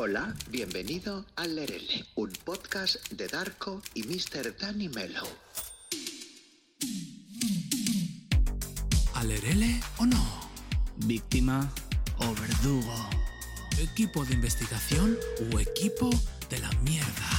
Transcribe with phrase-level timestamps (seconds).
[0.00, 4.56] Hola, bienvenido a Lerele, un podcast de Darko y Mr.
[4.56, 5.26] Danny Mellow.
[9.14, 10.24] ¿Alerele o no?
[10.98, 11.68] víctima
[12.18, 12.94] o verdugo.
[13.80, 15.18] ¿Equipo de investigación
[15.52, 16.10] o equipo
[16.48, 17.37] de la mierda?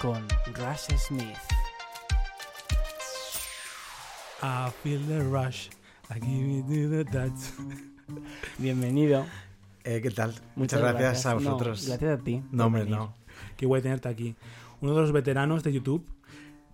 [0.00, 1.36] Con Rush Smith.
[4.42, 5.68] I feel the rush.
[6.10, 7.52] I give you the touch.
[8.58, 9.24] Bienvenido.
[9.84, 10.34] Eh, ¿Qué tal?
[10.56, 11.86] Muchas, gracias, a No, vosotros.
[11.86, 12.42] gracias a ti.
[12.50, 12.96] No, hombre, venir.
[12.96, 13.14] no.
[13.56, 14.36] Qué guay tenerte aquí.
[14.80, 16.04] Uno de los veteranos de YouTube.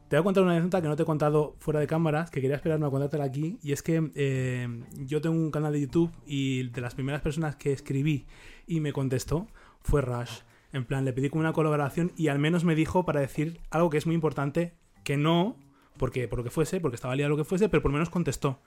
[0.08, 2.42] Te voy a contar una anécdota que no te he contado fuera de cámaras, que
[2.42, 3.58] quería esperarme a contártela aquí.
[3.62, 4.68] Y es que eh,
[5.06, 8.26] yo tengo un canal de YouTube y de las primeras personas que escribí
[8.66, 9.46] y me contestó
[9.80, 10.40] fue Rush.
[10.72, 13.90] En plan, le pedí como una colaboración y al menos me dijo para decir algo
[13.90, 15.56] que es muy importante, que no,
[15.98, 18.08] porque por lo que fuese, porque estaba liado lo que fuese, pero por lo menos
[18.10, 18.60] contestó.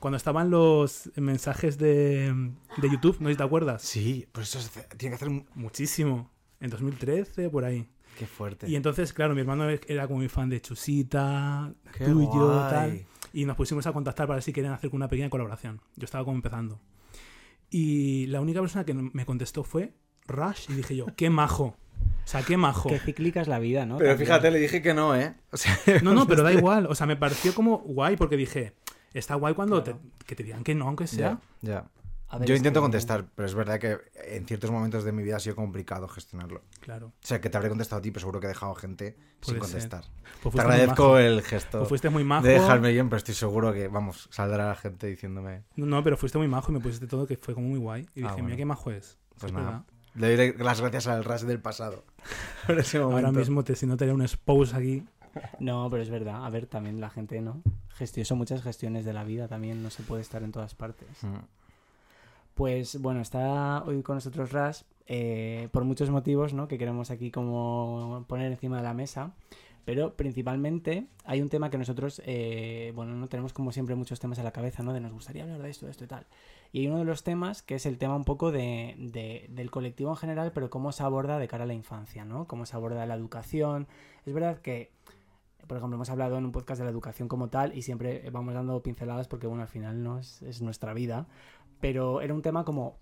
[0.00, 2.32] Cuando estaban los mensajes de,
[2.76, 3.82] de YouTube, no sé si te acuerdas.
[3.82, 5.46] Sí, pues eso tiene que hacer un...
[5.54, 6.30] Muchísimo.
[6.60, 7.88] En 2013, por ahí.
[8.18, 8.68] Qué fuerte.
[8.68, 12.70] Y entonces, claro, mi hermano era como muy fan de Chusita, Qué tuyo, guay.
[12.70, 13.06] tal.
[13.32, 15.80] Y nos pusimos a contactar para ver si querían hacer una pequeña colaboración.
[15.96, 16.80] Yo estaba como empezando.
[17.70, 19.94] Y la única persona que me contestó fue
[20.26, 20.70] Rush.
[20.70, 21.76] Y dije yo, qué majo.
[22.24, 22.88] O sea, qué majo.
[22.88, 23.98] Qué cíclica es la vida, ¿no?
[23.98, 24.26] Pero También.
[24.28, 25.34] fíjate, le dije que no, ¿eh?
[25.52, 26.86] O sea, No, no, pero da igual.
[26.86, 28.74] O sea, me pareció como guay porque dije,
[29.12, 30.00] está guay cuando Claro.
[30.18, 31.38] te- que te digan que no, aunque sea.
[31.60, 31.84] ya, ya.
[32.30, 35.22] A ver, Yo intento que- contestar, pero es verdad que en ciertos momentos de mi
[35.22, 36.62] vida ha sido complicado gestionarlo.
[36.80, 37.08] Claro.
[37.08, 39.58] O sea, que te habré contestado a ti, pero seguro que he dejado gente sin
[39.58, 40.04] Puede contestar.
[40.42, 42.44] Pues Te agradezco el gesto Pues fuiste muy majo.
[42.46, 45.62] de dejarme bien, pero estoy seguro que, vamos, saldrá la gente diciéndome...
[45.76, 48.02] No, no, pero fuiste muy majo y me pusiste todo que fue como muy guay.
[48.14, 48.44] Y dije, Ah, bueno.
[48.46, 49.18] mira qué majo es.
[49.38, 49.64] Pues Es nada.
[49.66, 49.84] verdad.
[50.14, 52.04] Le doy las gracias al Ras del pasado.
[52.66, 55.04] Por ese Ahora mismo, te, si no te haría un expose aquí.
[55.58, 56.46] No, pero es verdad.
[56.46, 57.60] A ver, también la gente, ¿no?
[57.88, 59.82] Gestión, son muchas gestiones de la vida también.
[59.82, 61.08] No se puede estar en todas partes.
[61.22, 61.38] Mm.
[62.54, 66.68] Pues bueno, está hoy con nosotros Ras eh, por muchos motivos, ¿no?
[66.68, 69.32] Que queremos aquí como poner encima de la mesa.
[69.84, 74.38] Pero principalmente hay un tema que nosotros, eh, bueno, no tenemos como siempre muchos temas
[74.38, 74.92] en la cabeza, ¿no?
[74.92, 76.26] De nos gustaría hablar de esto, de esto y tal.
[76.74, 79.70] Y hay uno de los temas que es el tema un poco de, de- del
[79.70, 82.48] colectivo en general, pero cómo se aborda de cara a la infancia, ¿no?
[82.48, 83.86] Cómo se aborda la educación.
[84.26, 84.90] Es verdad que,
[85.68, 88.54] por ejemplo, hemos hablado en un podcast de la educación como tal y siempre vamos
[88.54, 91.28] dando pinceladas porque, bueno, al final no es, es nuestra vida.
[91.80, 92.96] Pero era un tema como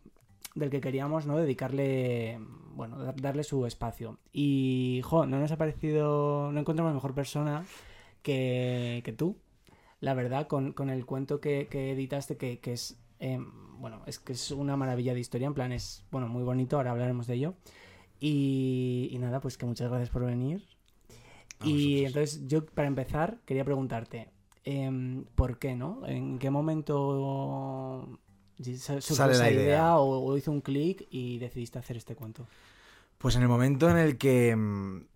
[0.55, 2.39] del que queríamos no dedicarle
[2.75, 7.65] bueno dar- darle su espacio y jo no nos ha parecido no encontramos mejor persona
[8.23, 9.37] que, que tú
[10.01, 13.39] la verdad con, con el cuento que, que editaste que, que es eh,
[13.79, 16.91] bueno es que es una maravilla de historia en plan es bueno muy bonito ahora
[16.93, 17.55] hablaremos de ello
[18.21, 20.65] y, y nada pues que muchas gracias por venir
[21.61, 22.07] A y vosotros.
[22.07, 24.31] entonces yo para empezar quería preguntarte
[24.65, 26.07] em, ¿por qué no?
[26.07, 28.19] ¿en qué momento
[29.09, 29.99] Sale esa la idea, idea.
[29.99, 32.47] o, o hizo un clic y decidiste hacer este cuento.
[33.19, 35.07] Pues en el momento en el que mm,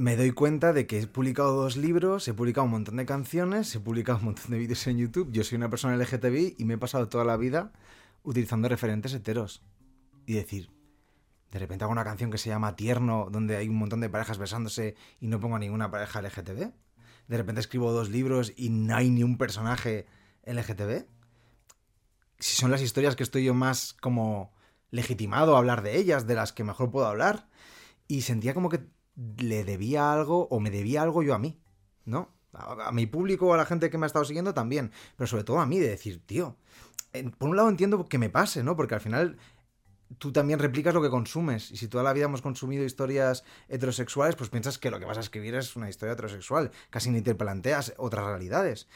[0.00, 3.74] me doy cuenta de que he publicado dos libros, he publicado un montón de canciones,
[3.74, 6.74] he publicado un montón de vídeos en YouTube, yo soy una persona LGTBI y me
[6.74, 7.70] he pasado toda la vida
[8.22, 9.62] utilizando referentes heteros.
[10.24, 10.70] Y decir,
[11.50, 14.38] de repente hago una canción que se llama Tierno, donde hay un montón de parejas
[14.38, 16.72] besándose y no pongo ninguna pareja LGTB.
[17.28, 20.06] De repente escribo dos libros y no hay ni un personaje
[20.46, 21.04] LGTB.
[22.38, 24.50] Si son las historias que estoy yo más como
[24.90, 27.50] legitimado a hablar de ellas, de las que mejor puedo hablar.
[28.08, 28.80] Y sentía como que
[29.16, 31.60] le debía algo o me debía algo yo a mí,
[32.04, 32.34] ¿no?
[32.52, 35.60] A, mi público a la gente que me ha estado siguiendo también, pero sobre todo
[35.60, 36.56] a mí, de decir, tío,
[37.38, 38.76] por un lado entiendo que me pase, ¿no?
[38.76, 39.38] Porque al final
[40.18, 41.70] tú también replicas lo que consumes.
[41.70, 45.18] Y si toda la vida hemos consumido historias heterosexuales, pues piensas que lo que vas
[45.18, 46.70] a escribir es una historia heterosexual.
[46.90, 48.88] Casi ni te planteas otras realidades.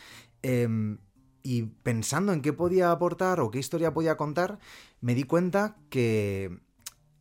[0.42, 0.98] Em,
[1.42, 4.58] y pensando en qué podía aportar o qué historia podía contar,
[5.00, 6.58] me di cuenta que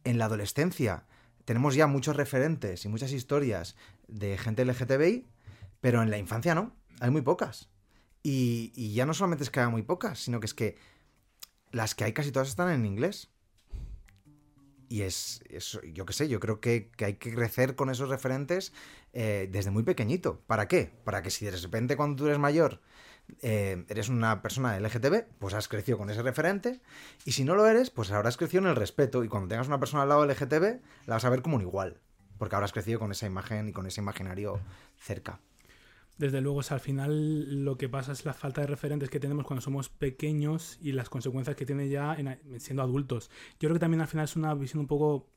[0.03, 1.05] en la adolescencia
[1.45, 3.75] tenemos ya muchos referentes y muchas historias
[4.07, 5.27] de gente LGTBI,
[5.81, 7.69] pero en la infancia no, hay muy pocas.
[8.23, 10.77] Y, ya no solamente es que haya muy pocas, sino que es que
[11.71, 13.29] las que hay casi todas están en inglés.
[14.87, 18.09] Y es, es- yo qué sé, yo creo que, que hay que crecer con esos
[18.09, 18.71] referentes
[19.11, 20.41] eh, desde muy pequeñito.
[20.47, 20.93] ¿Para qué?
[21.03, 22.79] Para que si de repente cuando tú eres mayor
[23.41, 26.81] eh, eres una persona LGTB, pues has crecido con ese referente.
[27.25, 29.23] Y si no lo eres, pues habrás crecido en el respeto.
[29.23, 31.99] Y cuando tengas una persona al lado LGTB, la vas a ver como un igual.
[32.37, 34.59] Porque habrás crecido con esa imagen y con ese imaginario
[34.97, 35.39] cerca.
[36.17, 39.19] Desde luego, o sea, al final lo que pasa es la falta de referentes que
[39.19, 43.31] tenemos cuando somos pequeños y las consecuencias que tiene ya en- siendo adultos.
[43.59, 45.27] Yo creo que también al final es una visión un poco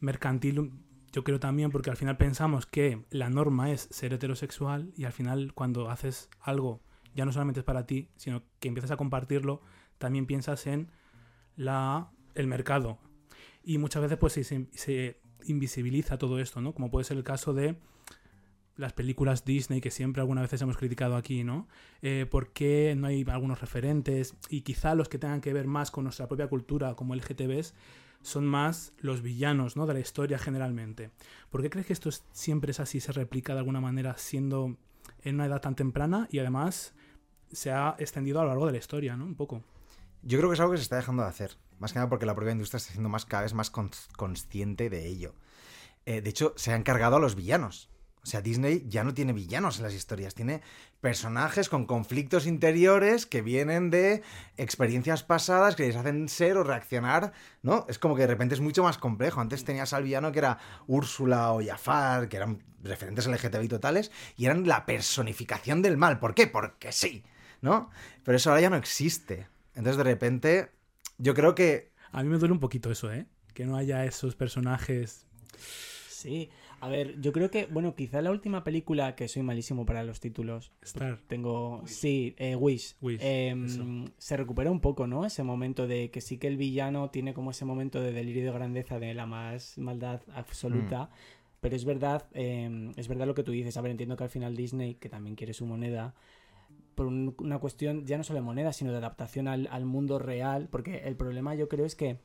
[0.00, 0.72] mercantil.
[1.12, 5.12] Yo creo también porque al final pensamos que la norma es ser heterosexual y al
[5.12, 6.80] final cuando haces algo
[7.16, 9.60] ya no solamente es para ti, sino que empiezas a compartirlo,
[9.98, 10.90] también piensas en
[11.56, 12.98] la, el mercado.
[13.64, 16.72] Y muchas veces pues se, invisibiliza todo esto, ¿no?
[16.74, 17.76] Como puede ser el caso de
[18.76, 21.66] las películas Disney que siempre algunas veces hemos criticado aquí, ¿no?
[22.02, 24.36] Eh, ¿Por qué no hay algunos referentes?
[24.50, 27.74] Y quizá los que tengan que ver más con nuestra propia cultura, como el GTBs,
[28.22, 29.86] son más los villanos, ¿no?
[29.86, 31.10] De la historia generalmente.
[31.48, 34.76] ¿Por qué crees que esto es- siempre es así, se replica de alguna manera siendo
[35.22, 36.94] en una edad tan temprana y además
[37.52, 39.24] se ha extendido a lo largo de la historia, ¿no?
[39.24, 39.62] Un poco.
[40.22, 41.56] Yo creo que es algo que se está dejando de hacer.
[41.78, 44.90] Más que nada porque la propia industria está siendo más, cada vez más cons- consciente
[44.90, 45.34] de ello.
[46.06, 47.90] Eh, de hecho, se ha encargado a los villanos.
[48.22, 50.60] O sea, Disney ya no tiene villanos en las historias, tiene
[51.00, 54.22] personajes con conflictos interiores que vienen de
[54.56, 57.32] experiencias pasadas que les hacen ser o reaccionar,
[57.62, 57.86] ¿no?
[57.88, 59.40] Es como que de repente es mucho más complejo.
[59.40, 60.58] Antes tenías al villano que era
[60.88, 66.18] Úrsula o Jafar, que eran referentes LGTBI totales, y eran la personificación del mal.
[66.18, 66.48] ¿Por qué?
[66.48, 67.22] Porque sí,
[67.62, 67.90] ¿no?
[68.24, 69.46] Pero eso ahora ya no existe.
[69.74, 70.70] Entonces, de repente,
[71.18, 73.26] yo creo que A mí me duele un poquito eso, ¿eh?
[73.52, 75.26] Que no haya esos personajes.
[76.08, 76.48] Sí,
[76.80, 80.20] a ver, yo creo que, bueno, quizá la última película, que soy malísimo para los
[80.20, 81.20] títulos, Star.
[81.26, 85.24] tengo, sí, eh, Wish, Wish, Em, se recupera un poco, ¿no?
[85.26, 88.52] Ese momento de que sí que el villano tiene como ese momento de delirio de
[88.52, 91.10] grandeza, de la más maldad absoluta.
[91.60, 93.76] Pero es verdad, em, es verdad lo que tú dices.
[93.76, 96.14] A ver, entiendo que al final Disney, que también quiere su moneda,
[96.96, 100.68] por un- una cuestión ya no solo de moneda, sino de adaptación al, mundo real.
[100.68, 102.18] Porque el problema yo creo es que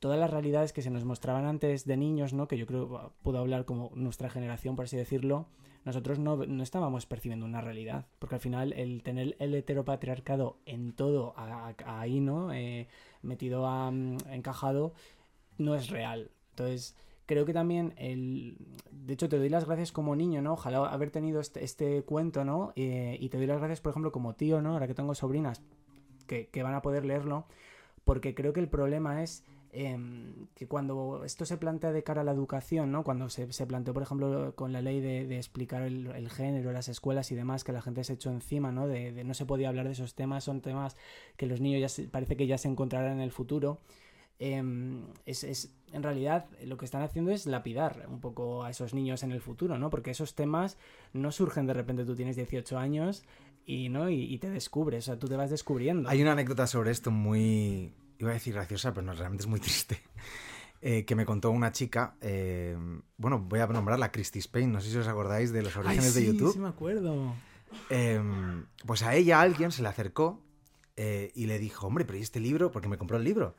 [0.00, 2.48] todas las realidades que se nos mostraban antes de niños, ¿no?
[2.48, 5.48] Que yo creo bueno, puedo hablar como nuestra generación, por así decirlo.
[5.84, 8.06] Nosotros no, no estábamos percibiendo una realidad.
[8.18, 11.34] Porque al final el tener el heteropatriarcado en todo
[11.84, 12.54] ahí, ¿no?
[12.54, 12.88] Eh,
[13.22, 13.88] metido a,
[14.30, 14.94] encajado,
[15.58, 16.30] no es real.
[16.50, 18.56] Entonces, creo que también el...
[18.90, 20.54] De hecho, te doy las gracias como niño, ¿no?
[20.54, 22.72] Ojalá haber tenido este, este cuento, ¿no?
[22.76, 24.72] Eh, y te doy las gracias, por ejemplo, como tío, ¿no?
[24.72, 25.62] Ahora que tengo sobrinas
[26.26, 27.46] que, que van a poder leerlo,
[28.04, 32.24] porque creo que el problema es em, que cuando esto se plantea de cara a
[32.24, 33.02] la educación, ¿no?
[33.04, 37.30] Cuando se, se planteó, por ejemplo, con la ley de, explicar el, género, las escuelas
[37.32, 38.86] y demás, que la gente se echó encima, ¿no?
[38.86, 40.96] De, de no se podía hablar de esos temas, son temas
[41.36, 43.80] que los niños ya se- parece que ya se encontrarán en el futuro.
[44.38, 48.94] Em, es, es- en realidad lo que están haciendo es lapidar un poco a esos
[48.94, 49.90] niños en el futuro, ¿no?
[49.90, 50.76] Porque esos temas
[51.12, 53.22] no surgen de repente, tú tienes 18 años
[53.64, 54.10] y, ¿no?
[54.10, 56.08] y, y te descubres, o sea, tú te vas descubriendo.
[56.08, 59.60] Hay una anécdota sobre esto muy, iba a decir graciosa, pero no, realmente es muy
[59.60, 60.00] triste,
[60.82, 62.76] eh, que me contó una chica, eh,
[63.16, 66.26] bueno, voy a nombrarla Christy Spain, no sé si os acordáis de los orígenes de
[66.26, 66.52] YouTube.
[66.52, 67.34] Sí, me acuerdo.
[67.88, 68.20] Eh,
[68.84, 70.42] pues a ella alguien se le acercó
[70.96, 72.70] eh, y le dijo, hombre, pero ¿y este libro?
[72.70, 73.54] Porque me compró el libro.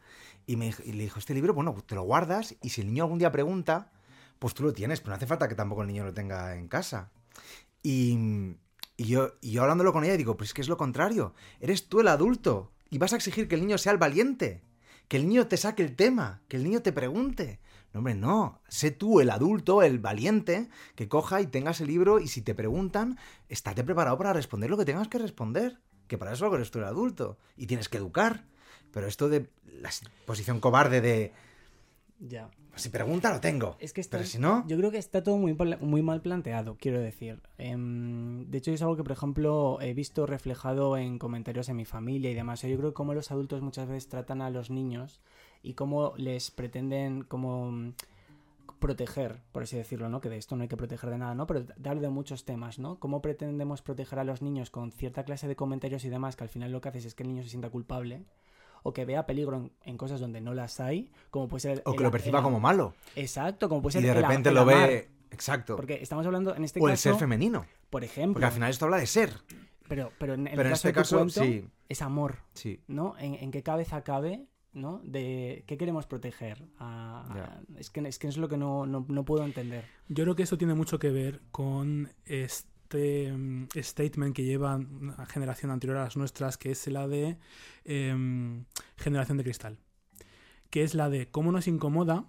[0.48, 3.04] Y, me, y le dijo, este libro, bueno, te lo guardas y si el niño
[3.04, 3.92] algún día pregunta,
[4.40, 6.68] pues tú lo tienes, pero no hace falta que tampoco el niño lo tenga en
[6.68, 7.12] casa.
[7.82, 8.58] Y,
[8.98, 12.08] yo, y hablándolo con ella digo, pues es que es lo contrario, eres tú el
[12.08, 14.64] adulto y vas a exigir que el niño sea el valiente,
[15.08, 17.60] que el niño te saque el tema, que el niño te pregunte.
[17.94, 22.20] No, hombre, no, sé tú el adulto, el valiente, que coja y tengas el libro
[22.20, 23.18] y si te preguntan,
[23.48, 26.86] estate preparado para responder lo que tengas que responder, que para eso eres tú el
[26.86, 28.46] adulto y tienes que educar.
[28.96, 29.50] Pero esto de
[29.82, 29.90] la
[30.26, 31.34] posición cobarde de,
[32.22, 32.50] Ya.
[32.78, 34.66] si pregunta lo tengo, Es que está, pero si no...
[34.70, 37.42] Yo creo que está todo muy, muy mal planteado, quiero decir.
[37.58, 41.84] Em, de hecho, es algo que, por ejemplo, he visto reflejado en comentarios en mi
[41.84, 42.62] familia y demás.
[42.62, 45.20] Yo creo que cómo los adultos muchas veces tratan a los niños
[45.62, 47.96] y cómo les pretenden como mm,
[48.80, 50.22] proteger, por así decirlo, ¿no?
[50.22, 51.48] Que de esto no hay que proteger de nada, ¿no?
[51.48, 52.98] Pero dar de muchos temas, ¿no?
[52.98, 56.50] Cómo pretendemos proteger a los niños con cierta clase de comentarios y demás que al
[56.50, 58.24] final lo que haces es que el niño se sienta culpable
[58.88, 61.72] o que vea peligro en, en cosas donde no las hay, como puede ser...
[61.72, 62.94] el- O que el- lo perciba el- como malo.
[63.16, 64.88] Exacto, como puede Y ser de el a- repente el lo amar.
[64.90, 65.10] ve...
[65.32, 65.76] Exacto.
[65.76, 67.66] Porque estamos hablando en este o el caso, ser femenino.
[67.90, 69.32] por ejemplo, Porque al final esto habla de ser.
[69.90, 71.68] pero, pero en el Pero en caso este de caso, cuento, sí.
[71.90, 72.80] es amor, Sí.
[72.88, 73.16] ¿no?
[73.18, 75.02] En, en qué cabeza cabe, ¿no?
[75.04, 76.64] De qué queremos proteger.
[76.78, 77.62] A- a- Ya.
[77.80, 79.86] es, que, es que es lo que no, no, no puedo entender.
[80.10, 85.26] Yo creo que eso tiene mucho que ver con este mm, statement que lleva una
[85.26, 87.38] generación anterior a las nuestras, que es la de
[87.84, 88.66] em,
[88.98, 89.80] generación de cristal.
[90.70, 92.26] Que es la de cómo nos incomoda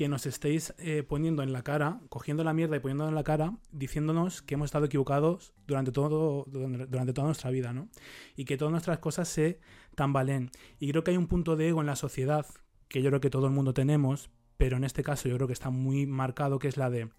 [0.00, 3.22] que nos estéis eh, poniendo en la cara, cogiendo la mierda y poniéndola en la
[3.22, 7.90] cara, diciéndonos que hemos estado equivocados durante, todo, durante toda nuestra vida, ¿no?
[8.34, 9.60] Y que todas nuestras cosas se
[9.96, 10.52] tambaleen.
[10.78, 12.46] Y creo que hay un punto de ego en la sociedad
[12.88, 15.52] que yo creo que todo el mundo tenemos, pero en este caso yo creo que
[15.52, 17.10] está muy marcado, que es la de,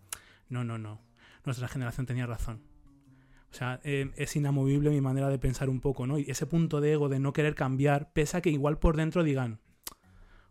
[0.50, 1.02] no, no, no,
[1.46, 2.64] nuestra generación tenía razón.
[3.52, 6.18] O sea, eh, es inamovible mi manera de pensar un poco, ¿no?
[6.18, 9.24] Y ese punto de ego de no querer cambiar, pese a que igual por dentro
[9.24, 9.60] digan,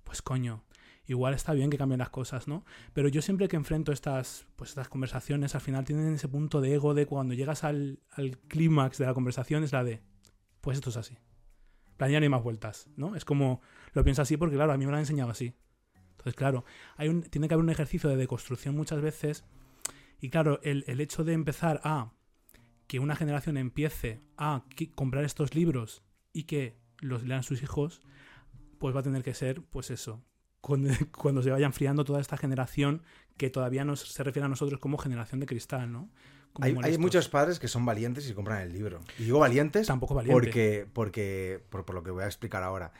[0.05, 0.65] pues coño,
[1.07, 2.65] igual está bien que cambien las cosas, ¿no?
[2.93, 6.75] Pero yo siempre que enfrento estas, pues estas conversaciones, al final tienen ese punto de
[6.75, 10.03] ego de cuando llegas al, al clímax de la conversación es la de,
[10.61, 11.17] pues esto es así.
[11.97, 13.17] Plan, ya más vueltas, ¿no?
[13.17, 15.55] Es como, lo pienso así porque, claro, a mí me lo han enseñado así.
[16.11, 16.65] Entonces, claro,
[16.97, 19.45] hay un, tiene que haber un ejercicio de deconstrucción muchas veces.
[20.21, 22.13] Y claro, el, el hecho de empezar a
[22.91, 24.65] que una generación empiece a
[24.97, 28.01] comprar estos libros y que los lean sus hijos,
[28.81, 30.25] pues va a tener que ser, pues eso,
[30.61, 33.05] cuando, cuando se vaya enfriando toda esta generación
[33.37, 36.11] que todavía nos, se refiere a nosotros como generación de cristal, ¿no?
[36.61, 38.99] Hay, muchos padres que son valientes y compran el libro.
[39.21, 40.33] Y digo valientes Tampoco valiente.
[40.33, 42.93] porque, porque por, por lo que voy a explicar ahora.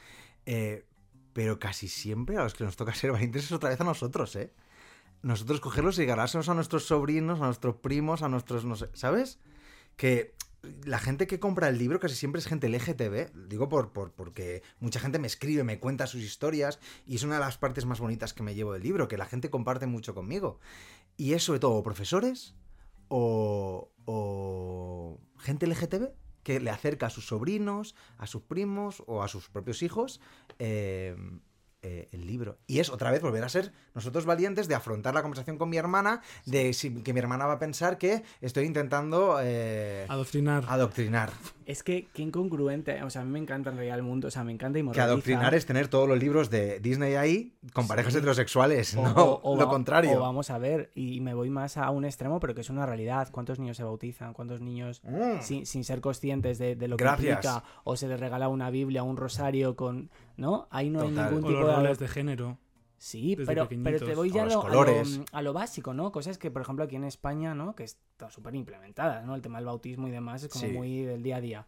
[0.47, 0.87] Eh,
[1.33, 4.37] pero casi siempre a los que nos toca ser valientes es otra vez a nosotros,
[4.37, 4.53] ¿eh?
[5.23, 9.41] Nosotros cogerlos y ganárselos a nuestros sobrinos, a nuestros primos, a nuestros, no sé, ¿sabes?
[9.97, 10.35] Que
[10.85, 13.49] la gente que compra el libro casi siempre es gente LGTB.
[13.49, 17.35] Digo por, por, porque mucha gente me escribe, me cuenta sus historias y es una
[17.35, 20.15] de las partes más bonitas que me llevo del libro, que la gente comparte mucho
[20.15, 20.61] conmigo.
[21.17, 22.55] Y es sobre todo profesores
[23.09, 26.11] o, o gente LGTB
[26.43, 30.21] que le acerca a sus sobrinos, a sus primos o a sus propios hijos
[30.59, 31.17] eh,
[31.83, 32.59] eh, el libro.
[32.67, 35.77] Y es otra vez volver a ser nosotros valientes de afrontar la conversación con mi
[35.77, 40.65] hermana, de si- que mi hermana va a pensar que estoy intentando eh, Adoctrinar.
[40.69, 41.31] adoctrinar.
[41.67, 44.31] Es que qué incongruente, o sea, a mí me encanta en realidad el mundo, o
[44.31, 47.87] sea, me encanta y Que adoctrinar es tener todos los libros de Disney ahí con
[47.87, 48.19] parejas Sí.
[48.19, 50.19] heterosexuales, O- no o- o lo va- contrario.
[50.19, 52.87] O vamos a ver, y me voy más a un extremo, pero que es una
[52.87, 53.29] realidad.
[53.31, 54.33] ¿Cuántos niños se bautizan?
[54.35, 55.41] ¿Cuántos niños, Mm.
[55.43, 57.37] sin, sin ser conscientes de, de lo que Gracias.
[57.37, 60.11] implica, o se les regala una Biblia, un rosario con...
[60.41, 60.67] ¿No?
[60.71, 61.77] Ahí no hay ningún o tipo los de...
[61.77, 62.59] roles de género.
[62.97, 65.95] Sí, pero, pero te voy ya O a los lo, a, lo, a lo básico,
[65.95, 66.13] ¿no?
[66.13, 67.75] Cosas que, por ejemplo, aquí en España, ¿no?
[67.75, 69.35] Que está súper implementada, ¿no?
[69.35, 70.73] El tema del bautismo y demás es como Sí.
[70.73, 71.67] muy del día a día.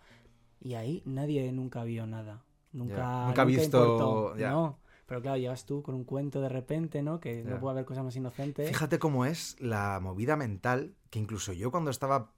[0.61, 2.45] Y ahí nadie nunca vio nada.
[2.73, 4.35] Nunca, Nunca ha visto- importó.
[4.37, 4.79] No.
[5.07, 7.19] Pero claro, llegas tú con un cuento de repente, ¿no?
[7.21, 8.67] Que no puede haber cosa más inocente.
[8.67, 12.33] Fíjate cómo es la movida mental que incluso yo cuando estaba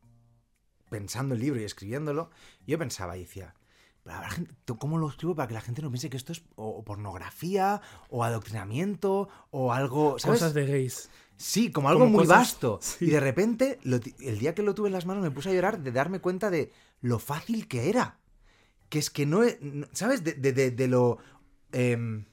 [0.91, 2.31] pensando el libro y escribiéndolo,
[2.67, 3.63] yo pensaba y decía, "Pero la gente-
[4.78, 7.80] ¿cómo lo escribo para que la gente no piense que esto es o, pornografía
[8.11, 10.40] o adoctrinamiento o algo, ¿sabes?
[10.40, 11.11] Cosas de gays.
[11.37, 12.78] Sí, como algo como muy cosas- vasto.
[12.82, 13.06] sí.
[13.06, 15.52] Y de repente, lo el día que lo tuve en las manos me puse a
[15.54, 18.18] llorar de darme cuenta de lo fácil que era.
[18.88, 20.23] Que es que no, no- ¿sabes?
[20.23, 21.18] De, de- de- de lo
[21.73, 22.26] em,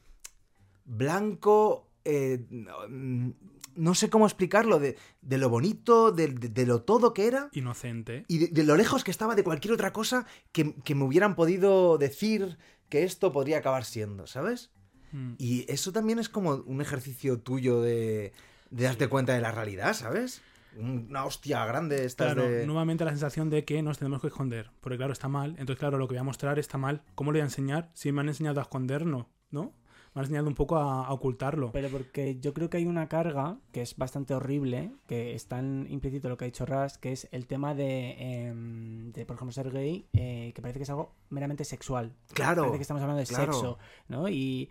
[0.85, 3.31] blanco, eh, no, mm,
[3.75, 7.50] no sé cómo explicarlo, de, de lo bonito, de, de- de lo todo que era
[7.53, 8.25] Inocente.
[8.27, 11.98] y de, lo lejos que estaba de cualquier otra cosa que, que me hubieran podido
[11.98, 12.58] decir
[12.89, 14.72] que esto podría acabar siendo, ¿sabes?
[15.13, 15.34] Mm.
[15.38, 18.34] Y eso también es como un ejercicio tuyo de,
[18.72, 20.41] de darte cuenta de la realidad, ¿sabes?
[20.77, 24.72] Una hostia grande estás Claro, nuevamente la sensación de que nos tenemos que esconder.
[24.79, 25.51] Porque claro, está mal.
[25.51, 27.03] Entonces, claro, lo que voy a mostrar está mal.
[27.13, 27.89] ¿Cómo lo voy a enseñar?
[27.93, 29.74] Si me han enseñado a escondernos, ¿no?
[30.13, 31.71] Me han enseñado un poco a, a ocultarlo.
[31.71, 35.87] Pero porque yo creo que hay una carga que es bastante horrible, que está en
[35.89, 39.53] implícito lo que ha dicho Ras, que es el tema de, em, de por ejemplo,
[39.53, 42.13] ser gay, eh, que parece que es algo meramente sexual.
[42.33, 43.53] Claro, Parece que estamos hablando de claro.
[43.53, 43.77] sexo,
[44.09, 44.27] ¿no?
[44.27, 44.69] Y,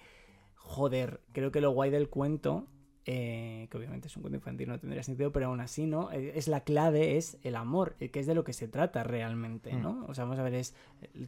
[0.56, 2.66] joder, creo que lo guay del cuento,
[3.06, 6.12] eh, que obviamente es un cuento infantil, no tendría sentido, pero aún así, ¿no?
[6.12, 9.02] Eh, Es la clave, es el amor, eh, que es de lo que se trata
[9.04, 9.82] realmente, Mm.
[9.82, 10.04] ¿no?
[10.08, 10.74] O sea, vamos a ver, es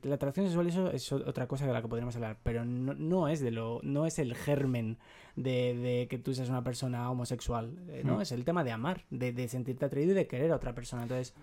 [0.03, 3.29] la atracción sexual eso es otra cosa de la que podríamos hablar, pero no, no
[3.29, 4.99] es de lo, no es el germen
[5.35, 7.75] de, de que tú seas una persona homosexual,
[8.05, 8.19] ¿no?
[8.19, 8.21] Mm.
[8.21, 11.03] Es el tema de amar, de, de sentirte atraído y de querer a otra persona.
[11.05, 11.35] Entonces,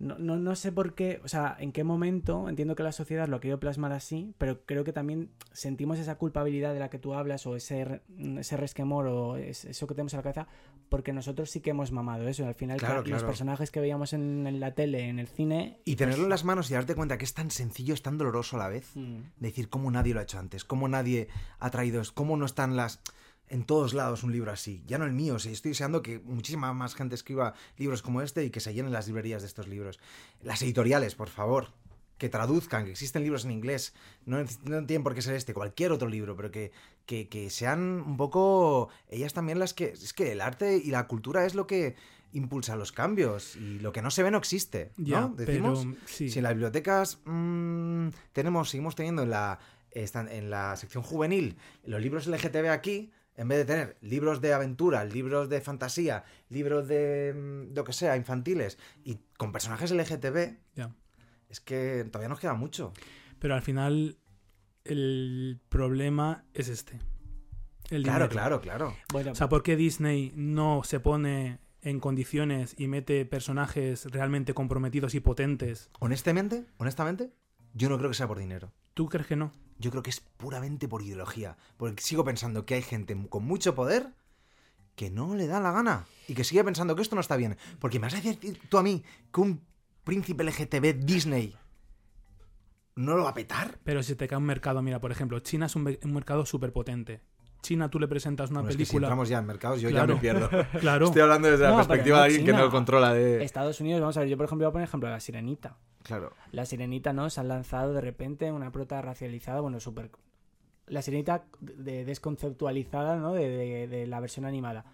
[0.00, 3.28] no, no, no sé por qué, o sea, en qué momento, entiendo que la sociedad
[3.28, 6.98] lo ha querido plasmar así, pero creo que también sentimos esa culpabilidad de la que
[6.98, 8.02] tú hablas o ese, re-
[8.38, 10.48] ese resquemor o es- eso que tenemos en la cabeza,
[10.88, 12.46] porque nosotros sí que hemos mamado eso.
[12.46, 15.78] Al final, Claro, claro, los personajes que veíamos en, en la tele, en el cine...
[15.84, 18.56] Y tenerlo en las manos y darte cuenta que es tan sencillo, es tan doloroso
[18.56, 18.90] a la vez.
[18.96, 19.18] Mm.
[19.38, 21.28] Decir cómo nadie lo ha hecho antes, cómo nadie
[21.58, 23.00] ha traído, cómo no están las...
[23.50, 24.82] En todos lados un libro así.
[24.86, 28.44] Ya no el mío, sí, estoy deseando que muchísima más gente escriba libros como este
[28.44, 29.98] y que se llenen las librerías de estos libros.
[30.40, 31.72] Las editoriales, por favor,
[32.16, 33.92] que traduzcan, que existen libros en inglés.
[34.24, 36.70] No, no tienen por qué ser este, cualquier otro libro, pero que,
[37.06, 39.86] que, que sean un poco ellas también las que...
[39.86, 41.96] Es que el arte y la cultura es lo que
[42.32, 44.92] impulsa los cambios y lo que no se ve no existe.
[44.96, 45.06] ¿no?
[45.06, 46.30] ya, Decimos, pero sí.
[46.30, 49.58] si en las bibliotecas mm, tenemos, seguimos teniendo en la,
[49.92, 55.02] en la sección juvenil los libros LGTB aquí, en vez de tener libros de aventura,
[55.06, 60.94] libros de fantasía, libros de mm, lo que sea, infantiles, y con personajes LGTB, ya.
[61.48, 62.92] es que todavía nos queda mucho.
[63.38, 64.18] Pero al final,
[64.84, 67.00] el problema es este.
[67.88, 68.94] El Claro, claro, claro.
[69.10, 74.52] Bueno, O sea, ¿por qué Disney no se pone en condiciones y mete personajes realmente
[74.52, 75.88] comprometidos y potentes?
[75.98, 77.32] Honestamente, honestamente,
[77.72, 78.70] yo no creo que sea por dinero.
[78.92, 79.54] ¿Tú crees que no?
[79.80, 81.56] Yo creo que es puramente por ideología.
[81.76, 84.12] Porque sigo pensando que hay gente con mucho poder
[84.94, 87.56] que no le da la gana y que sigue pensando que esto no está bien.
[87.78, 89.62] Porque me vas a decir tú a mí que un
[90.04, 91.56] príncipe LGTB Disney
[92.96, 93.78] no lo va a petar.
[93.84, 97.22] Pero si te cae un mercado, mira, por ejemplo, China es un, mercado súper potente.
[97.62, 99.06] China, tú le presentas una Bueno, es que si película.
[99.08, 100.08] entramos ya en mercados, yo Claro.
[100.08, 100.48] ya me pierdo.
[100.80, 101.06] Claro.
[101.06, 103.42] Estoy hablando desde la No, perspectiva no de alguien que no controla de...
[103.44, 105.76] Estados Unidos, vamos a ver, yo por ejemplo voy a poner ejemplo de la sirenita.
[106.02, 106.32] Claro.
[106.52, 107.28] La sirenita, ¿no?
[107.30, 110.10] Se han lanzado de repente una prota racializada, bueno, súper...
[110.86, 113.32] La sirenita de- desconceptualizada, ¿no?
[113.34, 114.84] De, de- de la versión animada.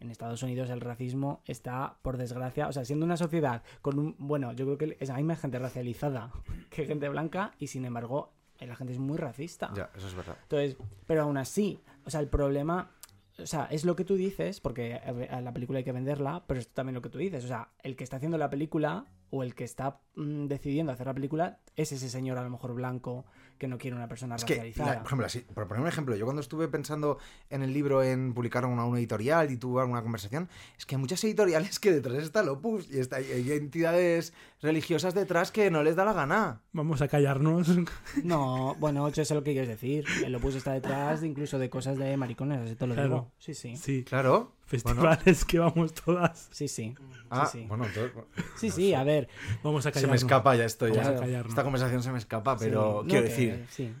[0.00, 4.16] En Estados Unidos el racismo está, por desgracia, o sea, siendo una sociedad con un...
[4.18, 6.32] Bueno, yo creo que es, hay más gente racializada
[6.70, 8.32] que gente blanca y sin embargo
[8.66, 9.72] la gente es muy racista.
[9.74, 10.36] Ya, eso es verdad.
[10.42, 10.76] Entonces,
[11.06, 12.90] pero aún así, o sea, el problema,
[13.38, 16.44] o sea, es lo que tú dices, porque a a la película hay que venderla,
[16.46, 19.06] pero es también lo que tú dices, o sea, el que está haciendo la película
[19.30, 22.74] o el que está mm, decidiendo hacer la película es ese señor a lo mejor
[22.74, 23.24] blanco
[23.62, 24.90] que no quiere una persona Es que, racializada.
[24.94, 28.02] la- por ejemplo, así, por poner un ejemplo, yo cuando estuve pensando en el libro
[28.02, 31.92] en publicar una, una editorial y tuve alguna conversación, es que hay muchas editoriales que
[31.92, 36.12] detrás está el Opus y está, hay entidades religiosas detrás que no les da la
[36.12, 36.60] gana.
[36.72, 37.68] Vamos a callarnos.
[38.24, 40.04] No, bueno, yo sé lo que quieres decir.
[40.24, 43.08] El Opus está detrás de incluso de cosas de maricones, así te lo Claro.
[43.08, 43.32] digo.
[43.38, 43.76] Sí, sí.
[43.76, 44.02] Sí.
[44.04, 44.52] Claro.
[44.72, 46.48] Festivales que vamos todas.
[46.50, 46.94] Sí, sí.
[47.30, 47.66] Ah, sí, sí.
[47.66, 48.12] bueno, entonces,
[48.56, 49.28] Sí, sí, a ver.
[49.62, 50.10] Vamos a se callarnos.
[50.10, 50.86] me escapa ya esto.
[50.88, 51.40] Vamos Ya.
[51.40, 53.94] Esta conversación se me escapa, sí, pero no, quiero que- decir Sí.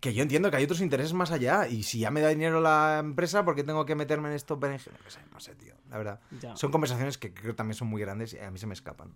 [0.00, 2.60] que yo entiendo que hay otros intereses más allá y si ya me da dinero
[2.60, 4.58] la empresa, ¿por qué tengo que meterme en esto?
[4.60, 4.90] No sé,
[5.32, 6.20] no sé, tío, la verdad.
[6.40, 6.56] Ya.
[6.56, 9.14] Son conversaciones que creo que también son muy grandes y a mí se me escapan.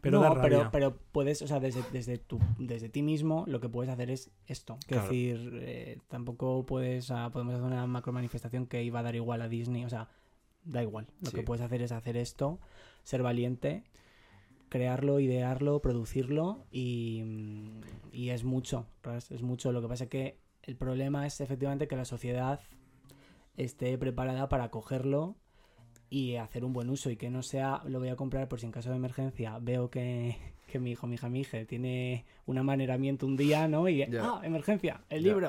[0.00, 3.68] Pero no, pero, pero puedes, o sea, desde, desde, tu, desde ti mismo lo que
[3.68, 4.78] puedes hacer es esto.
[4.86, 5.02] Claro.
[5.04, 9.42] decir, eh, tampoco puedes, sea, podemos hacer una macro manifestación que iba a dar igual
[9.42, 10.08] a Disney, o sea,
[10.64, 11.08] da igual.
[11.20, 11.36] Lo Sí.
[11.36, 12.60] que puedes hacer es hacer esto,
[13.02, 13.82] ser valiente,
[14.68, 17.24] crearlo, idearlo, producirlo y,
[18.12, 18.86] y es mucho,
[19.30, 19.72] es mucho.
[19.72, 22.60] Lo que pasa es que el problema es efectivamente que la sociedad
[23.56, 25.36] esté preparada para cogerlo
[26.10, 28.66] y hacer un buen uso y que no sea lo voy a comprar por si
[28.66, 32.58] en caso de emergencia veo que, que mi hijo, mi hija, mi hija tiene un
[32.58, 33.88] amaneramiento un día, ¿no?
[33.88, 34.22] Y, Ya.
[34.24, 35.48] ah, emergencia, el libro.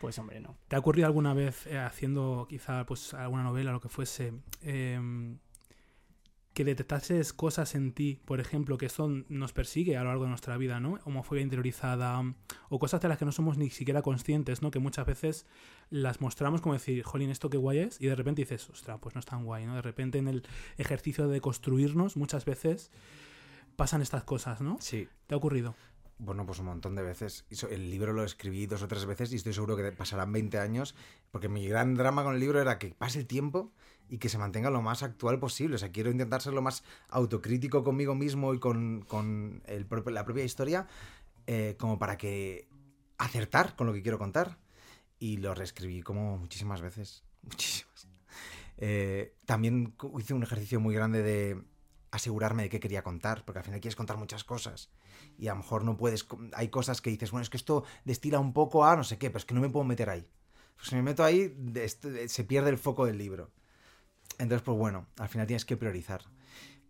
[0.00, 0.54] Pues hombre, no.
[0.68, 5.38] ¿Te ha ocurrido alguna vez eh, haciendo quizá pues alguna novela, lo que fuese, em,
[6.56, 10.30] que detectases cosas en ti, por ejemplo, que esto nos persigue a lo largo de
[10.30, 10.98] nuestra vida, ¿no?
[11.04, 12.34] Homofobia interiorizada
[12.70, 14.70] o cosas de las que no somos ni siquiera conscientes, ¿no?
[14.70, 15.44] Que muchas veces
[15.90, 19.14] las mostramos como decir, jolín, esto qué guay es, y de repente dices, ostras, pues
[19.14, 19.74] no es tan guay, ¿no?
[19.74, 20.44] De repente en el
[20.78, 22.90] ejercicio de construirnos muchas veces
[23.76, 24.78] pasan estas cosas, ¿no?
[24.80, 25.10] Sí.
[25.26, 25.74] ¿Te ha ocurrido?
[26.18, 27.44] Bueno, pues un montón de veces.
[27.68, 30.94] El libro lo escribí dos o tres veces y estoy seguro que pasarán 20 años,
[31.30, 33.74] porque mi gran drama con el libro era que pase el tiempo
[34.08, 35.76] y que se mantenga lo más actual posible.
[35.76, 40.12] O sea, quiero intentar ser lo más autocrítico conmigo mismo y con, con el propio-
[40.12, 40.86] la propia historia,
[41.46, 42.68] eh, como para que
[43.18, 44.58] acertar con lo que quiero contar.
[45.18, 47.24] Y lo reescribí como muchísimas veces.
[47.42, 48.08] Muchísimas.
[48.78, 51.62] Eh, también hice un ejercicio muy grande de
[52.10, 54.90] asegurarme de qué quería contar, porque al final quieres contar muchas cosas
[55.38, 56.26] y a lo mejor no puedes.
[56.54, 59.28] Hay cosas que dices, bueno, es que esto destila un poco a no sé qué,
[59.30, 60.26] pero es que no me puedo meter ahí.
[60.76, 61.88] Pues si me meto ahí, de-
[62.28, 63.50] se pierde el foco del libro.
[64.38, 66.22] Entonces, pues bueno, al final tienes que priorizar.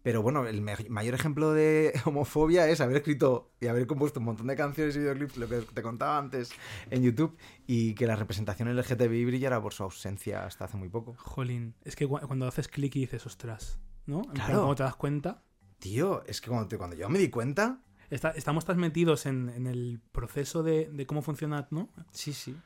[0.03, 4.47] Pero bueno, el mayor ejemplo de homofobia es haber escrito y haber compuesto un montón
[4.47, 6.51] de canciones y videoclips, lo que te contaba antes
[6.91, 11.15] en YouTube, y que la representación LGTBI brillara por su ausencia hasta hace muy poco.
[11.19, 14.19] Jolín, es que cu- cuando haces clic y dices, ostras, ¿no?
[14.19, 14.59] En plan, Claro.
[14.61, 15.43] cuando te das cuenta,
[15.81, 17.81] Tío, es que cuando, te- cuando yo me di cuenta.
[18.09, 21.91] Está- estamos tan metidos en, en el proceso de, de cómo funciona, ¿no?
[22.13, 22.57] Sí, sí.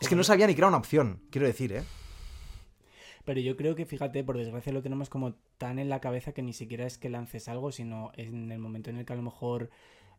[0.00, 1.82] Es que no sabía ni que era una opción, quiero decir, ¿eh?
[3.24, 6.42] Pero yo creo que, fíjate, por desgracia lo tenemos como tan en la cabeza que
[6.42, 9.22] ni siquiera es que lances algo, sino en el momento en el que a lo
[9.22, 9.70] mejor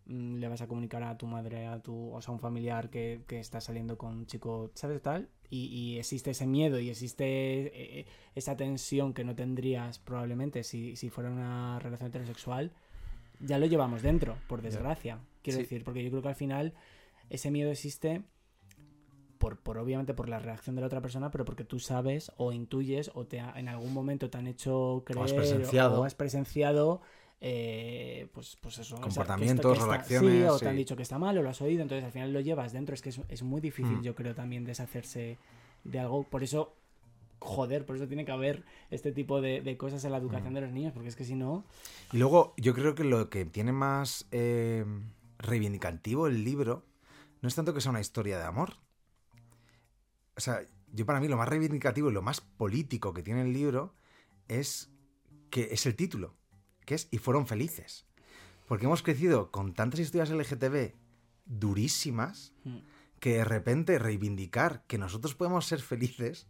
[0.05, 2.89] mm, le vas a comunicar a tu madre, a tu, o sea, a un familiar
[2.89, 5.27] que, que está saliendo con un chico, ¿sabes tal?
[5.49, 7.25] Y, y existe ese miedo y existe
[7.99, 12.71] eh, esa tensión que no tendrías probablemente si, si fuera una relación heterosexual,
[13.39, 15.19] ya lo llevamos dentro, por desgracia.
[15.41, 15.63] Quiero Sí.
[15.63, 16.73] decir, porque yo creo que al final
[17.29, 18.21] ese miedo existe
[19.43, 22.53] por, por obviamente por la reacción de la otra persona, pero porque tú sabes o
[22.53, 25.99] intuyes o te ha- en algún momento te han hecho creer has presenciado.
[25.99, 27.01] o has presenciado
[27.41, 30.69] eh, pues, pues eso, o sea, que esto- Comportamientos, que está- reacciones, sí, o te
[30.69, 32.95] han dicho que está mal o lo has oído, entonces al final lo llevas dentro.
[32.95, 34.01] Es que es, es muy difícil, Mm.
[34.03, 35.37] yo creo, también deshacerse
[35.83, 36.23] de algo.
[36.23, 36.73] Por eso,
[37.39, 40.55] joder, por eso tiene que haber este tipo de, de cosas en la educación Mm.
[40.55, 41.65] de los niños, porque es que si no,
[42.13, 44.85] Y luego, yo creo que lo que tiene más eh,
[45.39, 46.83] reivindicativo el libro
[47.41, 48.75] no es tanto que sea una historia de amor.
[50.35, 53.53] O sea, yo para mí lo más reivindicativo y lo más político que tiene el
[53.53, 53.93] libro
[54.47, 54.89] es
[55.49, 56.35] que es el título,
[56.85, 58.05] que es Y fueron felices.
[58.67, 60.93] Porque hemos crecido con tantas historias LGTB
[61.45, 62.77] durísimas Mm.
[63.19, 66.47] que de repente reivindicar que nosotros podemos ser felices,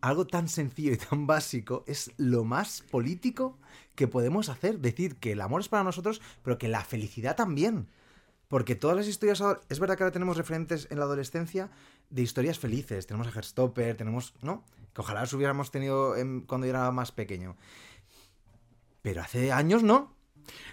[0.00, 3.58] algo tan sencillo y tan básico, es lo más político
[3.94, 4.78] que podemos hacer.
[4.78, 7.88] Decir que el amor es para nosotros, pero que la felicidad también.
[8.48, 11.70] Porque todas las historias, es verdad que ahora tenemos referentes en la adolescencia
[12.10, 13.06] de historias felices.
[13.06, 14.64] Tenemos a Herstopper, tenemos, ¿no?
[14.94, 17.56] Que ojalá los hubiéramos tenido en- cuando yo era más pequeño.
[19.02, 20.14] Pero hace años no.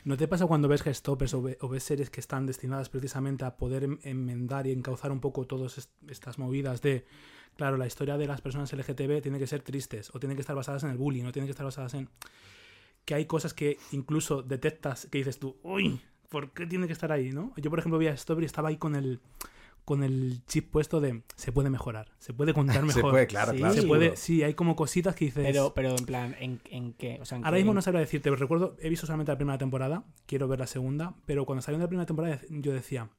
[0.06, 3.44] ¿No te pasa cuando ves gestoppers o, ve- o ves series que están destinadas precisamente
[3.44, 7.06] a poder em- enmendar y encauzar un poco todas est- estas movidas de,
[7.58, 10.56] claro, la historia de las personas LGTB tiene que ser tristes, o tiene que estar
[10.56, 12.10] basadas en el bullying, o tiene que estar basadas en...
[13.04, 17.12] que hay cosas que incluso detectas que dices tú, uy, ¿por qué tiene que estar
[17.12, 17.54] ahí, no?
[17.58, 19.20] Yo, por ejemplo, vi a Stopper y estaba ahí con el
[19.86, 22.94] con el chip puesto de se puede mejorar, se puede contar mejor.
[22.94, 23.58] Se puede, claro, Sí.
[23.60, 23.74] claro.
[23.76, 24.00] Se seguro.
[24.00, 25.44] puede, sí, hay como cositas que dices...
[25.46, 27.20] Pero, pero en plan, ¿en, en qué?
[27.22, 29.38] O sea, ¿en Ahora qué- mismo no sabría decirte, pero recuerdo, he visto solamente la
[29.38, 33.10] primera temporada, quiero ver la segunda, pero cuando salió la primera temporada yo decía,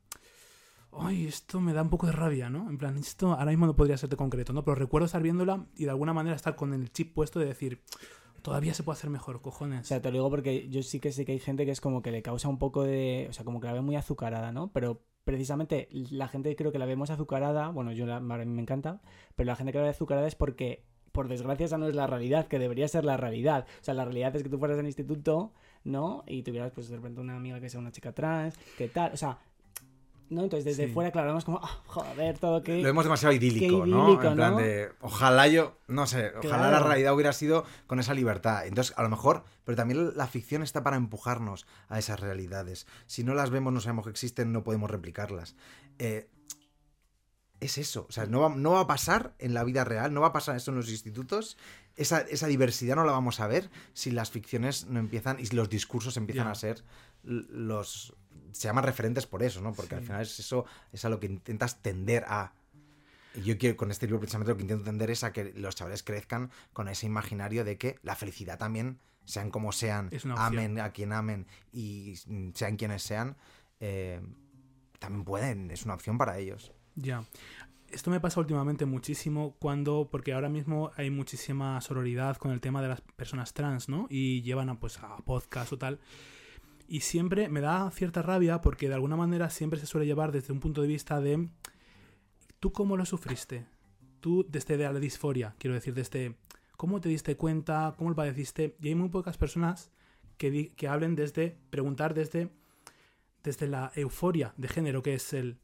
[0.92, 2.68] ay, esto me da un poco de rabia, ¿no?
[2.70, 4.64] En plan, esto ahora mismo no podría ser de concreto, ¿no?
[4.64, 7.82] Pero recuerdo estar viéndola y de alguna manera estar con el chip puesto de decir,
[8.42, 9.86] todavía se puede hacer mejor, O cojones.
[9.86, 12.02] sea, te lo digo porque yo sí que sé que hay gente que es como
[12.02, 13.26] que le causa un poco de...
[13.28, 14.72] O sea, como que la ve muy azucarada, ¿no?
[14.72, 18.62] Pero precisamente la gente creo que la vemos azucarada, bueno, yo la, a mí me
[18.62, 19.00] encanta,
[19.34, 22.06] pero la gente que la ve azucarada es porque, por desgracia, esa no es la
[22.06, 23.66] realidad, que debería ser la realidad.
[23.80, 26.22] O sea, la realidad es que tú fueras al instituto, ¿no?
[26.28, 29.16] Y tuvieras, pues, de repente una amiga que sea una chica trans, que tal, o
[29.16, 29.38] sea...
[30.28, 30.42] ¿No?
[30.42, 30.92] Entonces, desde Sí.
[30.92, 32.78] fuera, claro, vemos como, ah, joder, todo que...
[32.78, 34.12] Lo vemos demasiado idílico, ¿no?
[34.14, 34.58] En plan ¿no?
[34.58, 34.90] de.
[35.00, 35.78] Ojalá yo.
[35.86, 38.66] No sé, ojalá la realidad hubiera sido con esa libertad.
[38.66, 39.44] Entonces, a lo mejor.
[39.64, 42.86] Pero también la ficción está para empujarnos a esas realidades.
[43.06, 45.56] Si no las vemos, no sabemos que existen, no podemos replicarlas.
[45.98, 46.28] Eh,
[47.60, 48.06] es eso.
[48.08, 50.32] O sea, no va, no va a pasar en la vida real, no va a
[50.32, 51.56] pasar eso en los institutos.
[51.96, 55.56] Esa, esa diversidad no la vamos a ver si las ficciones no empiezan y si
[55.56, 56.84] los discursos empiezan a ser
[57.22, 58.14] los.
[58.52, 59.72] Se llaman referentes por eso, ¿no?
[59.72, 62.52] Porque al final es eso, es a lo que intentas tender a.
[63.34, 65.74] Y Yo quiero, con este libro precisamente lo que intento entender es a que los
[65.74, 70.92] chavales crezcan con ese imaginario de que la felicidad también, sean como sean, amen a
[70.92, 72.14] quien amen y
[72.54, 73.36] sean quienes sean,
[73.80, 74.22] eh,
[74.98, 76.72] también pueden, es una opción para ellos.
[76.94, 77.24] Ya.
[77.90, 82.82] Esto me pasa últimamente muchísimo cuando, porque ahora mismo hay muchísima sororidad con el tema
[82.82, 84.06] de las personas trans, ¿no?
[84.10, 86.00] Y llevan a, pues, a podcast o tal.
[86.88, 90.52] Y siempre me da cierta rabia porque de alguna manera siempre se suele llevar desde
[90.52, 91.48] un punto de vista de
[92.60, 93.66] ¿tú cómo lo sufriste?
[94.20, 96.36] Tú desde la disforia, quiero decir, desde
[96.76, 98.76] cómo te diste cuenta, cómo lo padeciste.
[98.80, 99.90] Y hay muy pocas personas
[100.36, 102.50] que, que hablen desde, preguntar desde,
[103.42, 105.58] desde la euforia de género, que es el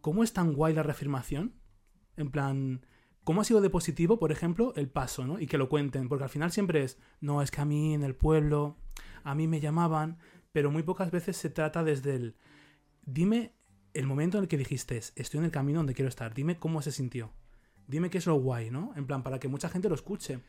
[0.00, 1.54] ¿cómo es tan guay la reafirmación?
[2.16, 2.84] En plan,
[3.24, 5.38] ¿cómo ha sido de positivo, por ejemplo, el paso, ¿no?
[5.38, 8.02] Y que lo cuenten, porque al final siempre es, no, es que a mí en
[8.02, 8.76] el pueblo,
[9.22, 10.18] a mí me llamaban,
[10.52, 12.36] pero muy pocas veces se trata desde el,
[13.04, 13.52] dime
[13.94, 16.82] el momento en el que dijiste, estoy en el camino donde quiero estar, dime cómo
[16.82, 17.32] se sintió,
[17.86, 18.92] dime qué es lo guay, ¿no?
[18.96, 20.40] En plan, para que mucha gente lo escuche.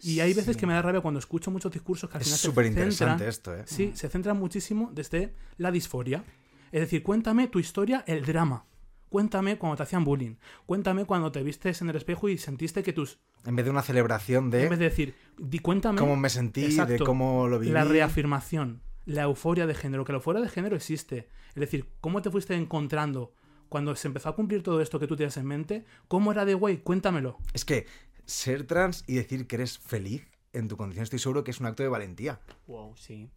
[0.00, 0.60] Y hay veces Sí.
[0.60, 2.70] que me da rabia cuando escucho muchos discursos que al Es final se súper centran-
[2.92, 3.62] interesante esto, ¿eh?
[3.66, 6.22] Sí, se centra muchísimo desde la disforia.
[6.70, 8.66] Es decir, cuéntame tu historia, el drama.
[9.08, 10.34] Cuéntame cuando te hacían bullying.
[10.66, 13.20] Cuéntame cuando te vistes en el espejo y sentiste que tus...
[13.46, 16.62] En vez de una celebración de En vez de decir, di, cuéntame cómo me sentí,
[16.62, 17.04] de Exacto.
[17.04, 17.72] cómo lo viví.
[17.72, 21.28] la reafirmación, la euforia de género, que la euforia de género existe.
[21.50, 23.32] Es decir, cómo te fuiste encontrando
[23.68, 25.84] cuando se empezó a cumplir todo esto que tú tienes en mente.
[26.08, 26.78] ¿Cómo era de guay?
[26.78, 27.38] Cuéntamelo.
[27.54, 27.86] Es que
[28.26, 31.66] ser trans y decir que eres feliz en tu condición, estoy seguro que es un
[31.66, 32.40] acto de valentía.
[32.66, 33.30] Wow, sí.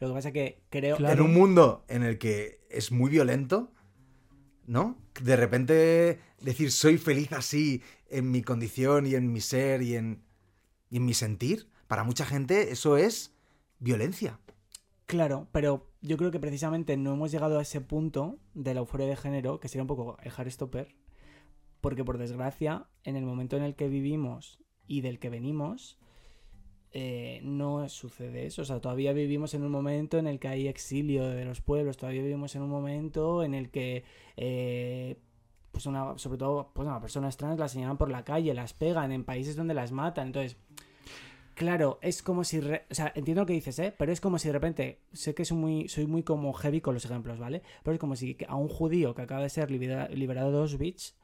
[0.00, 0.96] Lo que pasa es que creo...
[0.96, 1.14] Claro.
[1.14, 3.70] En un mundo en el que es muy violento,
[4.66, 4.98] ¿no?
[5.20, 10.24] De repente decir soy feliz así en mi condición y en mi ser y en,
[10.90, 13.34] y en mi sentir, para mucha gente eso es
[13.78, 14.40] violencia.
[15.06, 19.06] Claro, pero yo creo que precisamente no hemos llegado a ese punto de la euforia
[19.06, 20.94] de género, que sería un poco el stopper,
[21.80, 25.98] porque por desgracia, en el momento en el que vivimos y del que venimos,
[26.92, 28.62] eh, no sucede eso.
[28.62, 31.98] O sea, todavía vivimos en un momento en el que hay exilio de los pueblos,
[31.98, 34.04] todavía vivimos en un momento en el que,
[34.36, 35.18] eh,
[35.72, 39.24] pues una, sobre todo, pues personas trans las señalan por la calle, las pegan en
[39.24, 40.28] países donde las matan.
[40.28, 40.56] Entonces,
[41.54, 42.60] Claro, es como si...
[42.60, 43.94] re- O sea, entiendo lo que dices, ¿eh?
[43.96, 44.98] Pero es como si de repente...
[45.12, 47.62] Sé que soy muy, soy muy como heavy con los ejemplos, ¿vale?
[47.84, 51.14] Pero es como si a un judío que acaba de ser libera- liberado de Auschwitz,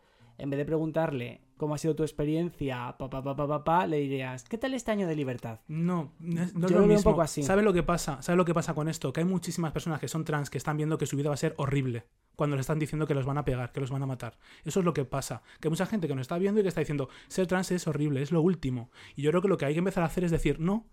[0.40, 3.86] en vez de preguntarle cómo ha sido tu experiencia, pa, pa, pa, pa, pa, pa,
[3.86, 5.60] le dirías, ¿qué tal este año de libertad?
[5.68, 7.10] No, no es Yo lo lo veo un mismo.
[7.10, 7.42] poco así.
[7.42, 8.22] ¿Sabes lo que pasa?
[8.22, 9.12] ¿Sabes lo que pasa con esto?
[9.12, 11.38] Que hay muchísimas personas que son trans que están viendo que su vida va a
[11.38, 14.06] ser horrible cuando le están diciendo que los van a pegar, que los van a
[14.06, 14.38] matar.
[14.64, 15.42] Eso es lo que pasa.
[15.60, 17.86] Que hay mucha gente que nos está viendo y que está diciendo, ser trans es
[17.86, 18.90] horrible, es lo último.
[19.14, 20.86] Y yo creo que lo que hay que empezar a hacer es decir, no,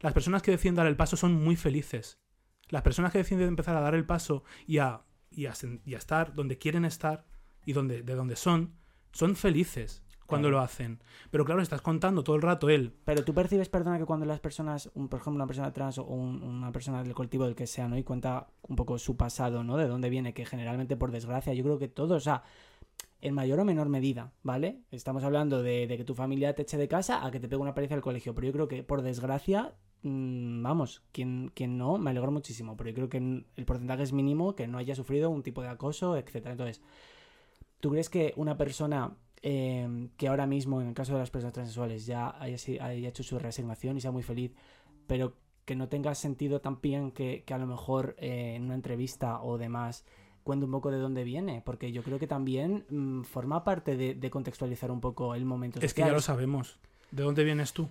[0.00, 2.18] las personas que deciden dar el paso son muy felices.
[2.68, 5.98] Las personas que deciden empezar a dar el paso y a y a, y a
[5.98, 7.24] estar donde quieren estar
[7.64, 8.74] y donde, de donde son,
[9.18, 10.58] son felices cuando Claro.
[10.58, 11.00] lo hacen.
[11.30, 12.92] Pero claro, estás contando todo el rato él.
[13.04, 16.04] Pero tú percibes, perdona, que cuando las personas, un- por ejemplo, una persona trans o
[16.04, 17.96] un- una persona del colectivo del que sea, ¿no?
[17.98, 19.76] Y cuenta un poco su pasado, ¿no?
[19.76, 22.42] De dónde viene, que generalmente, por desgracia, yo creo que todos, o sea,
[23.20, 24.82] en mayor o menor medida, ¿vale?
[24.92, 27.60] Estamos hablando de, de que tu familia te eche de casa a que te pegue
[27.62, 31.98] una paliza al colegio, pero yo creo que, por desgracia, mm, vamos, quien, quien no,
[31.98, 33.16] me alegro muchísimo, pero yo creo que
[33.56, 36.52] el porcentaje es mínimo que no haya sufrido un tipo de acoso, etcétera.
[36.52, 36.80] Entonces,
[37.80, 41.54] ¿tú crees que una persona eh, que ahora mismo, en el caso de las personas
[41.54, 44.54] transexuales, ya haya, haya hecho su resignación y sea muy feliz,
[45.06, 49.42] pero que no tenga sentido también que, que a lo mejor eh, en una entrevista
[49.42, 50.04] o demás
[50.42, 51.62] cuente un poco de dónde viene?
[51.64, 55.78] Porque yo creo que también mm, forma parte de, de contextualizar un poco el momento
[55.80, 56.78] Es que ya lo sabemos.
[57.10, 57.88] ¿De dónde vienes tú?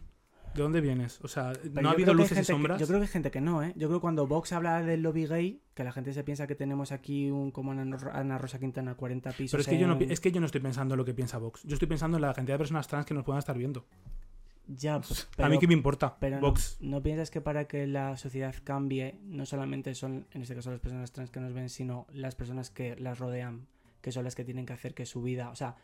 [0.55, 1.19] ¿De dónde vienes?
[1.23, 2.79] O sea, Pero no ha habido que luces y que- sombras.
[2.79, 3.73] yo creo que hay gente que no, ¿eh?
[3.75, 6.55] Yo creo que cuando Vox habla del lobby gay, que la gente se piensa que
[6.55, 9.51] tenemos aquí un como Ana, Ana Rosa Quintana 40 pisos.
[9.51, 11.37] Pero es que, yo no, es que yo no estoy pensando en lo que piensa
[11.37, 11.61] Vox.
[11.63, 13.85] Yo estoy pensando en la cantidad de personas trans que nos puedan estar viendo.
[14.69, 16.17] Ya, pues, a mí qué me importa.
[16.19, 16.77] Pero no, Vox.
[16.81, 20.79] ¿no piensas que para que la sociedad cambie, no solamente son, en este caso, las
[20.81, 23.67] personas trans que nos ven, sino las personas que las rodean,
[24.01, 25.75] que son las que tienen que hacer que su vida, o sea,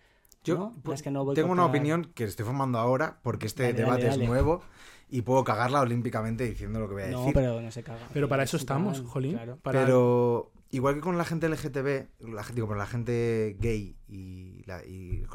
[0.43, 0.73] Yo ¿no?
[0.83, 4.09] pues, que no tengo una opinión que estoy formando ahora porque este Dale, debate dale,
[4.11, 4.23] dale.
[4.23, 4.61] es nuevo
[5.09, 7.33] y puedo cagarla olímpicamente diciendo lo que voy a No, decir.
[7.33, 8.07] pero no se caga.
[8.13, 9.33] Pero para Es eso estamos, Jolín.
[9.33, 9.57] claro.
[9.61, 14.63] Para- Pero igual que con la gente LGTB, la, digo, con la gente gay y,
[14.65, 15.25] la- y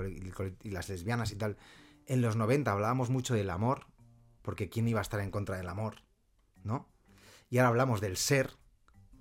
[0.70, 1.56] las lesbianas y tal,
[2.06, 3.86] en los 90 hablábamos mucho del amor,
[4.42, 6.02] porque ¿quién iba a estar en contra del amor?
[6.64, 6.88] ¿No?
[7.50, 8.50] Y ahora hablamos del ser,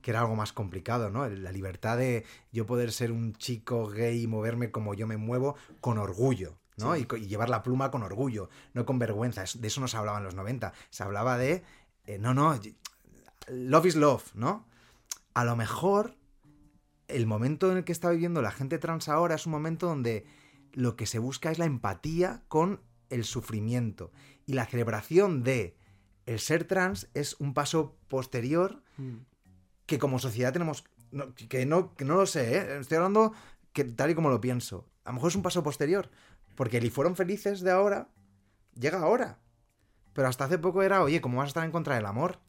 [0.07, 1.27] que era algo más complicado, ¿no?
[1.27, 5.57] La libertad de yo poder ser un chico gay y moverme como yo me muevo
[5.81, 6.95] con orgullo, ¿no?
[6.95, 7.05] Sí.
[7.17, 9.43] Y, llevar la pluma con orgullo, no con vergüenza.
[9.59, 10.71] De eso no se hablaba en los 90.
[10.91, 11.61] Se hablaba de,
[12.05, 12.57] eh, no, no,
[13.49, 14.65] love is love, ¿no?
[15.33, 16.15] A lo mejor
[17.09, 20.25] el momento en el que está viviendo la gente trans ahora es un momento donde
[20.71, 24.13] lo que se busca es la empatía con el sufrimiento.
[24.45, 25.75] Y la celebración de
[26.25, 29.17] el ser trans es un paso posterior Mm.
[29.87, 30.83] Que como sociedad tenemos.
[31.09, 32.77] no- que, no, que no lo sé, ¿eh?
[32.81, 33.33] estoy hablando
[33.73, 34.87] que tal y como lo pienso.
[35.05, 36.11] A lo mejor es un paso posterior.
[36.55, 38.09] Porque el y fueron felices de ahora
[38.75, 39.39] llega ahora.
[40.13, 42.39] Pero hasta hace poco era, oye, ¿cómo vas a estar en contra del amor?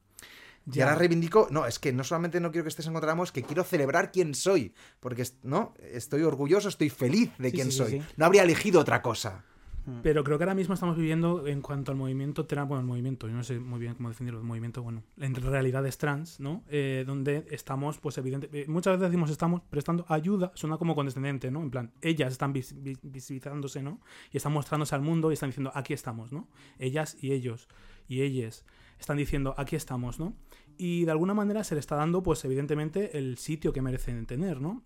[0.66, 0.84] Y Ya.
[0.84, 3.26] ahora reivindico, no, es que no solamente no quiero que estés en contra del amor,
[3.26, 4.74] es que quiero celebrar quién soy.
[5.00, 7.90] Porque, no, estoy orgulloso, estoy feliz de Sí, quién sí, soy.
[7.92, 8.02] sí.
[8.16, 9.44] No habría elegido otra cosa.
[9.88, 10.00] Mm.
[10.02, 13.26] Pero creo que ahora mismo estamos viviendo en cuanto al movimiento trans, bueno, el movimiento,
[13.26, 16.62] yo no sé muy bien cómo definirlo, el movimiento, bueno, en realidades trans, ¿no?
[16.68, 21.50] Eh, donde estamos, pues evidente, eh, muchas veces decimos estamos prestando ayuda, suena como condescendente,
[21.50, 21.62] ¿no?
[21.62, 24.00] En plan, ellas están vis- vis- visibilizándose, ¿no?
[24.30, 26.48] Y están mostrándose al mundo y están diciendo, aquí estamos, ¿no?
[26.78, 27.68] Ellas y ellos
[28.06, 28.64] y ellas
[28.98, 30.34] están diciendo, aquí estamos, ¿no?
[30.76, 34.60] Y de alguna manera se le está dando, pues evidentemente, el sitio que merecen tener,
[34.60, 34.82] ¿no?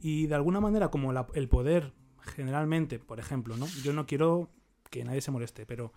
[0.00, 1.92] Y de alguna manera, como la- el poder,
[2.24, 3.66] generalmente, por ejemplo, ¿no?
[3.82, 4.50] Yo no quiero
[4.90, 5.92] que nadie se moleste, pero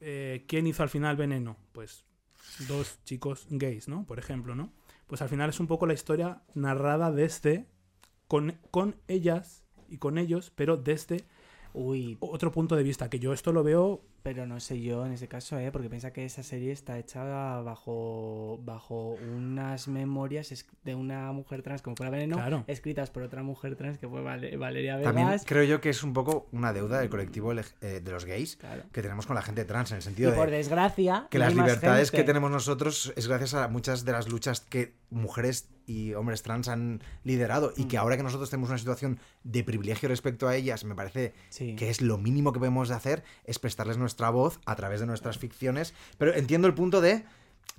[0.00, 1.56] eh, ¿quién hizo al final Veneno?
[1.72, 2.04] Pues
[2.68, 4.04] dos chicos gays, ¿no?
[4.06, 4.72] Por ejemplo, ¿no?
[5.06, 7.66] Pues al final es un poco la historia narrada desde,
[8.28, 11.24] con, con ellas y con ellos, pero desde
[11.78, 15.12] Uy, otro punto de vista, que yo esto lo veo pero no sé yo en
[15.12, 15.70] ese caso, ¿eh?
[15.70, 17.22] Porque piensa que esa serie está hecha
[17.60, 22.64] bajo, bajo unas memorias es- de una mujer trans como fuera Veneno, Claro.
[22.66, 25.44] escritas por otra mujer trans que fue Vale- Valeria También Vegas.
[25.46, 28.82] creo yo que es un poco una deuda del colectivo eh, de los gays Claro.
[28.90, 31.54] que tenemos con la gente trans, en el Y sentido por de desgracia, que las
[31.54, 36.42] libertades que tenemos nosotros es gracias a muchas de las luchas que mujeres y hombres
[36.42, 38.00] trans han liderado y que Mm.
[38.00, 41.76] ahora que nosotros tenemos una situación de privilegio respecto a ellas, me parece Sí.
[41.76, 45.38] que es lo mínimo que podemos hacer es prestarles nuestra voz a través de nuestras
[45.38, 47.24] ficciones, pero entiendo el punto de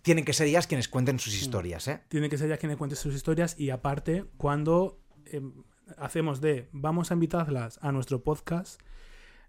[0.01, 2.01] tienen que ser ellas quienes cuenten sus historias, ¿eh?
[2.07, 5.51] tiene que ser ya quien le cuente sus historias y aparte cuando em,
[5.97, 8.81] hacemos de vamos a invitarlas a nuestro podcast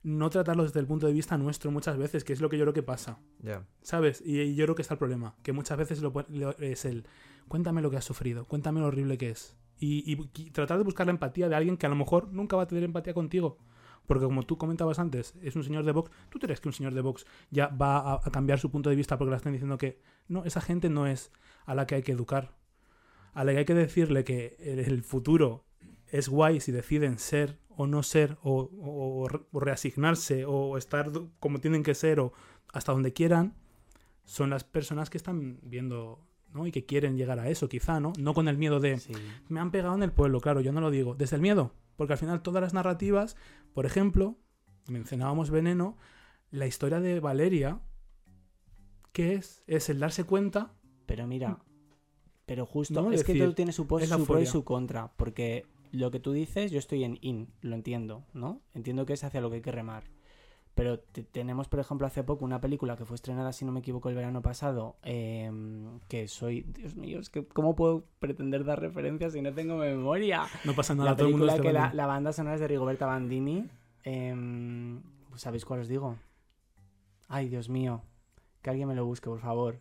[0.05, 2.65] no tratarlos desde el punto de vista nuestro muchas veces que es lo que yo
[2.65, 3.65] creo que pasa Ya.
[3.83, 4.23] ¿sabes?
[4.25, 7.05] y, y yo creo que está el problema que muchas veces lo, lo- es el
[7.49, 10.17] cuéntame lo que has sufrido cuéntame lo horrible que es y,
[10.51, 12.83] tratar de buscar la empatía de alguien que a lo mejor nunca va a tener
[12.85, 13.59] empatía contigo
[14.07, 16.11] porque como tú comentabas antes, es un señor de Vox.
[16.31, 19.19] ¿Tú crees que un señor de Vox ya va a, cambiar su punto de vista
[19.19, 21.31] porque le están diciendo que no, esa gente no es
[21.67, 22.57] a la que hay que educar?
[23.35, 25.67] A la que hay que decirle que el, futuro
[26.07, 30.79] es guay si deciden ser o no ser o, o- o re- o reasignarse o
[30.79, 32.33] estar como tienen que ser o
[32.73, 33.57] hasta donde quieran,
[34.25, 36.67] son las personas que están viendo ¿no?
[36.67, 38.13] y que quieren llegar a eso, quizá, ¿no?
[38.19, 39.13] No con el miedo de Sí.
[39.49, 42.15] me han pegado en el pueblo, claro, yo no lo digo, desde el miedo, porque
[42.15, 43.37] al final todas las narrativas,
[43.75, 44.37] por ejemplo,
[44.89, 45.97] mencionábamos Veneno,
[46.51, 47.81] la historia de Valeria,
[49.13, 49.63] ¿qué es?
[49.67, 50.73] Es el darse cuenta,
[51.07, 51.59] Pero mira,
[52.47, 55.13] Pero justo, No, es que todo tiene su, pos- su pro y su contra.
[55.17, 58.63] Porque lo que tú dices, yo estoy en in, lo entiendo, ¿no?
[58.75, 60.05] Entiendo que es hacia lo que hay que remar.
[60.79, 63.81] Pero te- tenemos, por ejemplo, hace poco una película que fue estrenada, si no me
[63.81, 66.63] equivoco, el verano pasado, em, que soy...
[66.69, 70.45] Dios mío, es que ¿cómo puedo pretender dar referencias si no tengo memoria?
[70.65, 73.69] No pasa nada, la todo el mundo que la, banda sonora es de Rigoberta Bandini.
[74.05, 75.03] em,
[75.35, 76.15] ¿Sabéis cuál os digo?
[77.27, 78.03] Ay, Dios mío.
[78.63, 79.81] Que alguien me lo busque, por favor.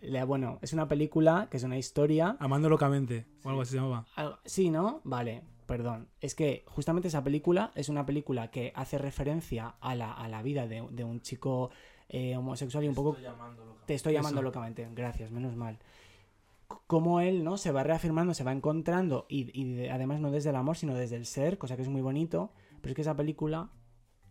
[0.00, 2.36] La- bueno, es una película que es una historia.
[2.40, 4.06] Amando locamente, o algo así se llamaba.
[4.46, 5.02] Sí, ¿no?
[5.04, 6.08] Vale, perdón.
[6.20, 10.42] Es que justamente esa película es una película que hace referencia a la, a la
[10.42, 11.70] vida de, de un chico
[12.08, 13.16] eh, homosexual y un poco...
[13.86, 14.44] Te estoy llamando Eso.
[14.44, 15.78] locamente, gracias, menos mal.
[16.68, 17.56] C- Cómo él, ¿no?
[17.56, 20.94] Se va reafirmando, se va encontrando y, y de- además no desde el amor, sino
[20.94, 22.50] desde el ser, cosa que es muy bonito.
[22.80, 23.70] Pero es que esa película,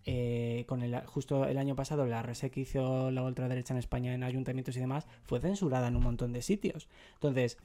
[0.05, 4.13] eh, con el, justo el año pasado, la rese que hizo la ultraderecha en España
[4.13, 6.87] en ayuntamientos y demás, fue censurada en un montón de sitios.
[7.15, 7.57] Entonces,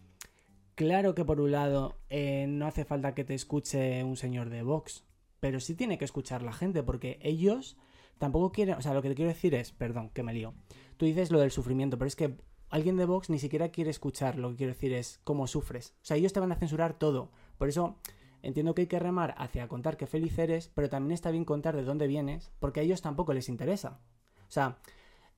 [0.79, 4.63] claro que por un lado eh, no hace falta que te escuche un señor de
[4.63, 5.05] Vox,
[5.41, 7.77] pero sí tiene que escuchar la gente, porque ellos
[8.19, 10.55] tampoco quieren, o sea, lo que te quiero decir es, perdón, que me lío.
[10.97, 12.37] Tú dices lo del sufrimiento, pero es que
[12.71, 15.97] alguien de Vox ni siquiera quiere escuchar, lo que quiero decir es cómo sufres.
[16.01, 17.33] O sea, ellos te van a censurar todo.
[17.59, 17.97] Por eso
[18.43, 21.75] entiendo que hay que remar hacia contar qué feliz eres, pero también está bien contar
[21.75, 23.99] de dónde vienes, porque a ellos tampoco les interesa.
[24.47, 24.79] O sea,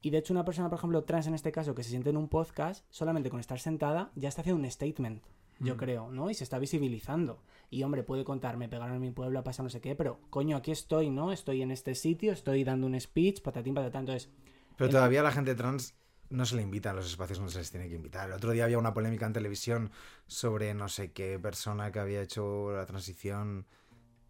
[0.03, 2.17] y de hecho una persona, por ejemplo, trans en este caso, que se siente en
[2.17, 5.23] un podcast, solamente con estar sentada, ya está haciendo un statement,
[5.59, 5.79] yo Mm.
[5.79, 6.31] creo, ¿no?
[6.31, 7.43] Y se está visibilizando.
[7.69, 10.19] Y hombre, puede contar, me pegaron en mi pueblo, ha pasado no sé qué, pero
[10.31, 11.33] coño, aquí estoy, ¿no?
[11.33, 14.01] Estoy en este sitio, estoy dando un speech, patatín, patatán.
[14.03, 14.31] Entonces,
[14.77, 15.95] Pero El- todavía la gente trans
[16.31, 18.29] no se le invita a los espacios donde se les tiene que invitar.
[18.31, 19.91] El otro día había una polémica en televisión
[20.27, 23.67] sobre no sé qué persona que había hecho la transición.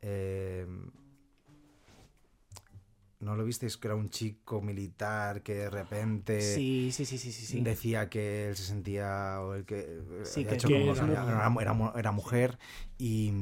[0.03, 0.67] eh,
[3.21, 3.77] ¿No lo visteis?
[3.77, 7.45] Que era un chico militar que de repente sí, sí, sí, sí, sí.
[7.45, 7.61] sí.
[7.61, 9.41] decía que él se sentía.
[9.43, 12.59] o el que, Sí, que- hecho que como era, era mu- era mujer
[12.99, 13.33] y,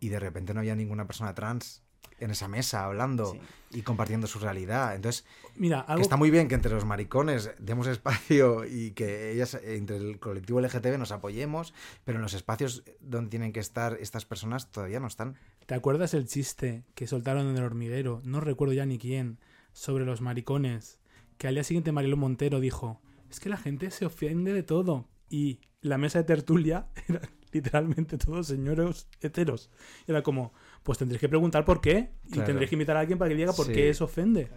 [0.00, 1.82] y de repente no había ninguna persona trans
[2.18, 3.40] en esa mesa hablando Sí.
[3.78, 4.94] y compartiendo su realidad.
[4.94, 9.58] Entonces, Mira, que está muy bien que entre los maricones demos espacio y que ellas,
[9.62, 14.24] entre el colectivo LGTB nos apoyemos, pero en los espacios donde tienen que estar estas
[14.24, 15.36] personas todavía no están.
[15.66, 18.20] ¿Te acuerdas el chiste que soltaron en el hormiguero?
[18.24, 19.38] No recuerdo ya ni quién.
[19.72, 21.00] Sobre los maricones.
[21.38, 23.00] Que al día siguiente Mariló Montero dijo:
[23.30, 25.08] Es que la gente se ofende de todo.
[25.28, 27.20] Y la mesa de tertulia era
[27.52, 29.70] literalmente todos señores heteros.
[30.06, 30.52] Era como:
[30.84, 32.12] Pues tendréis que preguntar por qué.
[32.26, 32.46] Y Claro.
[32.46, 33.72] tendréis que invitar a alguien para que diga por Sí.
[33.72, 34.48] qué eso ofende.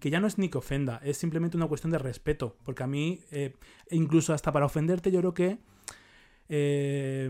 [0.00, 2.56] Que ya no es ni que ofenda, es simplemente una cuestión de respeto.
[2.62, 3.54] Porque a mí, eh,
[3.88, 5.58] e incluso hasta para ofenderte, yo creo que
[6.48, 7.28] eh,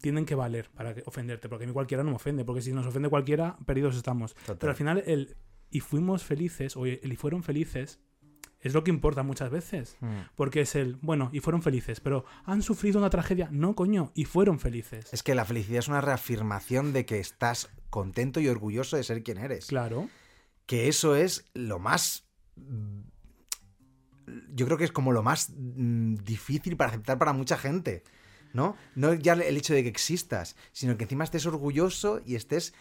[0.00, 2.86] tienen que valer para ofenderte, porque a mí cualquiera no me ofende, porque si nos
[2.86, 4.34] ofende cualquiera, perdidos estamos.
[4.34, 4.58] Total.
[4.58, 5.36] Pero al final el
[5.70, 7.98] y fuimos felices, o el y fueron felices,
[8.64, 9.98] es lo que importa muchas veces.
[10.36, 13.48] Porque es el, bueno, y fueron felices, pero ¿han sufrido una tragedia?
[13.52, 15.12] No, coño, y fueron felices.
[15.12, 19.22] Es que la felicidad es una reafirmación de que estás contento y orgulloso de ser
[19.22, 19.66] quien eres.
[19.66, 20.08] Claro.
[20.64, 22.24] Que eso es lo más...
[24.54, 28.02] Yo creo que es como lo más mm, difícil para aceptar para mucha gente.
[28.54, 28.76] ¿No?
[28.94, 32.72] No ya el hecho de que existas, sino que encima estés orgulloso y estés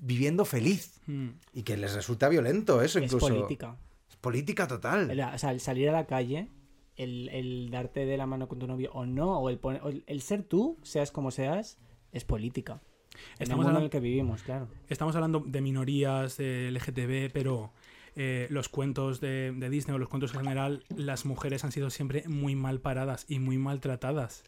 [0.00, 1.00] viviendo feliz.
[1.06, 1.28] Mm.
[1.52, 3.28] Y que les resulta violento eso Es incluso.
[3.28, 3.76] política.
[4.08, 5.10] Es política total.
[5.10, 6.48] El, o sea, el salir a la calle,
[6.96, 9.88] el, el darte de la mano con tu novio o no, o el, poner- o
[9.90, 11.78] el, el ser tú, seas como seas,
[12.12, 12.80] es política.
[13.12, 14.68] En el Estamos mundo en hablando- el que vivimos, claro.
[14.88, 17.72] Estamos hablando de minorías, de LGTB, pero
[18.16, 21.90] eh, los cuentos de, de Disney o los cuentos en general, las mujeres han sido
[21.90, 24.44] siempre muy mal paradas y muy maltratadas.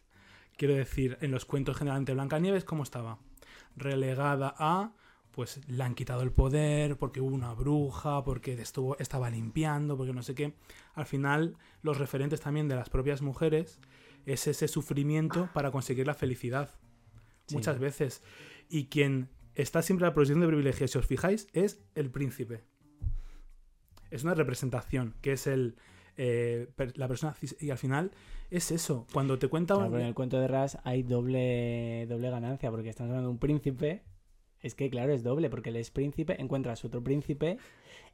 [0.56, 3.18] Quiero decir, en los cuentos generalmente Blancanieves, ¿cómo estaba?
[3.76, 4.92] Relegada a,
[5.32, 10.12] pues le han quitado el poder porque hubo una bruja, porque estuvo, estaba limpiando, porque
[10.12, 10.54] no sé qué.
[10.94, 13.80] Al final, los referentes también de las propias mujeres
[14.26, 16.70] es ese sufrimiento para conseguir la felicidad.
[17.46, 17.56] Sí.
[17.56, 18.22] Muchas veces.
[18.68, 22.62] Y quien está siempre en la posición de privilegio, si os fijáis, es el príncipe.
[24.10, 25.76] Es una representación, que es el
[26.16, 28.10] eh, la persona cis- y al final
[28.50, 29.06] es eso.
[29.12, 32.70] Cuando te cuenta Claro, un- pero en el cuento de Ras hay doble, doble ganancia,
[32.70, 34.02] porque estamos hablando de un príncipe.
[34.60, 37.58] Es que, claro, es doble, porque él es príncipe, encuentra a su otro príncipe.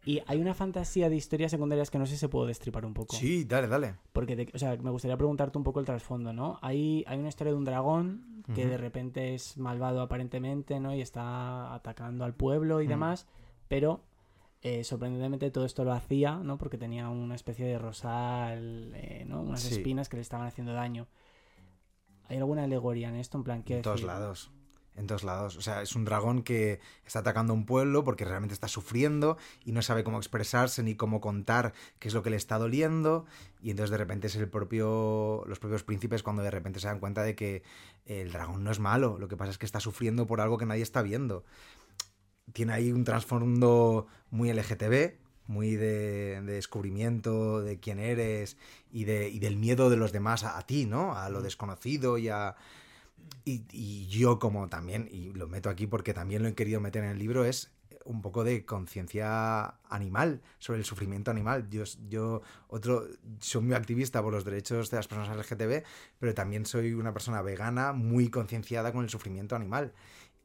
[0.06, 2.94] Y hay una fantasía de historias secundarias que no sé si se puede destripar un
[2.94, 3.16] poco.
[3.16, 3.96] Sí, dale, dale.
[4.14, 6.58] Porque, te- o sea, me gustaría preguntarte un poco el trasfondo, ¿no?
[6.62, 10.94] Hay, hay una historia de un dragón que de repente es malvado aparentemente, ¿no?
[10.94, 13.26] Y está atacando al pueblo y demás,
[13.68, 14.00] pero
[14.62, 16.58] eh, sorprendentemente todo esto lo hacía, ¿no?
[16.58, 19.42] Porque tenía una especie de rosal, eh, ¿no?
[19.42, 19.74] Unas Sí.
[19.76, 21.06] espinas que le estaban haciendo daño.
[22.28, 23.38] ¿Hay alguna alegoría en esto?
[23.38, 24.50] En plan, quiero En todos decir, lados.
[24.96, 25.56] en todos lados.
[25.56, 29.38] O sea, es un dragón que está atacando a un pueblo porque realmente está sufriendo
[29.64, 33.24] y no sabe cómo expresarse ni cómo contar qué es lo que le está doliendo.
[33.62, 35.44] Y entonces de repente es el propio.
[35.46, 37.62] los propios príncipes cuando de repente se dan cuenta de que
[38.06, 39.18] el dragón no es malo.
[39.18, 41.44] Lo que pasa es que está sufriendo por algo que nadie está viendo.
[42.52, 45.14] Tiene ahí un trasfondo muy LGTB,
[45.46, 48.56] muy de, de descubrimiento de quién eres
[48.92, 51.16] y, de, y del miedo de los demás a, a ti, ¿no?
[51.16, 52.56] A lo desconocido y a.
[53.44, 57.04] Y, y yo, como también, y lo meto aquí porque también lo he querido meter
[57.04, 57.70] en el libro, es
[58.08, 61.68] un poco de conciencia animal sobre el sufrimiento animal.
[61.68, 63.06] Yo, yo otro,
[63.38, 65.84] soy muy activista por los derechos de las personas LGTB,
[66.18, 69.92] pero también soy una persona vegana muy concienciada con el sufrimiento animal.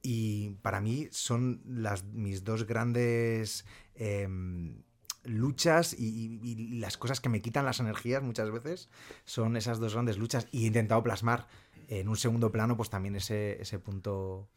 [0.04, 4.84] Y para mí son las, mis dos grandes em,
[5.24, 8.90] luchas y, las cosas que me quitan las energías muchas veces
[9.24, 10.48] son esas dos grandes luchas.
[10.52, 11.48] Y he intentado plasmar
[11.88, 14.50] en un segundo plano pues también ese, ese punto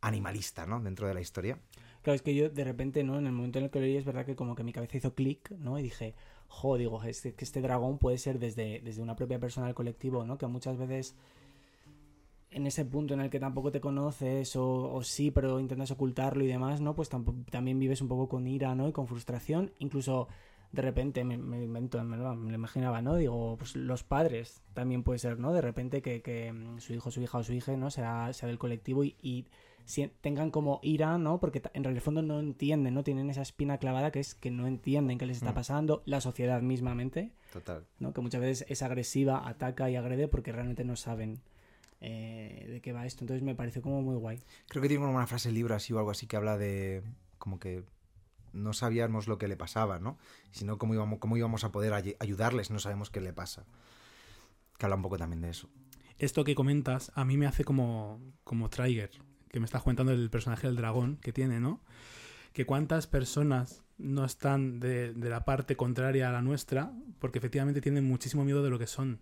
[0.00, 0.80] animalista, ¿no?
[0.80, 1.58] Dentro de la historia.
[2.02, 3.18] Claro, es que yo de repente, ¿no?
[3.18, 4.96] En el momento en el que lo leí es verdad que como que mi cabeza
[4.96, 5.78] hizo clic, ¿no?
[5.78, 6.14] Y dije,
[6.48, 10.24] jo, digo, es que este dragón puede ser desde, desde una propia persona del colectivo,
[10.24, 10.38] ¿no?
[10.38, 11.16] Que muchas veces
[12.56, 16.42] en ese punto en el que tampoco te conoces o, o sí, pero intentas ocultarlo
[16.42, 16.94] y demás, ¿no?
[16.94, 17.08] Pues
[17.50, 18.88] también vives un poco con ira, ¿no?
[18.88, 19.72] Y con frustración.
[19.78, 20.26] Incluso
[20.72, 23.14] de repente me, me invento, me lo, me lo imaginaba, ¿no?
[23.16, 25.52] Digo, pues los padres también puede ser, ¿no?
[25.52, 27.90] De repente que, que mm, su hijo, su hija o su hija, ¿no?
[27.90, 29.44] Sea, sea del colectivo y, y
[29.84, 31.38] si- tengan como ira, ¿no?
[31.40, 33.04] Porque en el fondo no entienden, ¿no?
[33.04, 35.54] Tienen esa espina clavada que es que no entienden qué les está Mm.
[35.54, 37.84] pasando, la sociedad mismamente, Total.
[38.00, 38.12] ¿no?
[38.12, 41.38] Que muchas veces es agresiva, ataca y agrede porque realmente no saben
[42.00, 43.24] eh, de qué va esto.
[43.24, 44.40] Entonces me pareció como muy guay.
[44.68, 47.02] Creo que tiene como una frase el libro así o algo así que habla de
[47.38, 47.84] como que
[48.52, 50.16] no sabíamos lo que le pasaba, ¿no?
[50.50, 53.64] Sino cómo íbamos, cómo íbamos a poder ay- ayudarles, no sabemos qué le pasa.
[54.78, 55.68] Que habla un poco también de eso.
[56.18, 59.10] Esto que comentas a mí me hace como, como Trigger,
[59.50, 61.80] que me estás contando el personaje del dragón que tiene, ¿no?
[62.54, 67.80] Que cuántas personas no están de, de la parte contraria a la nuestra porque efectivamente
[67.82, 69.20] tienen muchísimo miedo de lo que son.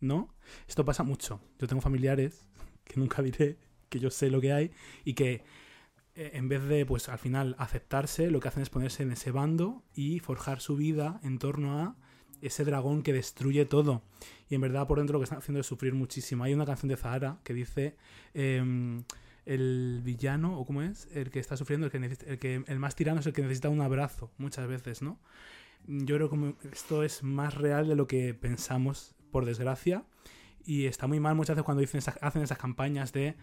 [0.00, 0.34] ¿No?
[0.66, 1.40] Esto pasa mucho.
[1.58, 2.48] Yo tengo familiares
[2.84, 4.70] que nunca diré que yo sé lo que hay
[5.04, 5.42] y que
[6.14, 9.30] eh, en vez de, pues al final, aceptarse, lo que hacen es ponerse en ese
[9.30, 11.96] bando y forjar su vida en torno a
[12.40, 14.02] ese dragón que destruye todo.
[14.48, 16.44] Y en verdad por dentro lo que están haciendo es sufrir muchísimo.
[16.44, 17.96] Hay una canción de Zahara que dice
[18.34, 19.04] em,
[19.44, 22.94] el villano, o cómo es, el que está sufriendo, el que, el que el más
[22.94, 25.18] tirano es el que necesita un abrazo, muchas veces, ¿no?
[25.86, 30.04] Yo creo que esto es más real de lo que pensamos, por desgracia.
[30.64, 33.36] Y está muy mal muchas veces cuando dicen esas- hacen esas campañas de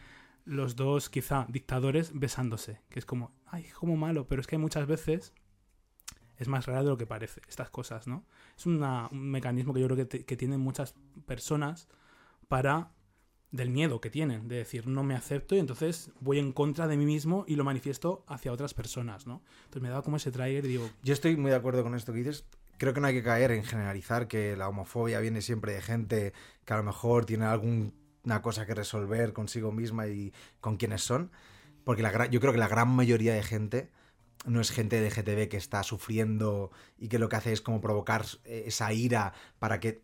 [0.46, 2.82] los dos, quizá, dictadores besándose.
[2.90, 4.28] Que es como, ay, como malo.
[4.28, 5.34] Pero es que muchas veces
[6.38, 8.24] es más real de lo que parece, estas cosas, ¿no?
[8.56, 10.94] Es una- un mecanismo que yo creo que, que tienen muchas
[11.26, 11.88] personas
[12.48, 12.92] para
[13.50, 16.98] del miedo que tienen, de decir no me acepto y entonces voy en contra de
[16.98, 19.42] mí mismo y lo manifiesto hacia otras personas, ¿no?
[19.64, 22.12] Entonces me da como ese trigger y digo, Yo estoy muy de acuerdo con esto
[22.12, 22.46] que dices.
[22.78, 26.34] Creo que no hay que caer en generalizar que la homofobia viene siempre de gente
[26.66, 31.32] que a lo mejor tiene alguna cosa que resolver consigo misma y con quienes son.
[31.84, 33.90] Porque la, yo creo que la gran mayoría de gente
[34.46, 37.82] no es gente de GTB que está sufriendo y que lo que hace es como
[37.82, 40.02] provocar eh, esa ira para que...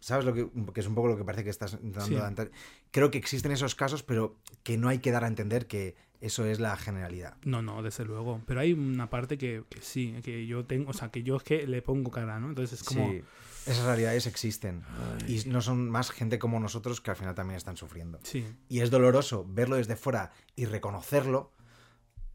[0.00, 2.50] ¿Sabes lo que, que es un poco lo que parece que estás intentando Sí.
[2.90, 6.44] Creo que existen esos casos, pero que no hay que dar a entender que eso
[6.44, 7.36] es la generalidad.
[7.44, 8.40] no, no, desde luego.
[8.46, 11.42] Pero hay una parte que, que sí, que yo tengo, o sea, que yo es
[11.42, 12.48] que le pongo cara, ¿no?
[12.48, 13.10] Entonces es como...
[13.10, 13.22] Sí,
[13.66, 14.82] esas realidades existen.
[15.26, 18.20] Y no son más gente como nosotros que al final también están sufriendo.
[18.22, 21.52] Sí, Y es doloroso verlo desde fuera y reconocerlo,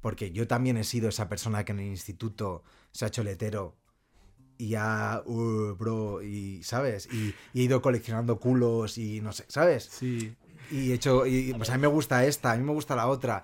[0.01, 3.77] porque yo también he sido esa persona que en el instituto se ha hecho letero
[4.57, 7.07] y ha, uh, bro, y, ¿sabes?
[7.11, 9.89] Y, y he ido coleccionando culos y no sé, ¿sabes?
[9.91, 10.35] sí.
[10.69, 13.07] Y he hecho, y, pues a mí me gusta esta, a mí me gusta la
[13.07, 13.43] otra.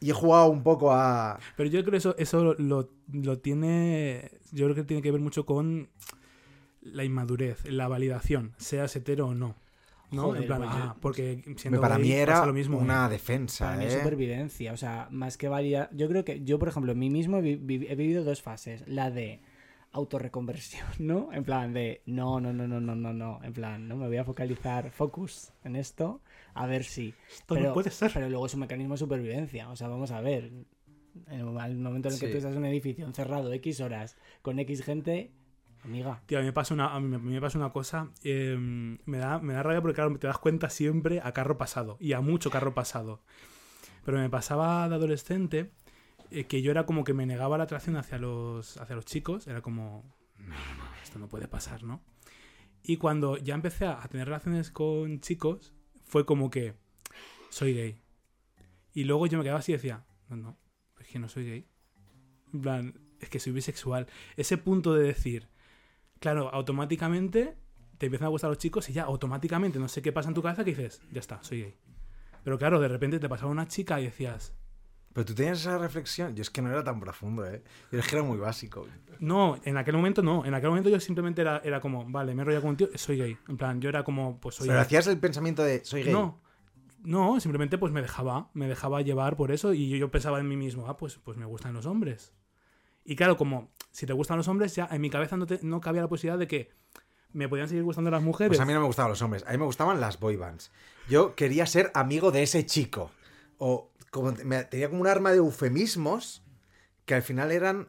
[0.00, 1.38] Y he jugado un poco a...
[1.56, 4.30] Pero yo creo que eso, eso lo, lo tiene.
[4.52, 5.88] Yo creo que tiene que ver mucho con
[6.82, 9.56] la inmadurez, la validación, seas hetero o no.
[10.10, 10.22] ¿no?
[10.22, 12.78] Joder, en plan, pues yo- ah, porque siendo para gay mí era lo mismo.
[12.78, 13.98] una defensa, Para mí es ¿eh?
[13.98, 15.90] supervivencia, o sea, más que valía.
[15.92, 18.84] Yo creo que yo, por ejemplo, en mí mismo he, vi- he vivido dos fases.
[18.86, 19.40] La de
[19.92, 21.30] autorreconversión, ¿no?
[21.32, 23.40] En plan de no, no, no, no, no, no, no.
[23.42, 26.20] En plan, no me voy a focalizar, focus en esto,
[26.62, 27.14] a ver si.
[27.30, 28.10] Esto no puede ser.
[28.12, 29.68] Pero luego es un mecanismo de supervivencia.
[29.70, 30.52] O sea, vamos a ver.
[31.26, 32.32] En el al momento en el que Sí.
[32.32, 35.32] tú estás en un edificio encerrado X horas con X gente,
[35.82, 36.22] amiga.
[36.26, 38.10] Tío, a mí me pasa una, a mí me- a mí me pasa una cosa.
[38.22, 41.96] eh, me, da, me da rabia porque, claro, te das cuenta siempre a carro pasado.
[41.98, 43.22] Y a mucho carro pasado.
[44.04, 45.72] Pero me pasaba de adolescente
[46.30, 49.46] eh, que yo era como que me negaba la atracción hacia los, hacia los chicos.
[49.48, 50.04] Era como,
[50.38, 52.00] no, no, esto no puede pasar, ¿no?
[52.82, 55.74] Y cuando ya empecé a tener relaciones con chicos,
[56.08, 56.74] fue como que
[57.50, 58.00] soy gay.
[58.92, 60.58] Y luego yo me quedaba así y decía, no, no,
[60.98, 61.66] es que no soy gay.
[62.52, 64.06] En plan, es que soy bisexual.
[64.36, 65.48] Ese punto de decir,
[66.18, 67.56] claro, automáticamente
[67.98, 70.42] te empiezan a gustar los chicos y ya automáticamente no sé qué pasa en tu
[70.42, 71.76] cabeza que dices, ya está, soy gay.
[72.42, 74.54] Pero claro, de repente te pasaba una chica y decías,
[75.18, 76.36] Pero tú tenías esa reflexión.
[76.36, 77.60] Yo es que no era tan profundo, ¿eh?
[77.90, 78.86] Yo es que era muy básico.
[79.18, 80.44] no, en aquel momento no.
[80.44, 82.88] En aquel momento yo simplemente era, era como, vale, me he enrollado con un tío,
[82.94, 83.36] soy gay.
[83.48, 84.84] En plan, yo era como, pues soy Pero gay.
[84.86, 86.12] hacías el pensamiento de soy gay.
[86.12, 86.40] No,
[87.02, 90.46] no, simplemente pues me dejaba, me dejaba llevar por eso y yo, yo pensaba en
[90.46, 92.32] mí mismo, ah, pues, pues me gustan los hombres.
[93.04, 95.80] Y claro, como si te gustan los hombres, ya en mi cabeza no, te- no
[95.80, 96.70] cabía la posibilidad de que
[97.32, 98.50] me podían seguir gustando las mujeres.
[98.50, 100.70] Pues a mí no me gustaban los hombres, a mí me gustaban las boy bands.
[101.08, 103.10] Yo quería ser amigo de ese chico.
[103.60, 106.42] O como me- tenía como un arma de eufemismos
[107.04, 107.88] que al final eran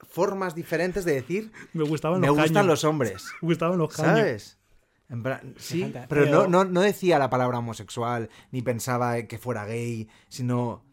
[0.00, 2.66] formas diferentes de decir me gustaban me los gustan caños.
[2.66, 3.24] los hombres.
[3.42, 4.18] Me gustaban los caños.
[4.18, 4.58] ¿Sabes?
[5.08, 9.38] En plan, sí, pero, Pero- No, no, no decía la palabra homosexual, ni pensaba que
[9.38, 10.84] fuera gay, sino,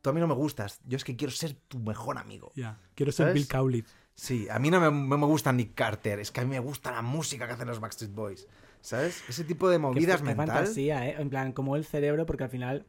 [0.00, 2.52] tú a mí no me gustas, yo es que quiero ser tu mejor amigo.
[2.54, 3.34] Ya, quiero ser ¿Sabes?
[3.34, 3.90] Bill Cowlitz.
[4.14, 6.60] Sí, a mí no me, no me gusta Nick Carter, es que a mí me
[6.60, 8.46] gusta la música que hacen los Backstreet Boys.
[8.80, 9.24] ¿Sabes?
[9.28, 10.56] Ese tipo de movidas fa- qué mental.
[10.58, 11.16] fantasía, ¿eh?
[11.18, 12.86] En plan, como el cerebro, porque al final,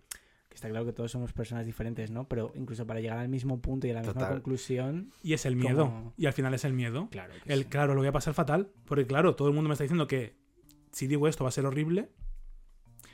[0.54, 2.28] está claro que todos somos personas diferentes, ¿no?
[2.28, 5.56] Pero incluso para llegar al mismo punto y a la misma conclusión, Y es el
[5.56, 5.86] miedo.
[5.86, 7.08] Como- Y al final es el miedo.
[7.12, 7.34] claro.
[7.44, 7.66] que El, sí.
[7.66, 8.72] claro, lo voy a pasar fatal.
[8.86, 10.36] Porque claro, todo el mundo me está diciendo que
[10.92, 12.10] si digo esto va a ser horrible.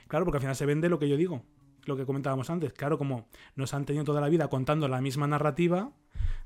[0.08, 1.44] Claro, porque al final se vende lo que yo digo.
[1.86, 2.74] Lo que comentábamos antes.
[2.74, 5.94] Claro, como nos han tenido toda la vida contando la misma narrativa.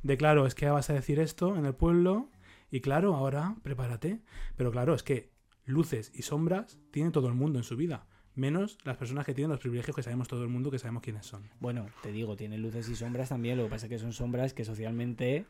[0.03, 2.29] De claro, es que vas a decir esto en el pueblo.
[2.69, 4.21] Y claro, ahora prepárate.
[4.55, 5.31] Pero claro, es que
[5.65, 8.05] luces y sombras tiene todo el mundo en su vida.
[8.35, 11.25] Menos las personas que tienen los privilegios que sabemos todo el mundo que sabemos quiénes
[11.25, 11.43] son.
[11.59, 13.57] Bueno, te digo, tiene luces y sombras también.
[13.57, 15.45] Lo que pasa es que son sombras que socialmente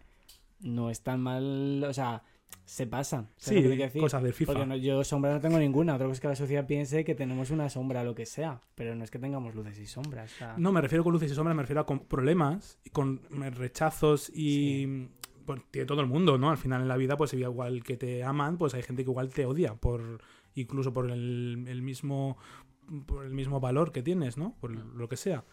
[0.62, 1.84] no están mal.
[1.88, 2.24] O sea,
[2.66, 3.30] se pasan.
[3.38, 4.02] ¿sabes Sí, lo que decir?
[4.02, 4.54] cosas del FIFA.
[4.54, 5.96] Porque no- yo sombra no tengo ninguna.
[5.96, 8.60] Otra cosa es que la sociedad piense que tenemos una sombra, lo que sea.
[8.76, 10.32] Pero no es que tengamos luces y sombras.
[10.34, 12.90] o sea, No, me refiero con luces y sombras, me refiero a con problemas, y
[12.90, 13.22] con
[13.58, 15.08] rechazos y...
[15.46, 16.52] Pues tiene todo el mundo, ¿no?
[16.52, 19.28] Al final en la vida, pues igual que te aman, pues hay gente que igual
[19.30, 20.22] te odia, por
[20.56, 22.38] incluso por el, el mismo
[23.06, 24.56] por el mismo valor que tienes, ¿no?
[24.60, 25.44] Por lo que sea.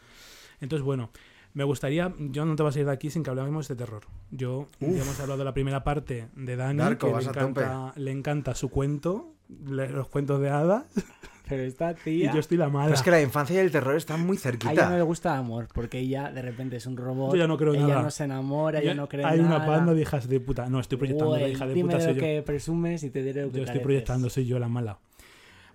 [0.61, 1.11] Entonces, bueno,
[1.55, 4.03] me gustaría, yo no te vas a ir de aquí sin que hablemos de terror.
[4.31, 7.31] Yo, ya hemos hablado de la primera parte de Dani, Darko, que le vas a
[7.31, 9.35] encanta, le encanta su cuento,
[9.67, 10.85] le- los cuentos de hadas,
[11.49, 12.33] Pero esta y tía.
[12.33, 12.85] yo estoy la mala.
[12.85, 15.03] Pero es que la infancia y el terror están muy A ella no le cerquita.
[15.03, 17.33] gusta el amor, porque ella de repente es un robot.
[17.33, 18.03] Yo ya no creo ella nada.
[18.03, 19.57] no se enamora, ella Ya no cree Hay nada.
[19.57, 20.69] una panda de hijas de puta.
[20.69, 22.25] No, estoy proyectando la Güey, hija de dime puta de soy lo yo.
[22.25, 23.83] que presumes y te diré lo que Yo estoy careces.
[23.83, 24.99] proyectando, soy yo la mala.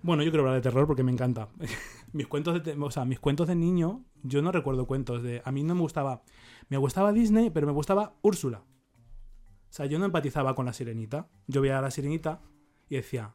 [0.06, 1.48] Bueno, yo quiero hablar de terror porque me encanta.
[2.12, 5.42] mis cuentos de, o sea, mis cuentos de niño, yo no recuerdo cuentos de.
[5.44, 6.22] A mí no me gustaba.
[6.68, 8.58] Me gustaba Disney, pero me gustaba Úrsula.
[8.58, 11.28] O sea, yo no empatizaba con la sirenita.
[11.48, 12.40] Yo veía a la sirenita
[12.88, 13.34] y decía.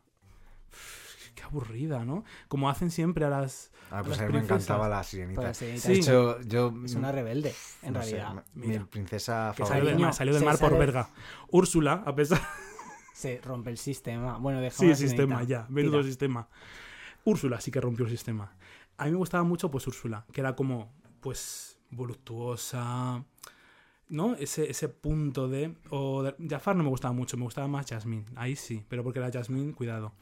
[0.69, 1.01] "Uf,
[1.35, 2.23] Qué aburrida, ¿no?
[2.49, 3.71] Como hacen siempre a las.
[3.89, 5.41] Ah, pues las a mí me encantaba la Pues sirenita.
[5.43, 5.93] la sirenita Sí.
[5.93, 6.73] De hecho, yo.
[6.85, 7.53] es una rebelde,
[7.83, 8.43] en no sé, realidad.
[8.53, 8.85] mi Mira.
[8.85, 9.91] princesa Que salió, favorita.
[9.91, 11.09] del mar, salió del mar por verga.
[11.49, 12.41] Úrsula, a pesar.
[13.21, 14.37] Se rompe el sistema.
[14.39, 15.67] Bueno, dejamos Sí, la sistema, ya.
[15.69, 16.03] Menudo Tira.
[16.09, 16.47] sistema.
[17.23, 18.51] Úrsula sí que rompió el sistema.
[18.97, 23.23] A mí me gustaba mucho, pues, Úrsula, que era como, pues, voluptuosa.
[24.09, 24.33] ¿No?
[24.35, 25.75] Ese, ese punto de.
[25.91, 28.25] O de- Jafar no me gustaba mucho, me gustaba más Jasmine.
[28.35, 30.13] Ahí sí, pero porque era Jasmine, cuidado.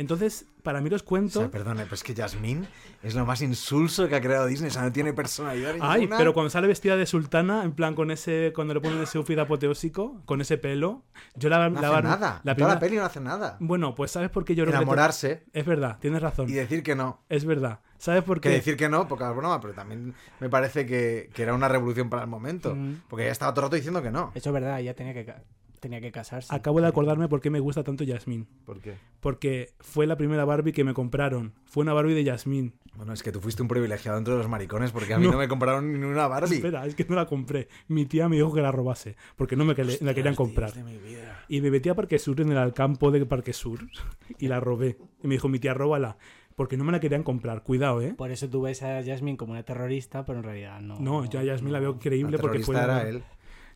[0.00, 1.42] Entonces, para mí los O cuentos.
[1.42, 2.66] sea, perdone, pero es que Jasmine
[3.02, 4.70] es lo más insulso que ha creado Disney.
[4.70, 6.16] O sea, no tiene personalidad Ay, ninguna.
[6.18, 8.52] pero cuando sale vestida de sultana, en plan con ese.
[8.54, 11.02] Cuando le ponen ese outfit apoteósico, con ese pelo.
[11.34, 12.40] Yo la, No la hace nada.
[12.44, 13.56] La Toda primera- la peli no hace nada.
[13.60, 16.48] Bueno, pues ¿sabes por qué yo que te- Enamorarse Es verdad, tienes razón.
[16.48, 17.20] y decir que no.
[17.28, 17.80] Es verdad.
[17.98, 18.54] ¿Sabes por Que qué?
[18.54, 22.22] decir que no, poca broma, pero también me parece que, que era una revolución para
[22.22, 22.74] el momento.
[22.74, 23.02] Mm.
[23.08, 24.32] Porque ella estaba todo el rato diciendo que no.
[24.34, 25.34] Eso es verdad, ella tenía que,
[25.80, 26.54] tenía que casarse.
[26.54, 28.46] Acabo de acordarme por qué me gusta tanto Yasmín.
[28.64, 28.94] ¿Por qué?
[29.20, 31.54] Porque fue la primera Barbie que me compraron.
[31.64, 32.74] Fue una Barbie de Yasmín.
[32.94, 35.38] Bueno, es que tú fuiste un privilegiado entre los maricones porque a mí no, No.
[35.38, 36.56] me compraron ni una Barbie.
[36.56, 37.68] Espera, es que no la compré.
[37.88, 39.16] Mi tía me dijo que la robase.
[39.36, 40.72] Porque no me que- la querían comprar.
[40.72, 41.44] de mi vida.
[41.48, 43.80] Y me metí a Parque Sur en el Alcampo de Parque Sur.
[44.38, 44.96] Y la robé.
[45.22, 46.16] Y me dijo, mi tía, róbala.
[46.56, 47.62] Porque no me la querían comprar.
[47.62, 48.12] Cuidado, ¿eh?
[48.14, 50.98] Por eso tú ves a Jasmine como una terrorista, pero en realidad no.
[51.00, 52.76] No, yo a Yasmín la veo La increíble porque fue...
[52.76, 53.22] era él.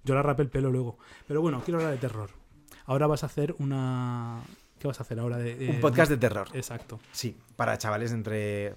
[0.04, 0.98] Yo la rapé el pelo luego.
[1.26, 2.30] Pero bueno, quiero hablar de terror.
[2.86, 4.42] Ahora vas a hacer una...
[4.78, 5.38] ¿Qué vas a hacer ahora?
[5.38, 6.48] De, Un podcast de terror.
[6.52, 7.00] Exacto.
[7.12, 8.74] Sí, para chavales de entre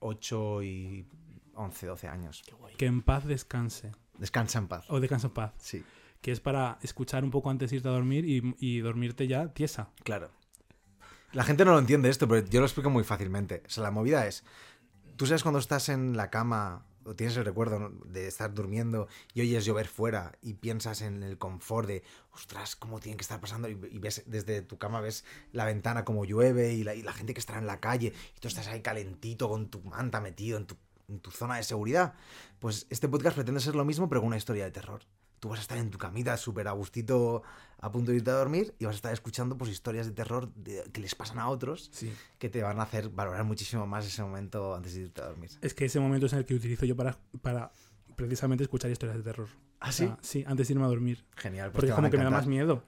[0.00, 1.06] 8 y
[1.54, 2.42] 11, 12 años.
[2.78, 3.92] Que en paz descanse.
[4.18, 4.86] Descansa en paz.
[4.88, 5.52] O descansa en paz.
[5.58, 5.84] Sí,
[6.22, 9.48] Que es para escuchar un poco antes de irte a dormir y, y dormirte ya
[9.52, 9.90] tiesa.
[10.04, 10.30] claro.
[11.32, 13.62] La gente no lo entiende esto, pero yo lo explico muy fácilmente.
[13.66, 14.44] O sea, la movida es,
[15.16, 19.42] tú sabes cuando estás en la cama o tienes el recuerdo de estar durmiendo y
[19.42, 23.68] oyes llover fuera y piensas en el confort de, ostras, ¿cómo tiene que estar pasando?
[23.68, 27.34] Y, ves desde tu cama, ves la ventana como llueve y la, y la gente
[27.34, 30.66] que estará en la calle y tú estás ahí calentito con tu manta metido en
[30.66, 30.76] tu
[31.08, 32.14] en tu zona de seguridad.
[32.58, 35.02] Pues este podcast pretende ser lo mismo, pero con una historia de terror.
[35.42, 37.42] Tú vas a estar en tu camita súper a gustito,
[37.80, 40.54] a punto de irte a dormir, y vas a estar escuchando pues historias de terror
[40.54, 42.12] de- que les pasan a otros, Sí.
[42.38, 45.50] que te van a hacer valorar muchísimo más ese momento antes de irte a dormir.
[45.60, 47.72] Es que ese momento es el que utilizo yo para, para
[48.14, 49.48] precisamente escuchar historias de terror.
[49.80, 50.04] ¿Ah, O sí?
[50.04, 51.24] sea, sí, antes de irme a dormir.
[51.34, 52.84] Genial, pues Porque es como que me da más miedo.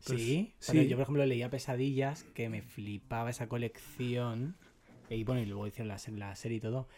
[0.00, 0.88] Sí, Entonces, sí.
[0.88, 4.56] yo por ejemplo leía Pesadillas, que me flipaba esa colección,
[5.08, 6.88] y bueno, y luego hicieron la, la serie y todo.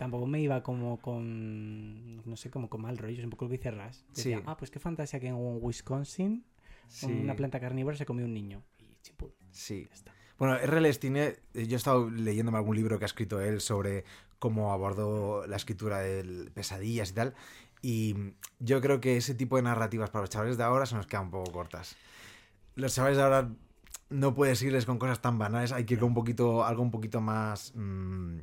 [0.00, 3.50] Tampoco me iba como con, no sé, como con mal rollo, es un poco lo
[3.50, 4.02] que dice Ras.
[4.14, 4.44] Decía, Sí.
[4.46, 6.42] ah, pues qué fantasía que en Wisconsin
[6.88, 8.62] Sí, una planta carnívora se comió un niño.
[8.78, 9.84] Y chimpún, sí.
[9.90, 10.14] ya está.
[10.38, 10.90] Bueno, R.L.
[10.90, 14.04] Stine, eh, yo he estado leyéndome algún libro que ha escrito él sobre
[14.38, 17.34] cómo abordó la escritura de pesadillas y tal,
[17.82, 18.16] y
[18.58, 21.24] yo creo que ese tipo de narrativas para los chavales de ahora se nos quedan
[21.26, 21.94] un poco cortas.
[22.74, 23.50] Los chavales de ahora
[24.08, 26.90] no puedes irles con cosas tan banales, hay que ir con un poquito, algo un
[26.90, 28.38] poquito más mm,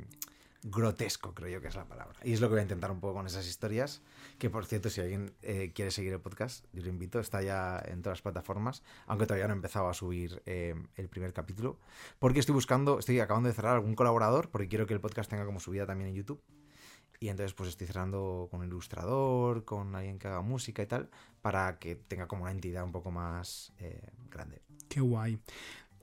[0.62, 2.18] grotesco, creo yo que es la palabra.
[2.24, 4.02] Y es lo que voy a intentar un poco con esas historias,
[4.38, 7.80] que por cierto, si alguien eh, quiere seguir el podcast, yo lo invito, está ya
[7.86, 11.78] en todas las plataformas, aunque todavía no he empezado a subir eh, el primer capítulo,
[12.18, 15.44] porque estoy buscando, estoy acabando de cerrar algún colaborador, porque quiero que el podcast tenga
[15.44, 16.42] como subida también en YouTube.
[17.20, 21.10] Y entonces pues estoy cerrando con un ilustrador, con alguien que haga música y tal,
[21.42, 24.62] para que tenga como una entidad un poco más eh, grande.
[24.88, 25.40] Qué guay.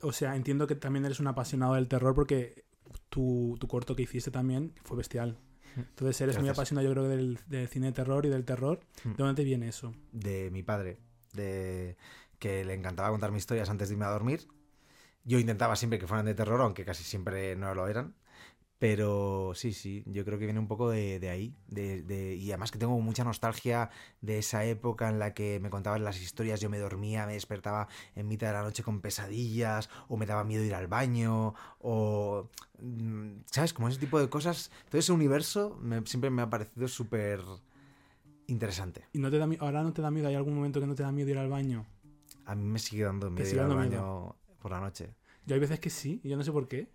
[0.02, 2.65] O sea, entiendo que también eres un apasionado del terror porque
[3.10, 5.38] tu, tu corto que hiciste también fue bestial.
[5.76, 8.80] Entonces eres muy apasionado, yo creo, del, del cine de terror y del terror.
[9.04, 9.94] ¿De dónde te viene eso?
[10.14, 11.00] de mi padre,
[11.34, 11.98] de
[12.40, 14.48] que le encantaba contarme historias antes de irme a dormir.
[15.26, 18.14] Yo intentaba siempre que fueran de terror, aunque casi siempre no lo eran.
[18.88, 21.56] Pero sí, sí, yo creo que viene un poco de, de ahí.
[21.68, 23.90] De, de- y además que tengo mucha nostalgia
[24.22, 27.88] de esa época en la que me contaban las historias, yo me dormía, me despertaba
[28.16, 32.48] en mitad de la noche con pesadillas, o me daba miedo ir al baño, o...
[32.80, 33.74] mm, ¿Sabes?
[33.74, 34.70] Como ese tipo de cosas.
[34.90, 37.42] Todo ese universo me- siempre me ha parecido súper
[38.46, 39.06] interesante.
[39.14, 40.28] ¿Y no te da ahora no te da miedo?
[40.28, 41.88] ¿Hay algún momento que no te da miedo ir al baño?
[42.46, 44.36] A mí me sigue dando miedo sigue ir al baño miedo.
[44.62, 45.16] por la noche.
[45.48, 46.88] Yo hay veces que sí, y yo no sé por qué.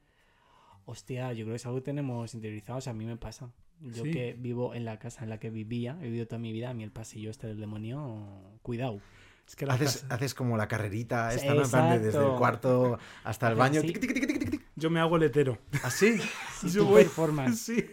[0.91, 3.51] Hostia, yo creo que es algo que tenemos interiorizado, o sea, a mí me pasa.
[3.81, 4.11] Yo Sí.
[4.11, 6.75] que vivo en la casa en la que vivía, he vivido toda mi vida, a
[6.75, 9.01] mí el pasillo este del demonio, cuidado.
[9.47, 11.63] Es que las Haces, haces como la carrerita esta, ¿no?
[11.99, 13.81] Desde el cuarto hasta el baño.
[13.81, 13.89] sí.
[13.93, 14.60] tic, tic, tic, tic, tic, tic.
[14.81, 15.59] Yo me hago letero.
[15.85, 16.19] ¿Así?
[16.63, 17.61] Yo Tu voy- performance.
[17.77, 17.87] Sí.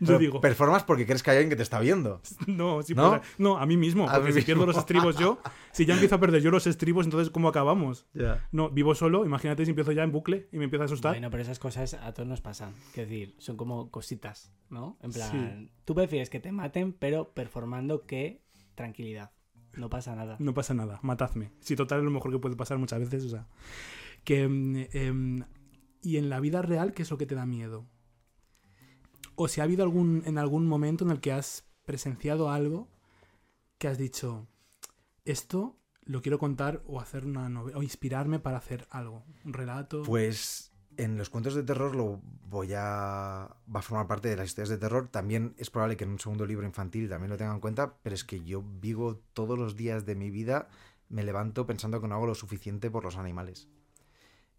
[0.00, 2.20] Yo Pero digo, Performas porque crees que hay alguien que te está viendo.
[2.46, 3.10] no, sí, ¿No?
[3.18, 4.08] pues, no, a mí mismo.
[4.08, 5.40] A Porque mí si pierdo los estribos yo,
[5.72, 8.06] si ya empiezo a perder yo los estribos, entonces ¿cómo acabamos?
[8.52, 11.12] No, vivo solo, imagínate si empiezo ya en bucle y me empiezo a asustar.
[11.14, 12.74] Bueno, pero esas cosas a todos nos pasan.
[12.90, 14.98] Es decir, son como cositas, ¿no?
[15.02, 15.30] En plan,
[15.66, 15.72] Sí.
[15.84, 18.42] tú prefieres que te maten, pero performando que
[18.76, 19.32] tranquilidad.
[19.74, 20.36] No pasa nada.
[20.38, 21.50] No pasa nada, matadme.
[21.60, 23.48] Si total es lo mejor que puede pasar muchas veces, o sea.
[24.22, 25.44] Que, mm, em,
[26.02, 27.86] y en la vida real, ¿qué es lo que te da miedo?
[29.36, 32.88] O si ha habido algún, en algún momento en el que has presenciado algo
[33.78, 34.46] que has dicho,
[35.24, 40.02] esto lo quiero contar o hacer una novela, o inspirarme para hacer algo, un relato.
[40.02, 43.56] Pues en los cuentos de terror lo voy a.
[43.74, 45.08] va a formar parte de las historias de terror.
[45.08, 48.14] También es probable que en un segundo libro infantil también lo tengan en cuenta, pero
[48.14, 50.68] es que yo vivo todos los días de mi vida,
[51.08, 53.68] me levanto pensando que no hago lo suficiente por los animales.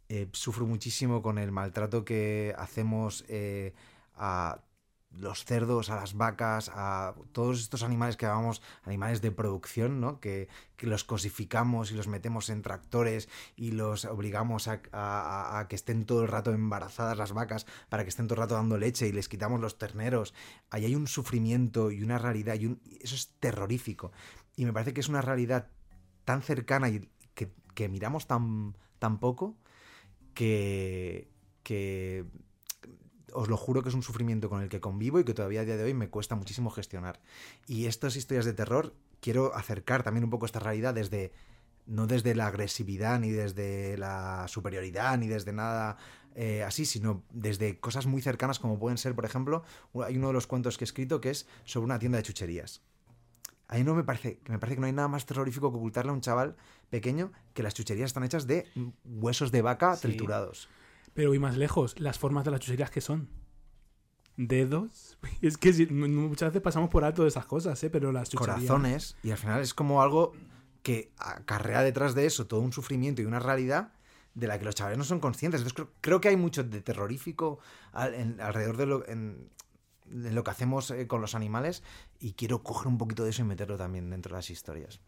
[0.09, 3.73] Eh, sufro muchísimo con el maltrato que hacemos eh,
[4.15, 4.61] a
[5.11, 10.19] los cerdos, a las vacas, a todos estos animales que llamamos animales de producción, ¿no?
[10.19, 10.47] Que,
[10.79, 16.27] los cosificamos y los metemos en tractores y los obligamos a que estén todo el
[16.27, 19.61] rato embarazadas las vacas para que estén todo el rato dando leche y les quitamos
[19.61, 20.33] los terneros.
[20.69, 24.11] Ahí hay un sufrimiento y una realidad y un- eso es terrorífico.
[24.57, 25.69] Y me parece que es una realidad
[26.25, 29.55] tan cercana y que, que miramos tan, tan poco
[30.33, 31.29] que,
[31.63, 32.25] que
[33.33, 35.65] os lo juro que es un sufrimiento con el que convivo y que todavía a
[35.65, 37.19] día de hoy me cuesta muchísimo gestionar.
[37.67, 41.31] Y estas historias de terror quiero acercar también un poco esta realidad desde
[41.85, 45.97] no desde la agresividad ni desde la superioridad ni desde nada
[46.35, 49.63] eh, así, sino desde cosas muy cercanas como pueden ser, por ejemplo,
[50.05, 52.81] hay uno de los cuentos que he escrito que es sobre una tienda de chucherías.
[53.67, 56.11] A mí no me parece, me parece que no hay nada más terrorífico que ocultarle
[56.11, 56.55] a un chaval
[56.89, 58.67] pequeño que las chucherías están hechas de
[59.05, 60.03] huesos de vaca Sí.
[60.09, 60.69] triturados.
[61.13, 63.29] Pero voy más lejos, las formas de las chucherías que son.
[64.35, 65.17] Dedos.
[65.41, 67.89] Es que si- muchas veces pasamos por alto de esas cosas, ¿eh?
[67.89, 68.55] Pero las chucherías...
[68.57, 70.33] corazones y al final es como algo
[70.81, 73.93] que acarrea detrás de eso todo un sufrimiento y una realidad
[74.33, 75.61] de la que los chavales no son conscientes.
[75.61, 77.59] Entonces creo, creo que hay mucho de terrorífico
[77.91, 79.49] al- en- alrededor de lo, en-
[80.09, 81.83] lo que hacemos eh, con los animales
[82.19, 84.99] y quiero coger un poquito de eso y meterlo también dentro de las historias.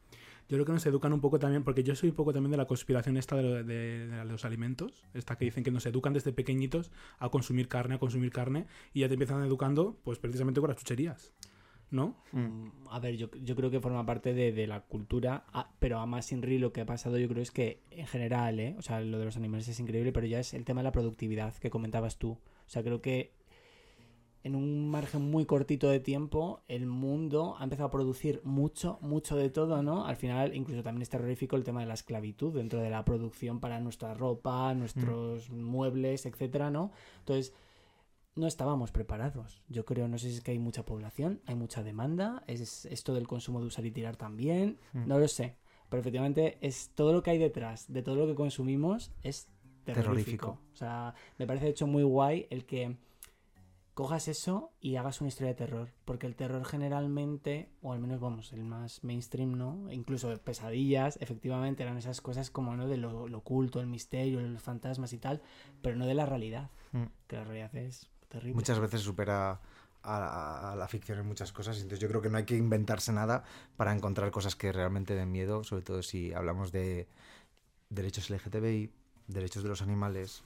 [0.48, 2.58] Yo creo que nos educan un poco también, porque yo soy un poco también de
[2.58, 6.14] la conspiración esta de, lo- de- de los alimentos, esta que dicen que nos educan
[6.14, 10.62] desde pequeñitos a consumir carne, a consumir carne, y ya te empiezan educando, pues precisamente
[10.62, 11.34] con las chucherías,
[11.90, 12.16] ¿no?
[12.32, 15.98] Mm, A ver, yo, yo creo que forma parte de, de la cultura, ah, pero
[15.98, 18.76] a más Inri lo que ha pasado yo creo es que en general, ¿eh?
[18.78, 20.92] o sea, lo de los animales es increíble, pero ya es el tema de la
[20.92, 22.34] productividad que comentabas tú.
[22.34, 22.40] O
[22.70, 23.34] sea, creo que
[24.46, 29.36] en un margen muy cortito de tiempo el mundo ha empezado a producir mucho, mucho
[29.36, 30.06] de todo, ¿no?
[30.06, 33.60] Al final incluso también es terrorífico el tema de la esclavitud dentro de la producción
[33.60, 36.92] para nuestra ropa, nuestros muebles, etcétera, ¿no?
[37.22, 37.54] Entonces,
[38.36, 39.64] no estábamos preparados.
[39.68, 43.16] Yo creo, no sé si es que hay mucha población, hay mucha demanda, es esto
[43.16, 45.08] del consumo de usar y tirar también, Mm.
[45.08, 45.56] no lo sé.
[45.90, 49.48] Pero efectivamente es todo lo que hay detrás de todo lo que consumimos es
[49.86, 49.94] terrorífico.
[49.94, 50.60] Terrorífico.
[50.74, 52.98] O sea, me parece de hecho muy guay el que
[53.96, 55.90] cojas eso y hagas una historia de terror.
[56.06, 59.92] Porque el terror generalmente, o al menos vamos, el más mainstream, ¿no?
[59.92, 62.88] Incluso pesadillas, efectivamente eran esas cosas como, ¿no?
[62.88, 65.42] De lo, lo oculto, el misterio, los fantasmas y tal,
[65.82, 66.70] pero no de la realidad.
[66.92, 67.06] Mm.
[67.28, 68.54] Que la realidad es terrible.
[68.54, 69.60] Muchas veces supera
[70.06, 71.78] a, la ficción en muchas cosas.
[71.78, 73.44] Entonces yo creo que no hay que inventarse nada
[73.78, 77.08] para encontrar cosas que realmente den miedo, sobre todo si hablamos de
[77.90, 78.92] derechos LGTBI,
[79.28, 80.44] derechos de los animales.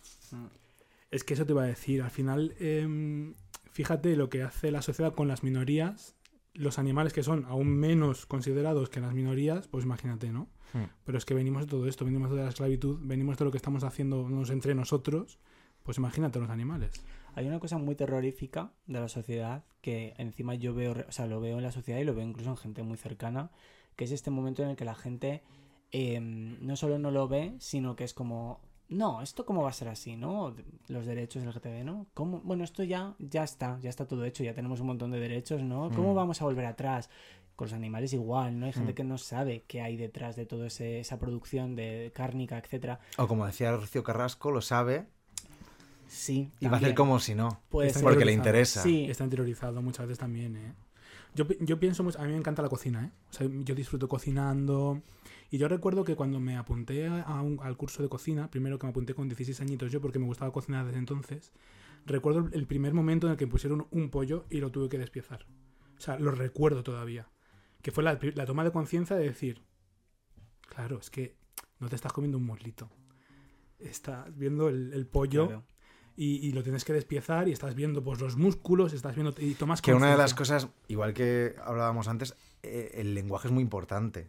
[1.11, 3.35] Es que eso te iba a decir, al final, em,
[3.71, 6.15] fíjate lo que hace la sociedad con las minorías,
[6.53, 10.49] los animales que son aún menos considerados que las minorías, pues imagínate, ¿no?
[10.73, 10.85] Hmm.
[11.05, 13.57] Pero es que venimos de todo esto, venimos de la esclavitud, venimos de lo que
[13.57, 15.39] estamos haciendo entre nosotros,
[15.83, 17.03] pues imagínate los animales.
[17.35, 21.39] Hay una cosa muy terrorífica de la sociedad que encima yo veo, o sea, lo
[21.39, 23.51] veo en la sociedad y lo veo incluso en gente muy cercana,
[23.95, 25.41] que es este momento en el que la gente
[25.91, 29.73] eh, no solo no lo ve, sino que es como, no, esto cómo va a
[29.73, 30.55] ser así, ¿no?
[30.87, 32.07] Los derechos del LGTB, ¿no?
[32.13, 32.41] ¿Cómo?
[32.41, 35.61] Bueno, esto ya, ya está, ya está todo hecho, ya tenemos un montón de derechos,
[35.61, 35.89] ¿no?
[35.95, 36.15] ¿Cómo Mm.
[36.15, 37.09] vamos a volver atrás?
[37.55, 38.65] Con los animales igual, ¿no?
[38.67, 38.95] Hay gente Mm.
[38.95, 42.99] que no sabe qué hay detrás de toda esa producción de cárnica, etcétera.
[43.17, 45.05] O como decía Rocío Carrasco, lo sabe
[46.07, 46.49] Sí.
[46.59, 47.61] y va a hacer como si no.
[47.69, 48.01] Puede ser.
[48.03, 48.81] Porque le interesa.
[48.81, 49.05] Sí.
[49.09, 50.73] Está interiorizado muchas veces también, ¿eh?
[51.35, 53.11] Yo, yo pienso mucho, a mí me encanta la cocina, ¿eh?
[53.29, 55.01] O sea, yo disfruto cocinando.
[55.49, 58.85] Y yo recuerdo que cuando me apunté a un- al curso de cocina, primero que
[58.85, 61.51] me apunté con 16 añitos yo porque me gustaba cocinar desde entonces,
[62.05, 65.45] recuerdo el- primer momento en el que pusieron un pollo y lo tuve que despiezar.
[65.97, 67.27] O sea, lo recuerdo todavía.
[67.81, 69.63] Que fue la, la toma de conciencia de decir,
[70.67, 71.35] claro, es que
[71.79, 72.89] no te estás comiendo un muslito.
[73.79, 75.63] Estás viendo el, el pollo Claro.
[76.15, 79.53] y, y lo tienes que despiezar y estás viendo pues los músculos, estás viendo y
[79.55, 83.63] tomas Que una de las cosas, igual que hablábamos antes, eh, el lenguaje es muy
[83.63, 84.27] importante.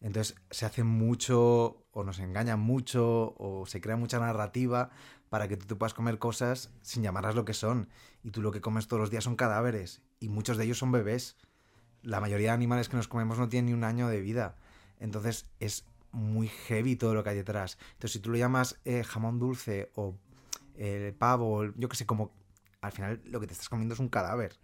[0.00, 4.90] Entonces se hace mucho, o nos engaña mucho, o se crea mucha narrativa
[5.28, 7.88] para que tú te puedas comer cosas sin llamarlas lo que son.
[8.22, 10.02] Y tú lo que comes todos los días son cadáveres.
[10.18, 11.36] Y muchos de ellos son bebés.
[12.02, 14.56] La mayoría de animales que nos comemos no tienen ni un año de vida.
[14.98, 17.78] Entonces es muy heavy todo lo que hay detrás.
[17.92, 20.16] Entonces si tú lo llamas eh, jamón dulce o
[20.76, 22.32] eh, pavo, yo qué sé, como...
[22.80, 24.58] Al final lo que te estás comiendo es un cadáver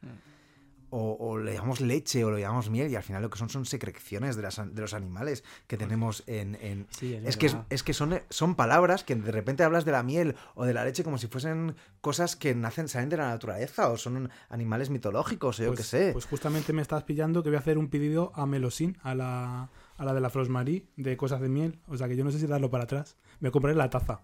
[0.99, 3.51] o, o le llamamos leche o le llamamos miel y al final lo que son
[3.51, 6.55] son secreciones de, las, de los animales que tenemos en...
[6.63, 9.93] en- Sí, es, Es que, es, que son, son palabras que de repente hablas de
[9.93, 13.29] la miel o de la leche como si fuesen cosas que nacen, salen de la
[13.29, 16.11] naturaleza o son animales mitológicos o yo pues, qué sé.
[16.13, 19.69] Pues justamente me estás pillando que voy a hacer un pedido a Melosín, a la,
[19.99, 21.79] a la de la Frosmarie, de cosas de miel.
[21.89, 23.17] O sea que yo no sé si darlo para atrás.
[23.41, 24.23] Me compraré la taza,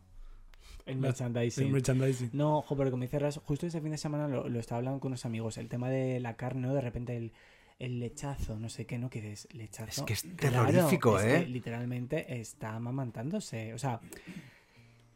[0.86, 1.66] El la- merchandising.
[1.66, 2.30] el merchandising.
[2.32, 5.00] No, ojo, pero como dice Ras, justo ese fin de semana lo, lo estaba hablando
[5.00, 5.58] con unos amigos.
[5.58, 6.74] El tema de la carne, ¿no?
[6.74, 7.32] De repente el,
[7.78, 9.10] el lechazo, no sé qué, ¿no?
[9.10, 9.48] ¿Qué es?
[9.52, 10.02] Lechazo.
[10.02, 11.40] Es que es Claro, terrorífico, es ¿eh?
[11.44, 13.74] que literalmente está amamantándose.
[13.74, 14.00] O sea,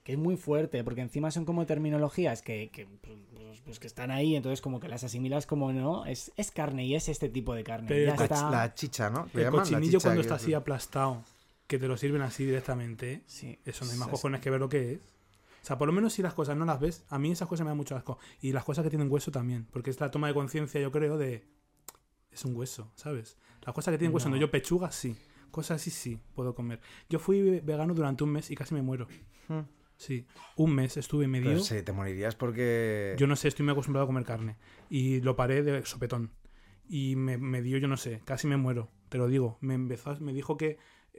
[0.03, 4.13] que es muy fuerte, porque encima son como terminologías que, que, pues, pues que están
[4.13, 7.55] ahí, entonces como que las asimilas como no, es, es carne y es este tipo
[7.55, 7.89] de carne.
[7.89, 8.51] Pero ya la, está.
[8.51, 9.27] la chicha, ¿no?
[9.35, 9.59] ¿Le El llaman?
[9.59, 11.25] La cochinillo chicha cuando que está es- así aplastado,
[11.67, 14.61] que te lo sirven así directamente, Sí, eso no hay más es- cojones que ver
[14.61, 15.16] lo que es.
[15.67, 17.65] O sea, por lo menos si las cosas no las ves, a mí esas cosas
[17.65, 18.19] me dan mucho asco.
[18.41, 21.19] Y las cosas que tienen hueso también, porque es la toma de conciencia, yo creo,
[21.19, 21.45] de...
[22.31, 23.37] Es un hueso, ¿sabes?
[23.65, 24.37] Las cosas que tienen hueso, no.
[24.37, 24.41] No.
[24.41, 25.17] yo pechugas sí,
[25.51, 26.81] cosas así sí, puedo comer.
[27.11, 29.09] Yo fui ve- vegano durante un mes y casi me muero.
[29.49, 29.63] Hmm.
[29.97, 31.51] Sí, un mes estuve medio...
[31.51, 33.17] Pero sí, te morirías porque...
[33.19, 34.59] Yo no sé, estoy muy acostumbrado a comer carne.
[34.89, 36.31] Y lo paré de sopetón.
[36.89, 38.89] Y me, me dio, yo no sé, casi me muero.
[39.09, 39.59] Te lo digo.
[39.63, 40.79] Me empezó, me dijo que,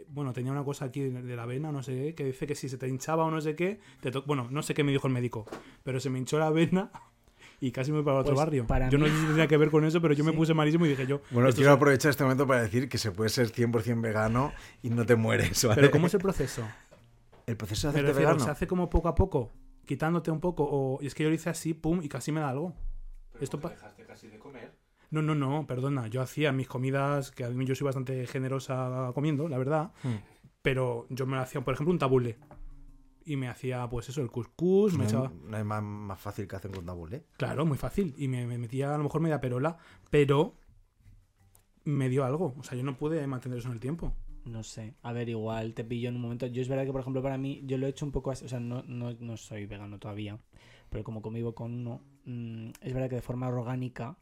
[0.09, 2.55] bueno, tenía una cosa aquí de de la vena, no sé qué, que dice que
[2.55, 4.91] si se te hinchaba o no sé qué, te to- bueno, no sé qué me
[4.91, 5.45] dijo el médico,
[5.83, 6.91] pero se me hinchó la vena
[7.59, 8.67] y casi me voy para otro Pues, barrio.
[8.67, 10.53] para yo no mí- sé si tenía que ver con eso, pero yo me puse
[10.53, 11.21] malísimo y dije yo.
[11.31, 14.51] Bueno, quiero aprovechar este momento para decir que se puede ser 100% vegano
[14.83, 15.75] y no te mueres, ¿vale?
[15.81, 16.67] Pero ¿cómo es el proceso?
[17.45, 18.43] El proceso de hacerte refiero, vegano.
[18.45, 19.51] ¿se hace como poco a poco?
[19.85, 22.41] Quitándote un poco, o y es que yo lo hice así, pum, y casi me
[22.41, 22.75] da algo.
[23.39, 23.73] Esto pa-
[25.09, 26.07] No, no, no, perdona.
[26.07, 29.91] Yo hacía mis comidas, que a mí yo soy bastante generosa comiendo, la verdad.
[30.03, 30.15] Hmm.
[30.61, 32.37] Pero yo me hacía, por ejemplo, un tabule.
[33.25, 35.31] Y me hacía, pues eso, el couscous, me no, hay, echaba...
[35.45, 37.25] no hay más, más fácil que hacer con tabule.
[37.37, 38.13] Claro, muy fácil.
[38.17, 39.77] Y me, me metía a lo mejor media perola,
[40.09, 40.55] pero
[41.83, 42.55] me dio algo.
[42.57, 44.13] O sea, yo no pude mantener eso en el tiempo.
[44.45, 44.95] No sé.
[45.01, 46.47] A ver, igual te pillo en un momento.
[46.47, 48.45] Yo es verdad que, por ejemplo, para mí, yo lo he hecho un poco así.
[48.45, 50.39] O sea, no, no, no soy vegano todavía.
[50.89, 54.17] Pero como convivo con uno, mm, es verdad que de forma orgánica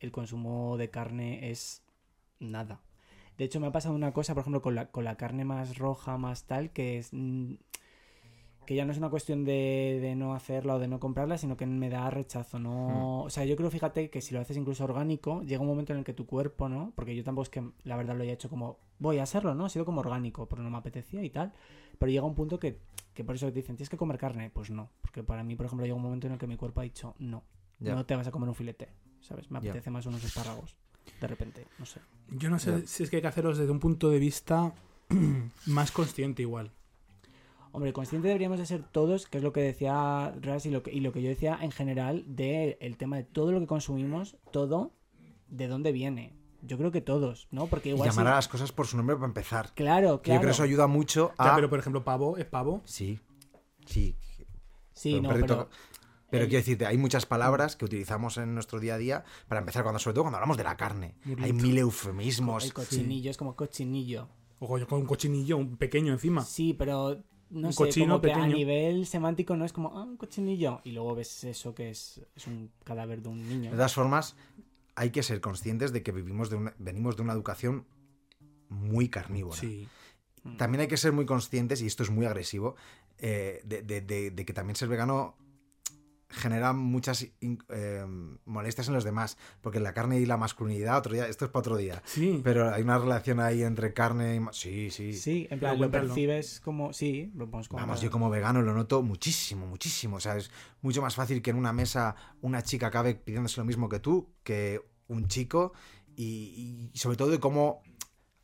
[0.00, 1.82] el consumo de carne es
[2.40, 2.80] nada.
[3.36, 5.78] De hecho, me ha pasado una cosa, por ejemplo, con la, con la carne más
[5.78, 7.10] roja, más tal, que es.
[7.12, 7.54] mm,
[8.66, 11.56] que ya no es una cuestión de, de no hacerla o de no comprarla, sino
[11.56, 13.22] que me da rechazo, ¿no?
[13.22, 16.00] O sea, yo creo, fíjate, que si lo haces incluso orgánico, llega un momento en
[16.00, 16.92] el que tu cuerpo, ¿no?
[16.94, 19.64] Porque yo tampoco es que, la verdad, lo haya hecho como, voy a hacerlo, ¿no?
[19.64, 21.54] Ha sido como orgánico, pero no me apetecía y tal.
[21.98, 22.78] Pero llega un punto que,
[23.14, 24.50] que por eso te dicen, tienes que comer carne.
[24.50, 26.80] Pues no, porque para mí, por ejemplo, llega un momento en el que mi cuerpo
[26.80, 27.44] ha dicho, no,
[27.80, 27.94] Ya.
[27.94, 28.90] no te vas a comer un filete,
[29.20, 29.50] ¿sabes?
[29.50, 30.76] Me apetece más unos espárragos,
[31.20, 32.00] de repente, no sé.
[32.30, 34.72] Yo no sé si es que hay que hacerlos desde un punto de vista
[35.66, 36.70] más consciente igual.
[37.72, 40.90] Hombre, consciente deberíamos de ser todos, que es lo que decía Ras y lo que,
[40.92, 44.36] y lo que yo decía en general del el tema de todo lo que consumimos,
[44.52, 44.92] todo,
[45.48, 46.34] ¿de dónde viene?
[46.62, 47.66] Yo creo que todos, ¿no?
[47.66, 48.08] Porque Y igual...
[48.08, 49.70] llamar si- a las cosas por su nombre para empezar.
[49.74, 50.48] Claro, Que Yo creo claro.
[50.48, 51.46] que eso ayuda mucho a...
[51.50, 52.80] Ya, pero por ejemplo, pavo es pavo.
[52.84, 53.20] Sí,
[53.86, 54.16] sí.
[54.94, 55.68] Sí, pero no, perrito- pero...
[56.30, 59.82] Pero quiero decirte, hay muchas palabras que utilizamos en nuestro día a día para empezar,
[59.82, 61.14] cuando, sobre todo cuando hablamos de la carne.
[61.40, 62.64] Hay mil eufemismos.
[62.64, 64.28] El cochinillo es como cochinillo.
[64.60, 66.44] O coño, con un cochinillo, un pequeño encima.
[66.44, 70.02] Sí, pero no Un sé, cochino como que a nivel semántico no es como, ah,
[70.02, 70.80] un cochinillo.
[70.84, 73.70] Y luego ves eso que es, es un cadáver de un niño.
[73.70, 74.36] De todas formas,
[74.96, 77.86] hay que ser conscientes de que vivimos de una- venimos de una educación
[78.68, 79.56] muy carnívora.
[79.58, 79.88] Sí.
[80.42, 80.56] Mm.
[80.56, 82.74] También hay que ser muy conscientes, y esto es muy agresivo,
[83.18, 85.36] eh, de, de- de- de que también ser vegano
[86.30, 88.06] genera muchas eh,
[88.44, 89.38] molestias en los demás.
[89.60, 92.02] Porque la carne y la masculinidad, otro día, esto es para otro día.
[92.04, 92.40] Sí.
[92.44, 94.40] Pero hay una relación ahí entre carne y...
[94.52, 95.12] Sí, sí.
[95.14, 97.80] Sí, en plan, lo percibes como, sí, lo pones como...
[97.80, 100.16] Vamos, yo como vegano lo noto muchísimo, muchísimo.
[100.16, 100.50] O sea, es
[100.82, 104.30] mucho más fácil que en una mesa una chica acabe pidiéndose lo mismo que tú,
[104.42, 105.72] que un chico,
[106.16, 107.82] y, y sobre todo de cómo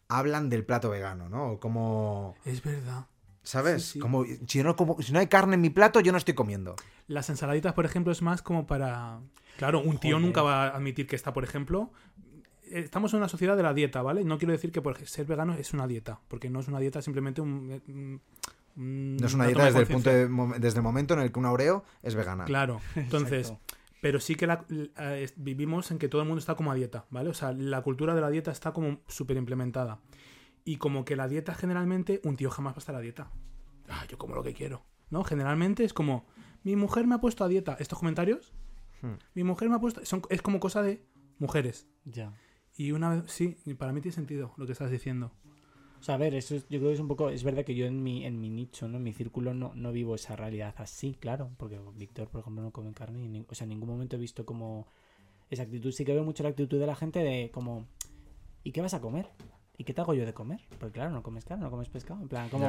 [0.08, 1.52] hablan del plato vegano, ¿no?
[1.52, 2.36] O cómo...
[2.44, 3.06] Es verdad.
[3.42, 3.84] ¿Sabes?
[3.84, 3.98] Sí, sí.
[3.98, 6.76] Como, si, no como, si no hay carne en mi plato, yo no estoy comiendo.
[7.06, 9.20] Las ensaladitas, por ejemplo, es más como para.
[9.58, 10.26] Claro, un tío Joder.
[10.26, 11.92] nunca va a admitir que está, por ejemplo.
[12.70, 14.24] eh, Estamos en una sociedad de la dieta, ¿vale?
[14.24, 17.02] No quiero decir que por ser vegano es una dieta, porque no es una dieta
[17.02, 17.70] simplemente un.
[17.70, 17.80] eh,
[18.76, 20.28] un- No es una dieta desde el, punto de
[20.58, 22.44] desde el momento en el que un Oreo es vegana.
[22.44, 23.74] Claro, entonces, Exacto.
[24.00, 24.64] pero sí que la-
[25.36, 27.28] vivimos en que todo el mundo está como a dieta, ¿vale?
[27.30, 30.00] O sea, la cultura de la dieta está como súper implementada.
[30.64, 33.30] Y como que la dieta generalmente, un tío jamás va a estar a dieta.
[33.90, 34.82] Ah, yo como lo que quiero.
[35.10, 35.22] ¿No?
[35.22, 36.26] Generalmente es como,
[36.64, 37.76] mi mujer me ha puesto a dieta.
[37.78, 38.52] Estos comentarios,
[39.02, 39.14] Hmm.
[39.34, 41.02] mi mujer me ha puesto, son, es como cosa de
[41.38, 41.86] mujeres.
[42.04, 42.32] Ya.
[42.76, 45.30] Y una vez, sí, para mí tiene sentido lo que estás diciendo.
[46.00, 47.74] O sea, a ver, eso es- yo creo que es un poco, es verdad que
[47.74, 48.96] yo en mi, en mi nicho, ¿no?
[48.98, 52.72] En mi círculo no, no vivo esa realidad así, claro, porque Víctor, por ejemplo, no
[52.72, 54.86] come carne y, ni- o sea, en ningún momento he visto como
[55.50, 55.92] esa actitud.
[55.92, 57.86] Sí que veo mucho la actitud de la gente de como,
[58.64, 59.28] ¿y qué vas a comer?
[59.78, 60.60] ¿Y qué te hago yo de comer?
[60.78, 62.66] Porque claro, no comes carne, no comes pescado, en plan, como...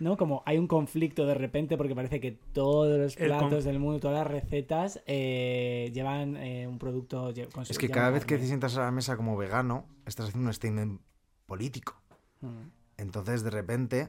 [0.00, 0.16] ¿no?
[0.16, 4.18] Como hay un conflicto de repente porque parece que todos los platos del mundo, todas
[4.18, 7.32] las recetas eh, llevan eh, un producto...
[7.52, 10.28] con su- Es que cada vez que te sientas a la mesa como vegano, estás
[10.28, 11.00] haciendo un statement
[11.46, 12.00] político.
[12.40, 12.68] Mm.
[12.98, 14.08] Entonces, de repente,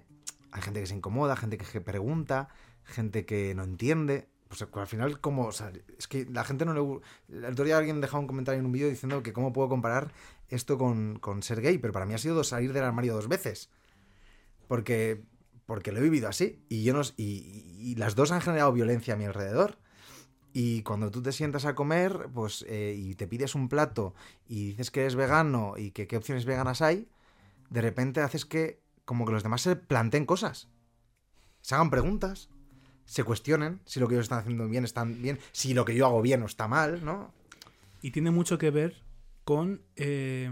[0.51, 2.49] hay gente que se incomoda, gente que pregunta,
[2.83, 4.27] gente que no entiende.
[4.47, 5.45] Pues al final, como.
[5.45, 7.37] o sea, es que la gente no le.
[7.37, 10.11] El otro día alguien dejaba un comentario en un vídeo diciendo que cómo puedo comparar
[10.47, 13.69] esto con, con ser gay, pero para mí ha sido salir del armario dos veces.
[14.67, 15.21] Porque.
[15.69, 16.65] Porque lo he vivido así.
[16.67, 17.01] Y yo no.
[17.15, 19.77] Y, las dos han generado violencia a mi alrededor.
[20.51, 24.15] Y cuando tú te sientas a comer, pues, eh, y te pides un plato
[24.47, 27.07] y dices que eres vegano y que qué opciones veganas hay,
[27.69, 30.69] de repente haces que como que los demás se planteen cosas.
[31.61, 32.49] Se hagan preguntas,
[33.05, 36.07] se cuestionen si lo que ellos están haciendo bien está bien, si lo que yo
[36.07, 37.31] hago bien o está mal, ¿no?
[38.01, 39.03] Y tiene mucho que ver
[39.43, 40.49] con, eh,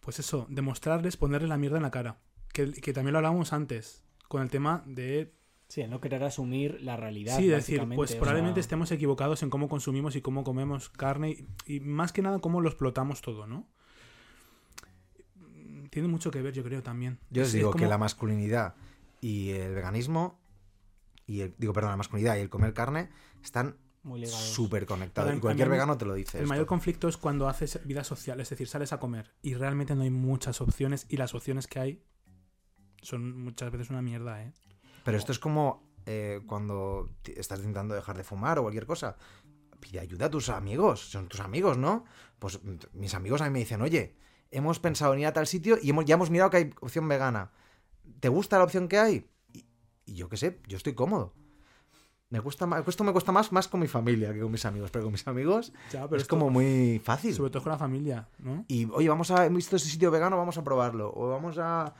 [0.00, 2.18] pues eso, demostrarles, ponerles la mierda en la cara.
[2.52, 5.32] Que, que también lo hablábamos antes, con el tema de
[5.68, 7.36] Sí, no querer asumir la realidad.
[7.36, 11.30] Sí, decir, básicamente, pues probablemente sea, estemos equivocados en cómo consumimos y cómo comemos carne
[11.66, 13.66] y, y más que nada cómo lo explotamos todo, ¿no?
[15.34, 17.18] Mm, Tiene mucho que ver, yo creo, también.
[17.30, 18.74] Yo os digo que la masculinidad
[19.20, 20.38] y el veganismo,
[21.26, 23.08] y el, digo, perdón, la masculinidad y el comer carne
[23.42, 23.78] están
[24.26, 25.34] súper conectados.
[25.34, 26.38] Y cualquier vegano te lo dice.
[26.38, 26.52] El esto.
[26.52, 30.02] mayor conflicto es cuando haces vida social, es decir, sales a comer y realmente no
[30.02, 32.02] hay muchas opciones y las opciones que hay
[33.04, 34.52] son muchas veces una mierda, ¿eh?
[35.04, 39.16] Pero esto es como eh, cuando estás intentando dejar de fumar o cualquier cosa.
[39.80, 42.04] pide ayuda a tus amigos, son tus amigos, ¿no?
[42.38, 42.60] Pues
[42.94, 44.16] mis amigos a mí me dicen, oye,
[44.50, 47.06] hemos pensado en ir a tal sitio y hemos, ya hemos mirado que hay opción
[47.08, 47.50] vegana.
[48.20, 49.28] ¿Te gusta la opción que hay?
[49.52, 49.66] Y,
[50.06, 51.34] y yo qué sé, yo estoy cómodo.
[52.30, 54.90] Me cuesta más, esto me cuesta más, más con mi familia que con mis amigos,
[54.90, 57.34] pero con mis amigos Ya, pero es esto- como muy fácil.
[57.34, 58.64] Sobre todo con la familia, ¿no?
[58.66, 61.12] Y, oye, vamos a, hemos visto ese sitio vegano, vamos a probarlo.
[61.14, 61.94] O vamos a,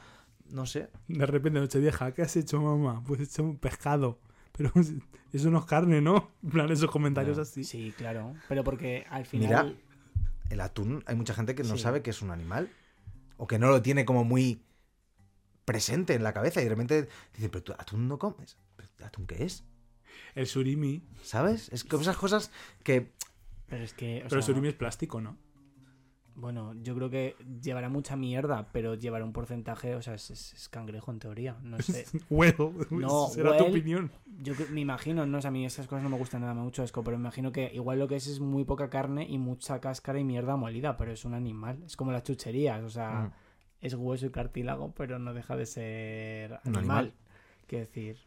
[0.55, 0.89] no sé.
[1.09, 3.03] De repente, noche vieja, ¿qué has hecho, mamá?
[3.07, 4.21] Pues he hecho un pescado.
[4.57, 4.71] Pero
[5.33, 6.31] eso no es carne, ¿no?
[6.43, 7.65] En plan, esos comentarios así.
[7.65, 8.35] Sí, claro.
[8.49, 9.67] Pero porque al final.
[9.67, 9.81] Mira.
[10.51, 11.83] El atún, hay mucha gente que no Sí.
[11.83, 12.71] sabe que es un animal.
[13.37, 14.63] O que no lo tiene como muy
[15.65, 16.61] presente en la cabeza.
[16.61, 18.57] Y de repente dice, pero tú atún no comes.
[18.77, 19.65] ¿Pero ¿Atún qué es?
[20.37, 21.03] El surimi.
[21.23, 21.69] ¿Sabes?
[21.73, 22.51] Es como esas cosas
[22.85, 23.13] que...
[23.67, 24.21] Pero es que.
[24.25, 25.37] o Pero el surimi es plástico, ¿no?
[26.37, 30.53] Bueno, yo creo que llevará mucha mierda, pero llevará un porcentaje, o sea, es, es-
[30.55, 31.57] es cangrejo en teoría.
[31.63, 32.05] No sé.
[32.31, 32.55] Well,
[32.91, 34.11] No, será tu opinión.
[34.43, 37.05] Yo me imagino, no sé, a mí esas cosas no me gustan nada mucho, Esco,
[37.05, 40.19] pero me imagino que igual lo que es es muy poca carne y mucha cáscara
[40.19, 41.83] y mierda molida, pero es un animal.
[41.87, 43.33] Es como las chucherías, o sea, Mm.
[43.87, 46.79] es hueso y cartílago, pero no deja de ser animal.
[46.79, 47.13] animal.
[47.69, 48.19] Quiero decir,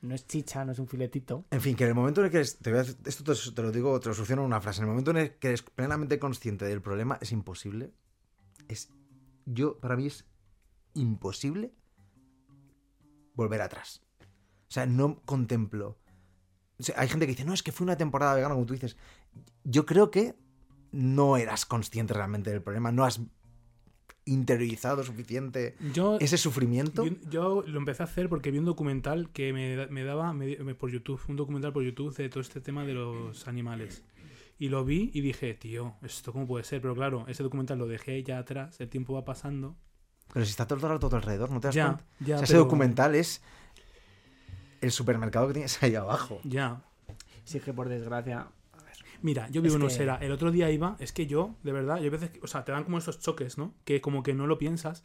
[0.00, 1.44] no es chicha, no es un filetito.
[1.50, 3.62] En fin, que en el momento en el que eres, te voy a- esto te,
[3.62, 4.80] lo digo, te lo soluciono en una frase.
[4.80, 7.92] En el momento en el que eres plenamente consciente del problema, es imposible.
[8.68, 8.90] Es,
[9.46, 10.24] yo, para mí es
[10.94, 11.72] imposible
[13.34, 14.02] volver atrás.
[14.68, 15.98] O sea, no contemplo.
[16.78, 18.74] O sea, hay gente que dice, no, es que fue una temporada vegana, como tú
[18.74, 18.96] dices.
[19.64, 20.36] Yo creo que
[20.92, 23.20] no eras consciente realmente del problema, no has
[24.28, 27.04] interiorizado suficiente Yo, ese sufrimiento.
[27.04, 30.46] yo, yo lo empecé a hacer porque vi un documental que me, me daba me
[30.46, 34.02] di- me- por YouTube, un documental por YouTube de todo este tema de los animales.
[34.60, 36.80] Y lo vi y dije, tío, ¿esto cómo puede ser?
[36.82, 39.76] Pero claro, ese documental lo dejé ya atrás, el tiempo va pasando.
[40.32, 42.04] Pero si está todo el rato a tu alrededor, ¿no te das Ya, cuenta?
[42.20, 43.40] ya, O sea, ese documental es
[44.80, 46.40] el supermercado que tienes ahí abajo.
[46.44, 46.82] Ya.
[47.44, 48.48] Sí que por desgracia.
[49.22, 50.16] Mira, yo vivo en Osera.
[50.16, 52.72] El otro día iba, es que yo, de verdad, yo a veces, o sea, te
[52.72, 53.74] dan como esos choques, ¿no?
[53.84, 55.04] Que como que no lo piensas.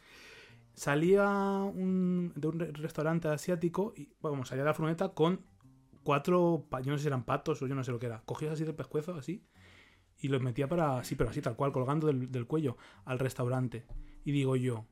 [0.75, 5.41] Salía un, de un re- restaurante asiático y, vamos, salía de la furgoneta con
[6.03, 8.21] cuatro, yo no sé si eran patos o yo no sé lo que era.
[8.25, 9.43] Cogías así del pescuezo, así,
[10.19, 13.85] y los metía para, así, pero así, tal cual, colgando del, del cuello al restaurante.
[14.25, 14.85] Y digo yo,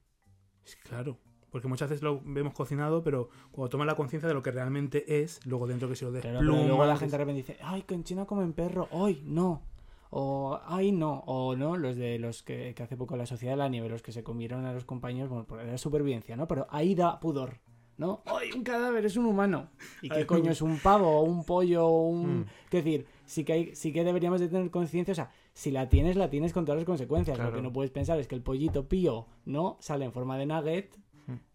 [0.66, 1.20] es claro,
[1.52, 5.22] porque muchas veces lo vemos cocinado, pero cuando tomas la conciencia de lo que realmente
[5.22, 6.68] es, luego dentro que se lo Claro, pero despluma.
[6.68, 9.62] luego la gente de repente dice, ay, que en China comen perro, hoy no.
[10.10, 11.24] O, ay, no.
[11.26, 14.02] O no, los de los que, que hace poco la Sociedad de la Nieve, los
[14.02, 16.48] que se comieron a los compañeros, bueno, por la supervivencia, ¿no?
[16.48, 17.60] Pero ahí da pudor,
[17.98, 18.22] ¿no?
[18.26, 19.06] ¡Ay, un cadáver!
[19.06, 19.70] Es un humano.
[20.02, 22.40] ¿Y qué coño es un pavo o un pollo o un...?
[22.40, 22.46] Mm.
[22.66, 25.88] Es decir, sí que, hay, sí que deberíamos de tener conciencia, o sea, si la
[25.88, 27.38] tienes, la tienes con todas las consecuencias.
[27.38, 29.78] Lo que no puedes pensar es que el pollito pío, ¿no?
[29.80, 30.98] Sale en forma de nugget.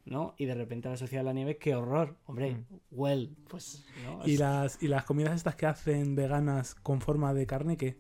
[0.05, 0.35] ¿No?
[0.39, 2.16] Y de repente la Sociedad de la Nieve, ¡qué horror!
[2.27, 2.74] Hombre, Mm.
[2.91, 4.27] well, pues, ¿no?
[4.27, 7.99] ¿Y las, ¿Y las comidas estas que hacen veganas con forma de carne qué?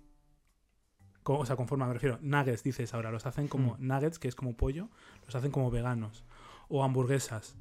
[1.24, 3.86] O sea, con forma, me refiero, nuggets dices ahora, los hacen como Hmm.
[3.88, 4.88] nuggets, que es como pollo,
[5.24, 6.24] los hacen como veganos.
[6.68, 7.56] O hamburguesas.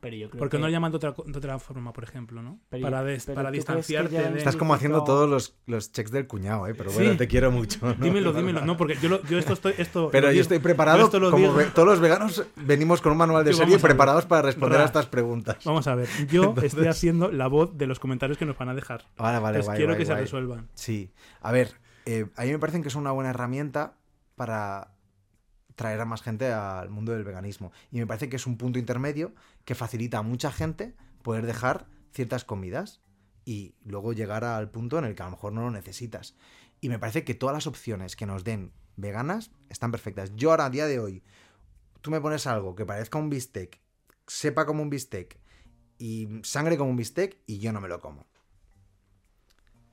[0.00, 0.60] Pero yo creo ¿Por qué que...
[0.62, 2.58] no lo llaman de otra, co- de otra forma, por ejemplo, no?
[2.70, 4.38] Pero- para des- pero para ¿tú crees que distanciarte de...
[4.38, 6.74] Estás como haciendo todos los, los checks del cuñado, ¿eh?
[6.74, 6.96] Pero Sí.
[6.98, 7.78] bueno, te quiero mucho.
[7.82, 7.92] ¿no?
[7.94, 8.64] Dímelo, dímelo.
[8.64, 9.74] No, porque yo, lo- yo esto estoy...
[9.76, 13.00] Esto Pero yo digo- estoy yo preparado, esto lo como ve- todos los veganos venimos
[13.02, 15.58] con un manual de serie preparados para responder a estas preguntas.
[15.64, 18.74] Vamos a ver, yo estoy haciendo la voz de los comentarios que nos van a
[18.74, 19.04] dejar.
[19.18, 20.68] Vale, vale, Entonces guay, quiero guay, que se resuelvan.
[20.74, 21.10] Sí.
[21.42, 21.74] A ver,
[22.06, 23.92] eh, a mí me parecen que es una buena herramienta
[24.34, 24.92] para
[25.80, 27.72] traer a más gente al mundo del veganismo.
[27.90, 31.86] Y me parece que es un punto intermedio que facilita a mucha gente poder dejar
[32.12, 33.00] ciertas comidas
[33.46, 36.36] y luego llegar al punto en el que a lo mejor no lo necesitas.
[36.82, 40.36] Y me parece que todas las opciones que nos den veganas están perfectas.
[40.36, 41.22] Yo ahora, a día de hoy,
[42.02, 43.80] tú me pones algo que parezca un bistec,
[44.26, 45.40] sepa como un bistec
[45.96, 48.26] y sangre como un bistec y yo no me lo como.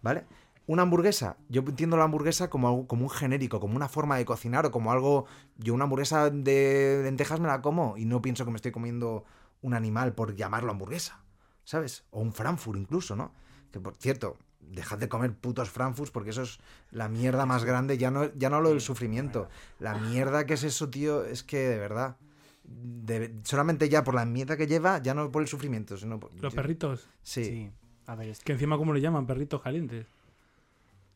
[0.02, 0.26] ¿Vale?
[0.68, 4.26] Una hamburguesa, yo entiendo la hamburguesa como, algo- como un genérico, como una forma de
[4.26, 5.26] cocinar o como algo...
[5.58, 9.24] Yo una hamburguesa de lentejas me la como y no pienso que me estoy comiendo
[9.62, 11.24] un animal por llamarlo hamburguesa,
[11.64, 12.04] ¿sabes?
[12.12, 13.32] O un Frankfurt incluso, ¿no?
[13.72, 16.60] Que por cierto, dejad de comer putos Frankfurts porque eso es
[16.92, 19.48] la mierda más grande, ya no, ya no hablo del sufrimiento.
[19.80, 22.18] La mierda que es eso, tío, es que de verdad...
[22.66, 26.34] de- solamente ya por la mierda que lleva, ya no por el sufrimiento, sino por...
[26.42, 27.44] Los perritos, Sí.
[27.46, 27.72] Sí.
[28.06, 30.06] A ver, es que encima como le llaman, perritos calientes.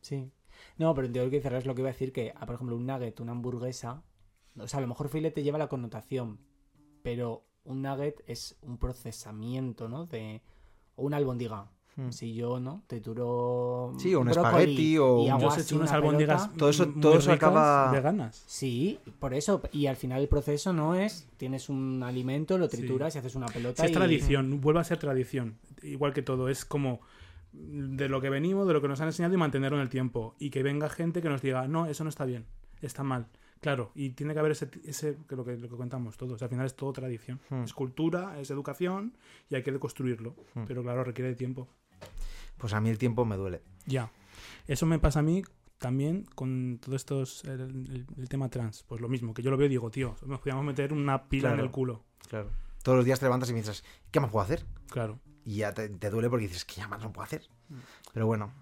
[0.02, 0.30] Sí.
[0.78, 2.76] No, pero entiendo que cerrar es lo que iba a decir que, ah, por ejemplo,
[2.76, 4.02] un nugget, una hamburguesa,
[4.58, 6.38] o sea, a lo mejor filete lleva la connotación,
[7.02, 10.06] pero un nugget es un procesamiento, ¿no?
[10.06, 10.42] De
[10.96, 11.70] o una albondiga.
[11.94, 12.10] Hmm.
[12.10, 12.82] Si yo, ¿no?
[12.86, 16.58] Trituro Sí, o un espagueti o Yo he hecho unas una albóndigas pelota.
[16.58, 18.42] Todo eso- todo eso acaba- veganas.
[18.46, 19.60] Sí, por eso.
[19.72, 22.78] Y al final el proceso no es, tienes un alimento, lo Sí.
[22.78, 23.94] trituras y haces una pelota Sí, es y...
[23.94, 25.58] tradición, vuelve a ser tradición.
[25.82, 27.00] Igual que todo, es como
[27.52, 30.34] de lo que venimos, de lo que nos han enseñado y mantenerlo en el tiempo.
[30.38, 32.46] Y que venga gente que nos diga, no, eso no está bien,
[32.80, 33.28] está mal.
[33.60, 36.42] Claro, y tiene que haber ese, ese que lo que lo que contamos todos.
[36.42, 37.38] Al final es todo tradición.
[37.48, 37.62] Hmm.
[37.62, 39.16] Es cultura, es educación
[39.48, 40.34] y hay que deconstruirlo.
[40.54, 40.64] Hmm.
[40.66, 41.68] Pero claro, requiere de tiempo.
[42.58, 43.62] Pues a mí el tiempo me duele.
[43.86, 44.10] Ya.
[44.66, 45.44] Eso me pasa a mí
[45.78, 48.82] también con todo esto, el, el- el tema trans.
[48.82, 51.50] Pues lo mismo, que yo lo veo y digo, tío, nos podíamos meter una pila
[51.50, 51.58] Claro.
[51.60, 52.04] en el culo.
[52.28, 52.50] Claro.
[52.82, 54.64] Todos los días te levantas y piensas, ¿qué más puedo hacer?
[54.90, 55.20] Claro.
[55.44, 57.42] Y ya te, te duele porque dices, ¿qué ya más no puedo hacer?
[58.12, 58.52] Pero bueno,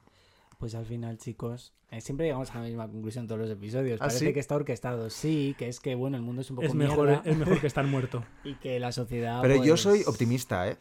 [0.59, 4.01] Pues al final, chicos, eh, siempre llegamos a la misma conclusión en todos los episodios.
[4.01, 4.33] ¿Ah, Parece sí?
[4.33, 5.09] que está orquestado.
[5.11, 7.61] Sí, que es que, bueno, el mundo es un poco Es mejor, mierda es mejor
[7.61, 8.25] que estar muerto.
[8.45, 9.41] y que la sociedad...
[9.43, 10.77] pero yo pues, soy optimista, ¿eh?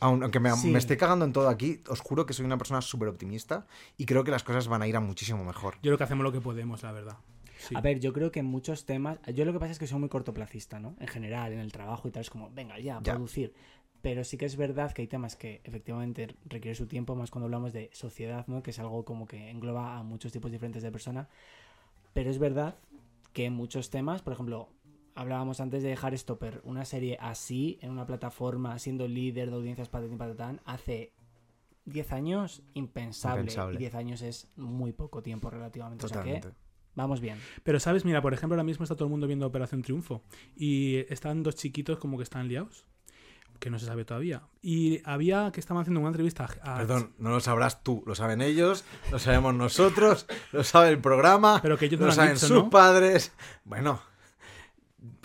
[0.00, 0.68] Aun- Aunque me, Sí.
[0.70, 3.66] me esté cagando en todo aquí, os juro que soy una persona súper optimista
[3.96, 5.74] y creo que las cosas van a ir a muchísimo mejor.
[5.76, 7.16] Yo creo que hacemos lo que podemos, la verdad.
[7.58, 7.76] Sí.
[7.76, 9.20] A ver, yo creo que en muchos temas...
[9.32, 10.96] Yo lo que pasa es que soy muy cortoplacista, ¿no?
[10.98, 13.12] En general, en el trabajo y tal, es como, venga, ya, Ya.
[13.12, 13.54] producir.
[14.02, 17.46] Pero sí que es verdad que hay temas que efectivamente requieren su tiempo, más cuando
[17.46, 18.62] hablamos de sociedad, ¿no?
[18.62, 21.28] Que es algo como que engloba a muchos tipos diferentes de persona.
[22.12, 22.76] Pero es verdad
[23.32, 24.68] que en muchos temas, por ejemplo,
[25.14, 29.88] hablábamos antes de dejar Stopper, una serie así, en una plataforma, siendo líder de audiencias
[29.88, 31.12] patatín patatán, hace
[31.84, 33.42] 10 años impensable.
[33.42, 33.76] Impensable.
[33.76, 36.06] Y 10 años es muy poco tiempo relativamente.
[36.06, 36.48] O sea Totalmente.
[36.48, 36.54] que
[36.94, 37.38] vamos bien.
[37.62, 40.22] Pero sabes, mira, por ejemplo, ahora mismo está todo el mundo viendo Operación Triunfo
[40.56, 42.86] y están dos chiquitos como que están liados,
[43.58, 44.42] que no se sabe todavía.
[44.60, 46.76] Y había que estaban haciendo una entrevista a...
[46.76, 51.60] Perdón, no lo sabrás tú, lo saben ellos, lo sabemos nosotros, lo sabe el programa,
[51.62, 52.70] Pero que ellos no lo saben dicho, sus ¿no?
[52.70, 53.32] padres.
[53.64, 54.00] Bueno,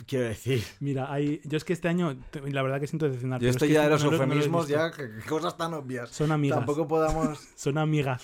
[0.05, 1.41] quiero decir, Mira, hay...
[1.43, 2.15] yo es que este año,
[2.45, 3.41] la verdad que siento decepcionar.
[3.41, 5.09] yo es estoy que ya de los no lo- no lo he eufemismos, ya, que,
[5.09, 6.09] que cosas tan obvias.
[6.11, 6.57] Son amigas.
[6.59, 7.39] Tampoco podamos...
[7.55, 8.23] Son amigas.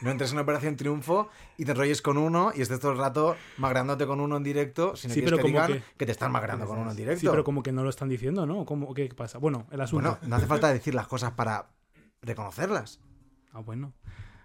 [0.00, 2.98] No entres en una operación triunfo y te enrolles con uno y estés todo el
[2.98, 6.06] rato magrándote con uno en directo, sino Sí, que te digan que- que...
[6.06, 7.20] te están magrando con uno en directo.
[7.20, 8.64] Sí, pero como que no lo están diciendo, ¿no?
[8.64, 9.38] ¿Cómo, ¿Qué pasa?
[9.38, 10.10] Bueno, el asunto.
[10.20, 11.70] Bueno, no hace falta decir las cosas para
[12.22, 13.00] reconocerlas.
[13.52, 13.92] Ah, bueno.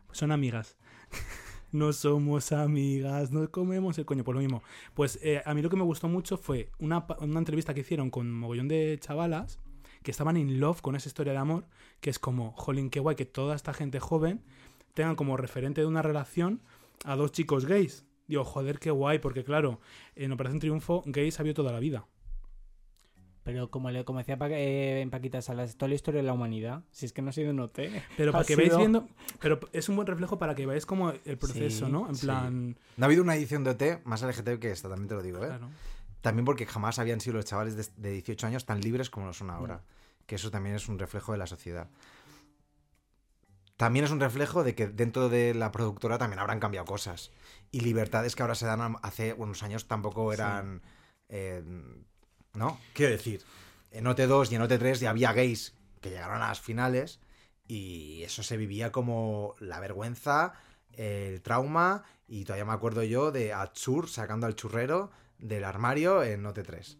[0.08, 0.78] Pues son amigas.
[1.72, 4.64] no somos amigas, nos comemos el coño, por lo mismo.
[4.93, 8.10] Pues eh, a mí lo que me gustó mucho fue una, una entrevista que hicieron
[8.10, 9.60] con un mogollón de chavalas
[10.04, 11.66] que estaban in love con esa historia de amor,
[12.01, 14.43] que es como, jolín, qué guay que toda esta gente joven
[14.94, 16.62] tengan como referente de una relación
[17.06, 18.06] a dos chicos gays.
[18.28, 19.80] Digo, joder, qué guay, porque claro,
[20.16, 22.06] en Operación Triunfo, gays ha habido toda la vida.
[23.44, 26.32] Pero como, le, como decía Pa- eh, en Paquita Salas, toda la historia de la
[26.32, 27.78] humanidad, si es que no ha sido un OT.
[28.16, 29.08] Pero para que sido- veáis viendo,
[29.41, 32.08] pero es un buen reflejo para que veáis como el proceso, Sí, ¿no?
[32.08, 32.26] En sí.
[32.26, 35.22] plan, No ha habido una edición de OT más LGTB que esta, también te lo
[35.22, 35.48] digo, ¿eh?
[35.48, 35.68] claro.
[36.22, 39.34] También porque jamás habían sido los chavales de, de 18 años tan libres como lo
[39.34, 39.82] son ahora.
[40.26, 41.89] Que eso también es un reflejo de la sociedad.
[43.84, 47.32] También es un reflejo de que dentro de la productora también habrán cambiado cosas.
[47.70, 50.82] Y libertades que ahora se dan hace unos años tampoco eran...
[51.28, 51.62] eh,
[52.54, 52.80] ¿No?
[52.94, 53.44] Quiero decir,
[53.92, 57.20] en OT2 y en OT3 ya había gays que llegaron a las finales
[57.68, 60.54] y eso se vivía como la vergüenza,
[60.94, 66.46] el trauma y todavía me acuerdo yo de Atsur sacando al churrero del armario en
[66.46, 66.98] OT3.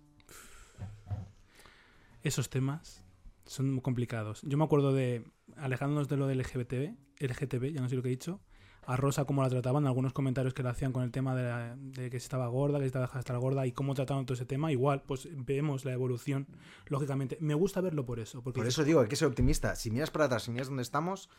[2.24, 3.06] esos temas
[3.46, 4.42] son muy complicados.
[4.44, 5.24] Yo me acuerdo de,
[5.58, 8.42] alejándonos de lo del LGBTB, LGTB, ya no sé lo que he dicho,
[8.86, 11.76] a Rosa cómo la trataban, algunos comentarios que le hacían con el tema de, la-
[11.78, 15.04] de que estaba gorda, que estaba estar gorda y cómo trataban todo ese tema, igual,
[15.08, 16.48] pues vemos la evolución,
[16.88, 17.38] lógicamente.
[17.40, 18.42] Me gusta verlo por eso.
[18.44, 19.76] Porque Por eso digo hay que ser optimista.
[19.76, 21.30] Si miras para atrás, si miras dónde estamos,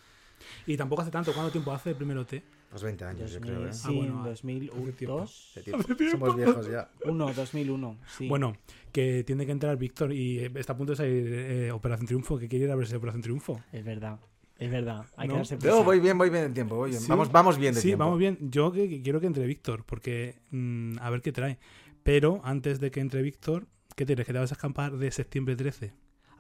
[0.67, 2.43] Y tampoco hace tanto, ¿cuánto tiempo hace el primero T?
[2.75, 3.73] pues 20 años, yo creo, ¿eh?
[3.73, 5.53] Sí, Ah, bueno, en hace 2002.
[5.55, 6.27] Hace tiempo.
[6.27, 6.91] Somos viejos ya.
[7.05, 8.27] 1, 2001, sí.
[8.29, 8.57] Bueno,
[8.91, 12.37] que tiene que entrar Víctor y eh, está a punto de salir eh, Operación Triunfo,
[12.37, 13.63] que quiere ir a verse Operación Triunfo.
[13.71, 14.19] Es verdad,
[14.59, 15.07] es verdad.
[15.17, 15.35] Hay ¿No?
[15.35, 15.73] que darse prisa.
[15.73, 16.75] No, voy bien, voy bien de tiempo.
[16.75, 17.01] Voy bien.
[17.01, 17.07] Sí.
[17.09, 18.07] Vamos, vamos bien de sí, tiempo.
[18.07, 18.39] vamos bien.
[18.41, 21.59] Yo que, que quiero que entre Víctor, porque mm, a ver qué trae.
[22.03, 24.27] Pero antes de que entre Víctor, ¿qué tienes?
[24.27, 25.93] ¿Que te vas a escapar de septiembre 13?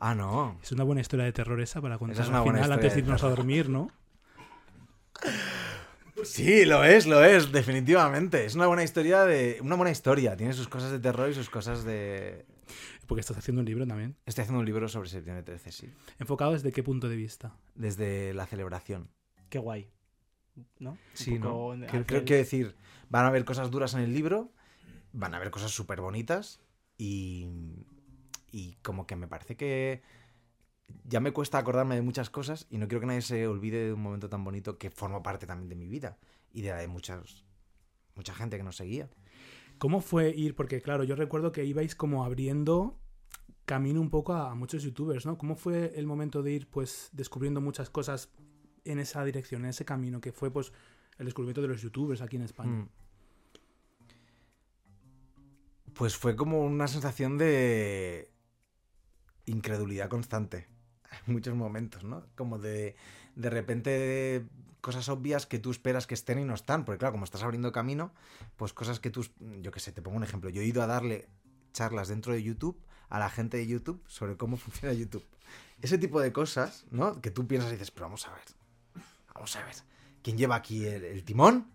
[0.06, 0.58] Ah, no.
[0.62, 2.74] Es una buena historia de terror esa para contar es una al buena final historia
[2.74, 3.90] antes de de irnos a dormir, ¿no?
[6.24, 8.44] Sí, lo es, lo es, definitivamente.
[8.44, 9.58] Es una buena historia de.
[9.62, 10.36] Una buena historia.
[10.36, 12.44] Tiene sus cosas de terror y sus cosas de.
[13.06, 14.16] Porque estás haciendo un libro también.
[14.26, 15.90] Estoy haciendo un libro sobre septiembre 13, sí.
[16.18, 17.56] ¿Enfocado desde qué punto de vista?
[17.74, 19.08] Desde la celebración.
[19.50, 19.90] Qué guay.
[20.78, 20.96] ¿No?
[21.14, 21.72] Sí, ¿no?
[21.72, 22.76] hacer- Creo, creo que decir,
[23.10, 24.52] van a haber cosas duras en el libro,
[25.12, 26.60] van a haber cosas súper bonitas
[26.96, 27.48] y,
[28.54, 30.00] y como que me parece que
[31.02, 33.92] ya me cuesta acordarme de muchas cosas y no quiero que nadie se olvide de
[33.92, 36.18] un momento tan bonito que forma parte también de mi vida
[36.52, 37.44] y de la de muchas,
[38.14, 39.10] mucha gente que nos seguía.
[39.78, 40.54] ¿Cómo fue ir?
[40.54, 42.96] Porque claro, yo recuerdo que ibais como abriendo
[43.64, 45.36] camino un poco a muchos youtubers, ¿no?
[45.36, 48.30] ¿Cómo fue el momento de ir pues descubriendo muchas cosas
[48.84, 50.72] en esa dirección, en ese camino que fue pues
[51.18, 52.70] el descubrimiento de los youtubers aquí en España?
[52.70, 52.88] Mm.
[55.94, 58.33] Pues fue como una sensación de
[59.46, 60.68] incredulidad constante.
[61.26, 62.26] muchos momentos, ¿no?
[62.34, 62.96] Como de,
[63.36, 64.44] de repente
[64.80, 67.72] cosas obvias que tú esperas que estén y no están, porque claro, como estás abriendo
[67.72, 68.12] camino,
[68.56, 69.26] pues cosas que tú,
[69.62, 71.26] yo qué sé, te pongo un ejemplo, yo he ido a darle
[71.72, 75.24] charlas dentro de YouTube a la gente de YouTube sobre cómo funciona YouTube.
[75.80, 77.20] Ese tipo de cosas, ¿no?
[77.20, 78.44] Que tú piensas y dices, pero vamos a ver,
[79.34, 79.74] vamos a ver,
[80.22, 81.70] ¿quién lleva aquí el timón?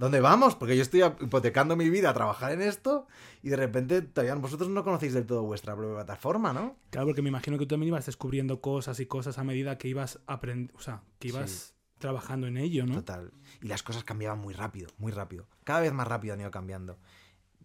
[0.00, 0.56] ¿Dónde vamos?
[0.56, 3.06] Porque yo estoy hipotecando mi vida a trabajar en esto
[3.42, 6.74] y de repente todavía vosotros no conocéis del todo vuestra propia plataforma, ¿no?
[6.88, 9.88] Claro, porque me imagino que tú también ibas descubriendo cosas y cosas a medida que
[9.88, 11.72] ibas aprendiendo, o sea, que ibas Sí.
[11.98, 12.94] trabajando en ello, ¿no?
[12.94, 13.30] Total.
[13.60, 15.46] Y las cosas cambiaban muy rápido, muy rápido.
[15.64, 16.98] Cada vez más rápido han ido cambiando.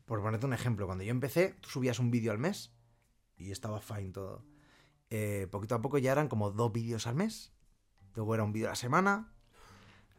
[0.06, 2.74] Por ponerte un ejemplo, cuando yo empecé, tú subías un vídeo al mes
[3.38, 4.44] y estaba fine todo.
[5.10, 7.54] Eh, poquito a poco ya eran como dos vídeos al mes.
[8.14, 9.32] Luego era un vídeo a la semana.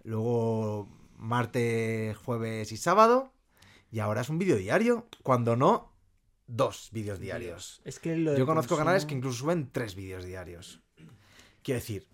[0.02, 3.32] Luego martes, jueves y sábado.
[3.90, 5.06] Y ahora es un vídeo diario.
[5.22, 5.92] Cuando no,
[6.46, 7.80] dos vídeos diarios.
[7.84, 10.80] Es que lo Yo conozco consumo- canales que incluso suben tres vídeos diarios.
[11.62, 12.06] Quiero decir.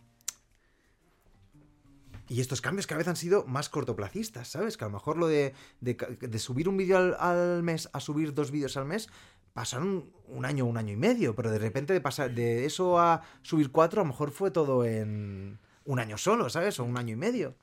[2.28, 4.76] Y estos cambios cada vez han sido más cortoplacistas, ¿sabes?
[4.78, 8.32] Que a lo mejor lo de, de subir un vídeo al, al mes a subir
[8.32, 9.08] dos vídeos al mes
[9.52, 13.20] pasaron un año, un año y medio, pero de repente de pasar de eso a
[13.42, 16.80] subir cuatro, a lo mejor fue todo en un año solo, ¿sabes?
[16.80, 17.54] O un año y medio.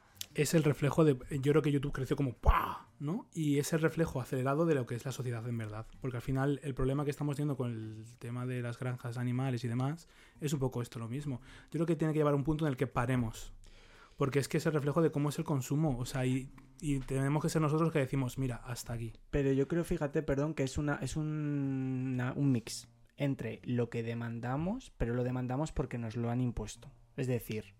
[0.41, 1.17] Es el reflejo de.
[1.41, 2.87] Yo creo que YouTube creció como ¡pah!
[2.99, 3.27] ¿no?
[3.33, 5.85] Y es el reflejo acelerado de lo que es la sociedad en verdad.
[6.01, 9.63] Porque al final el problema que estamos teniendo con el tema de las granjas animales
[9.63, 10.07] y demás
[10.41, 11.41] es un poco esto lo mismo.
[11.65, 13.51] Yo creo que tiene que llevar un punto en el que paremos.
[14.17, 15.97] Porque es que es el reflejo de cómo es el consumo.
[15.97, 16.51] O sea, y,
[16.81, 19.13] y tenemos que ser nosotros que decimos, mira, hasta aquí.
[19.31, 22.87] Pero yo creo, fíjate, perdón, que es una es un, una- un mix
[23.17, 26.89] entre lo que demandamos, pero lo demandamos porque nos lo han impuesto.
[27.17, 27.75] Es decir,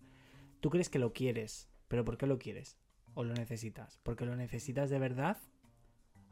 [0.60, 2.78] tú crees que lo quieres, pero ¿por qué lo quieres?
[3.14, 3.98] ¿O lo necesitas?
[4.04, 5.36] ¿Porque lo necesitas de verdad?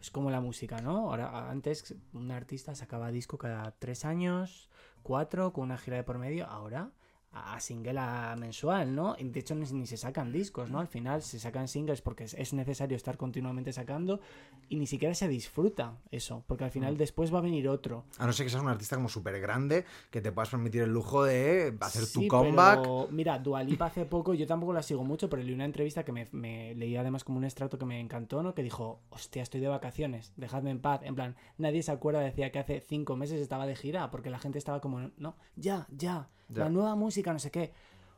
[0.00, 1.10] Es como la música, ¿no?
[1.10, 4.70] Ahora, antes un artista sacaba disco cada tres años,
[5.02, 6.46] cuatro, con una gira de por medio.
[6.46, 6.92] Ahora
[7.32, 9.14] a single a mensual, ¿no?
[9.18, 10.80] De hecho, ni, se sacan discos, ¿no?
[10.80, 14.20] Al final se sacan singles porque es, es necesario estar continuamente sacando
[14.68, 18.04] y ni siquiera se disfruta eso, porque al final después va a venir otro.
[18.18, 20.90] A no ser que seas un artista como súper grande, que te puedas permitir el
[20.90, 22.80] lujo de hacer tu Sí, comeback.
[22.80, 26.12] pero, mira, Dualipa hace poco, yo tampoco la sigo mucho, pero leí una entrevista que
[26.12, 28.54] me, me leí además como un extracto que me encantó, ¿no?
[28.54, 31.02] Que dijo, hostia, estoy de vacaciones, dejadme en paz.
[31.04, 34.38] En plan, nadie se acuerda, decía que hace cinco meses estaba de gira, porque la
[34.38, 36.64] gente estaba como, no, ya, ya, Ya.
[36.64, 37.72] la nueva música, no sé qué.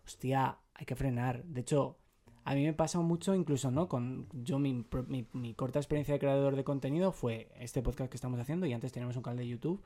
[0.05, 1.45] Hostia, hay que frenar.
[1.45, 1.99] De hecho,
[2.45, 3.89] a mí me pasa mucho incluso, ¿no?
[3.89, 8.11] Con yo mi, pro- mi, mi corta experiencia de creador de contenido fue este podcast
[8.11, 9.83] que estamos haciendo y antes teníamos un canal de YouTube.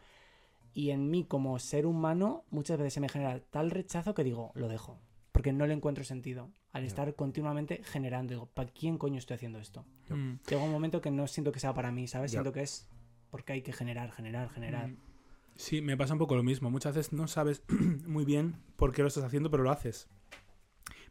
[0.73, 4.51] Y en mí como ser humano muchas veces se me genera tal rechazo que digo,
[4.55, 4.99] lo dejo.
[5.33, 6.51] Porque no le encuentro sentido.
[6.73, 9.85] Al estar continuamente generando, digo, ¿para quién coño estoy haciendo esto?
[10.09, 10.35] Mm.
[10.49, 12.33] Llega un momento que no siento que sea para mí, ¿sabes?
[12.33, 12.89] Siento que es
[13.31, 14.89] porque hay que generar, generar, generar.
[14.89, 14.97] Mm.
[15.57, 16.71] Sí, me pasa un poco lo mismo.
[16.71, 17.63] Muchas veces no sabes
[18.07, 20.09] muy bien por qué lo estás haciendo, pero lo haces.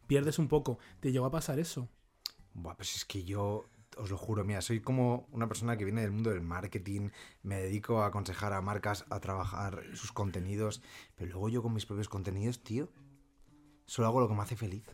[0.06, 0.78] Pierdes un poco.
[1.00, 1.88] ¿Te llegó a pasar eso?
[2.52, 3.64] Buah, pues es que yo,
[3.96, 7.08] os lo juro, mira, soy como una persona que viene del mundo del marketing,
[7.42, 10.82] me dedico a aconsejar a marcas a trabajar sus contenidos,
[11.16, 12.90] pero luego yo con mis propios contenidos, tío,
[13.86, 14.84] solo hago lo que me hace feliz.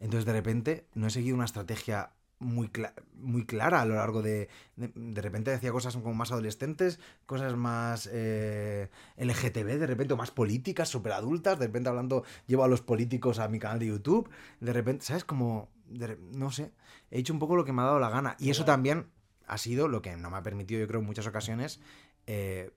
[0.00, 2.12] Entonces de repente no he seguido una estrategia
[2.42, 4.92] muy, cla- muy clara a lo largo de, de...
[4.94, 10.30] de repente decía cosas como más adolescentes, cosas más eh, LGTB, de repente, o más
[10.30, 14.28] políticas, súper adultas, de repente hablando, llevo a los políticos a mi canal de YouTube,
[14.60, 15.24] de repente, ¿sabes?
[15.24, 16.72] Como, de no sé,
[17.10, 18.36] he hecho un poco lo que me ha dado la gana.
[18.38, 19.06] Y eso también
[19.46, 21.80] ha sido lo que no me ha permitido, yo creo, en muchas ocasiones,
[22.26, 22.70] eh,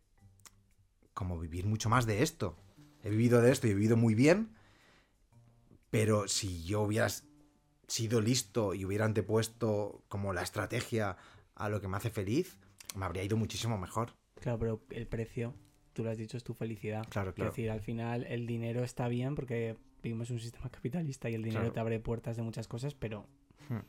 [1.14, 2.56] como vivir mucho más de esto.
[3.04, 4.56] He vivido de esto y he vivido muy bien,
[5.92, 7.08] pero si yo hubiera
[7.88, 11.18] sido listo y hubiera antepuesto como la estrategia
[11.56, 12.58] a lo que me hace feliz,
[12.96, 14.14] me habría ido muchísimo mejor.
[14.36, 15.54] Claro, pero el precio,
[15.94, 17.06] tú lo has dicho, es tu felicidad.
[17.10, 17.52] Claro, claro.
[17.52, 21.44] decir, al final el dinero está bien porque vivimos en un sistema capitalista y el
[21.44, 21.74] dinero Claro.
[21.74, 23.26] te abre puertas de muchas cosas, pero...
[23.70, 23.80] Hmm.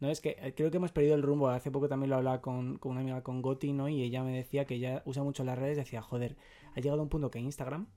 [0.00, 1.48] No, es que eh, creo que hemos perdido el rumbo.
[1.48, 3.88] Hace poco también lo hablaba con, con una amiga con Goti, ¿no?
[3.88, 5.76] Y ella me decía que ella usa mucho las redes.
[5.76, 6.36] Decía, joder,
[6.76, 7.88] ha llegado un punto que Instagram,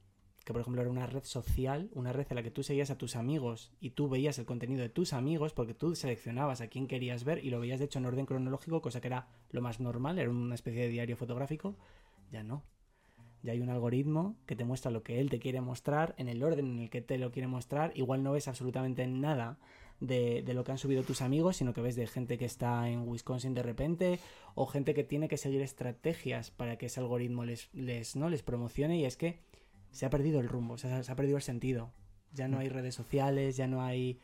[0.44, 2.98] que por ejemplo era una red social, una red en la que tú seguías a
[2.98, 6.88] tus amigos y tú veías el contenido de tus amigos porque tú seleccionabas a quién
[6.88, 9.80] querías ver y lo veías de hecho en orden cronológico, cosa que era lo más
[9.80, 11.76] normal, era una especie de diario fotográfico.
[12.32, 12.64] Ya no.
[13.44, 16.44] Ya hay un algoritmo que te muestra lo que él te quiere mostrar en el
[16.44, 17.92] orden en el que te lo quiere mostrar.
[17.96, 19.58] Igual no ves absolutamente nada
[20.00, 23.08] de, lo que han subido tus amigos, sino que ves de gente que está en
[23.08, 24.20] Wisconsin de repente
[24.56, 27.70] o gente que tiene que seguir estrategias para que ese algoritmo les,
[28.16, 28.30] ¿no?
[28.30, 29.40] les promocione y es que
[29.92, 31.92] se ha perdido el rumbo, se ha, se ha perdido el sentido.
[32.34, 34.20] Ya no hay redes sociales, ya no hay...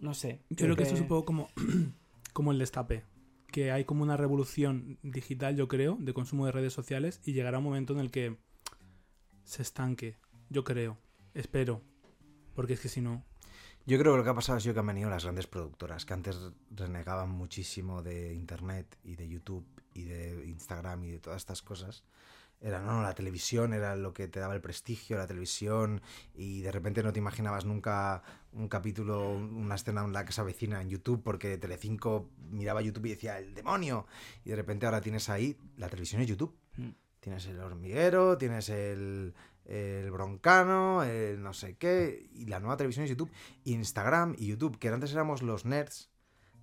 [0.00, 0.40] No sé.
[0.50, 1.48] Yo creo que esto es un poco como,
[2.32, 3.04] como el destape.
[3.52, 7.58] Que hay como una revolución digital, yo creo, de consumo de redes sociales y llegará
[7.58, 8.36] un momento en el que
[9.44, 10.16] se estanque.
[10.50, 10.98] Yo creo.
[11.34, 11.82] Espero.
[12.54, 13.24] Porque es que si no.
[13.86, 16.04] Yo creo que lo que ha pasado ha sido que han venido las grandes productoras,
[16.04, 16.36] que antes
[16.70, 19.64] renegaban muchísimo de Internet y de YouTube
[19.94, 22.02] y de Instagram y de todas estas cosas.
[22.60, 26.00] Era, no, no, la televisión era lo que te daba el prestigio, la televisión,
[26.34, 28.22] y de repente no te imaginabas nunca
[28.52, 33.06] un capítulo, una escena en la que se avecina en YouTube, porque Telecinco miraba YouTube
[33.06, 34.06] y decía, ¡el demonio!
[34.44, 36.56] Y de repente ahora tienes ahí, la televisión es YouTube.
[36.76, 36.90] Mm.
[37.20, 39.34] Tienes el hormiguero, tienes el,
[39.64, 43.30] el broncano, el no sé qué, y la nueva televisión es YouTube,
[43.64, 46.10] Instagram y YouTube, que antes éramos los nerds,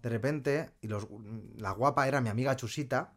[0.02, 1.08] de repente, y los,
[1.56, 3.14] la guapa era mi amiga Chusita,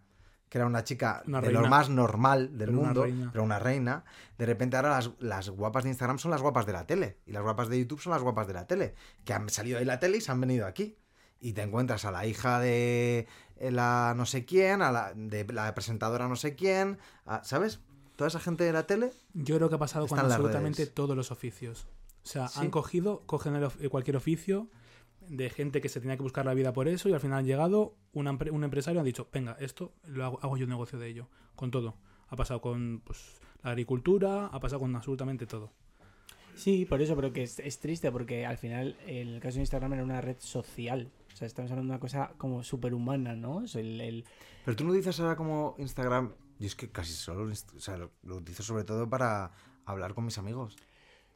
[0.48, 1.60] que era una chica Una de reina.
[1.62, 4.04] lo más normal del Pero mundo, pero una reina,
[4.38, 7.32] de repente ahora las, las guapas de Instagram son las guapas de la tele, y
[7.32, 8.94] las guapas de YouTube son las guapas de la tele,
[9.24, 10.96] que han salido de la tele y se han venido aquí.
[11.40, 15.44] Y te encuentras a la hija de eh, la no sé quién, a la de
[15.52, 17.80] la presentadora no sé quién, a- ¿sabes?
[18.16, 20.94] Toda esa gente de la tele Yo creo que ha pasado con absolutamente redes.
[20.94, 21.86] todos los oficios.
[22.24, 22.60] O sea, Sí.
[22.60, 24.68] han cogido, cogen el eh, cualquier oficio
[25.28, 27.46] de gente que se tenía que buscar la vida por eso y al final han
[27.46, 30.98] llegado una un empresario y han dicho, venga, esto lo hago, hago yo un negocio
[30.98, 31.96] de ello, con todo.
[32.28, 35.72] Ha pasado con pues, la agricultura, ha pasado con absolutamente todo.
[36.54, 39.60] Sí, por eso, pero que es, es triste porque al final en el caso de
[39.62, 41.10] Instagram era una red social.
[41.32, 43.62] O sea, estamos hablando de una cosa como superhumana, ¿no?
[43.62, 44.24] Es el, el-
[44.64, 46.32] Pero tú no dices ahora como Instagram.
[46.58, 49.52] Yo es que casi solo o sea, lo, lo utilizo sobre todo para
[49.84, 50.76] hablar con mis amigos.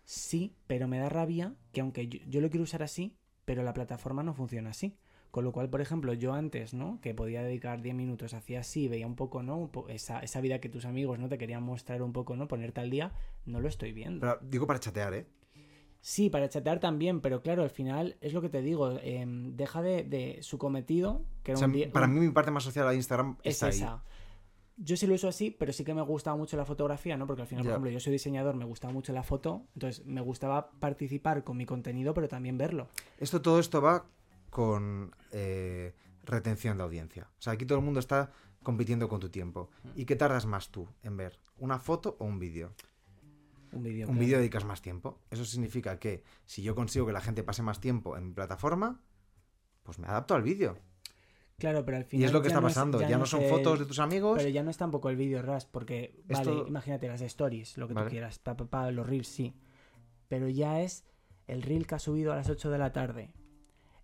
[0.04, 3.14] Sí, pero me da rabia que aunque yo, yo lo quiero usar así,
[3.50, 4.94] pero la plataforma no funciona así.
[5.32, 7.00] Con lo cual, por ejemplo, yo antes, ¿no?
[7.00, 9.68] Que podía dedicar 10 minutos, hacía así, veía un poco, ¿no?
[9.88, 11.28] Esa, esa vida que tus amigos, ¿no?
[11.28, 12.46] Te querían mostrar un poco, ¿no?
[12.46, 13.12] Ponerte al día,
[13.46, 14.20] no lo estoy viendo.
[14.20, 15.26] Pero digo para chatear, ¿eh?
[16.00, 19.82] Sí, para chatear también, pero claro, al final es lo que te digo, em, deja
[19.82, 22.52] de, de su cometido, que O era sea, un día- para un- mí mi parte
[22.52, 23.72] más social de Instagram es está ahí.
[24.82, 27.26] Yo sí lo uso así, pero sí que me gustaba mucho la fotografía, ¿no?
[27.26, 30.22] Porque al final, por ejemplo, yo soy diseñador, me gustaba mucho la foto, entonces me
[30.22, 32.88] gustaba participar con mi contenido, pero también verlo.
[33.18, 34.06] Esto, todo esto va
[34.48, 35.94] con eh,
[36.24, 37.28] retención de audiencia.
[37.38, 38.32] O sea, aquí todo el mundo está
[38.62, 39.70] compitiendo con tu tiempo.
[39.94, 41.38] ¿Y qué tardas más tú en ver?
[41.58, 42.74] ¿Una foto o un vídeo?
[43.72, 44.08] Un vídeo.
[44.08, 45.20] Un vídeo dedicas más tiempo.
[45.30, 49.00] Eso significa que si yo consigo que la gente pase más tiempo en mi plataforma,
[49.82, 50.78] pues me adapto al vídeo.
[51.60, 52.22] Claro, pero al final.
[52.22, 53.00] Y es lo que está no es- pasando.
[53.02, 54.36] Ya, no son el- fotos de tus amigos.
[54.38, 57.86] Pero ya no es tampoco el vídeo RAS, porque, Esto- vale, imagínate las stories, lo
[57.86, 58.06] que Vale.
[58.06, 59.54] tú quieras, pa, pa, pa, los reels, sí.
[60.26, 61.04] Pero ya es
[61.46, 63.32] el reel que ha subido a las 8 de la tarde.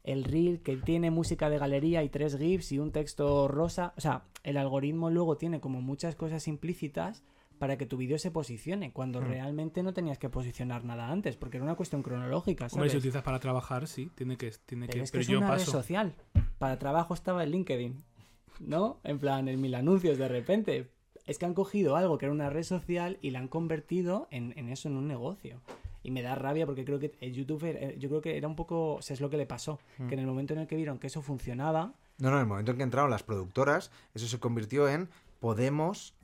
[0.04, 3.92] El reel que tiene música de galería y tres GIFs y un texto rosa.
[3.96, 7.24] O sea, el algoritmo luego tiene como muchas cosas implícitas
[7.58, 9.24] para que tu vídeo se posicione, cuando Hmm.
[9.28, 12.92] realmente no tenías que posicionar nada antes, porque era una cuestión cronológica, Hombre, si ¿sabes?
[12.94, 15.38] lo utilizas para trabajar, sí, tiene que, tiene Pero que, es que pero es yo
[15.38, 15.70] una red paso.
[15.72, 16.14] social.
[16.58, 18.02] Para trabajo estaba el LinkedIn,
[18.60, 19.00] ¿no?
[19.04, 20.90] En plan, en mil anuncios de repente.
[21.26, 24.52] Es que han cogido algo que era una red social y la han convertido en,
[24.56, 25.60] en eso, en un negocio.
[26.04, 28.54] Y me da rabia porque creo que el YouTube, era- yo creo que era un
[28.54, 29.80] poco, o sea, es lo que le pasó.
[29.98, 30.06] Hmm.
[30.06, 32.46] Que en el momento en el que vieron que eso funcionaba, No, no, en el
[32.46, 35.08] momento en que entraron las productoras, eso se convirtió en
[35.40, 36.14] podemos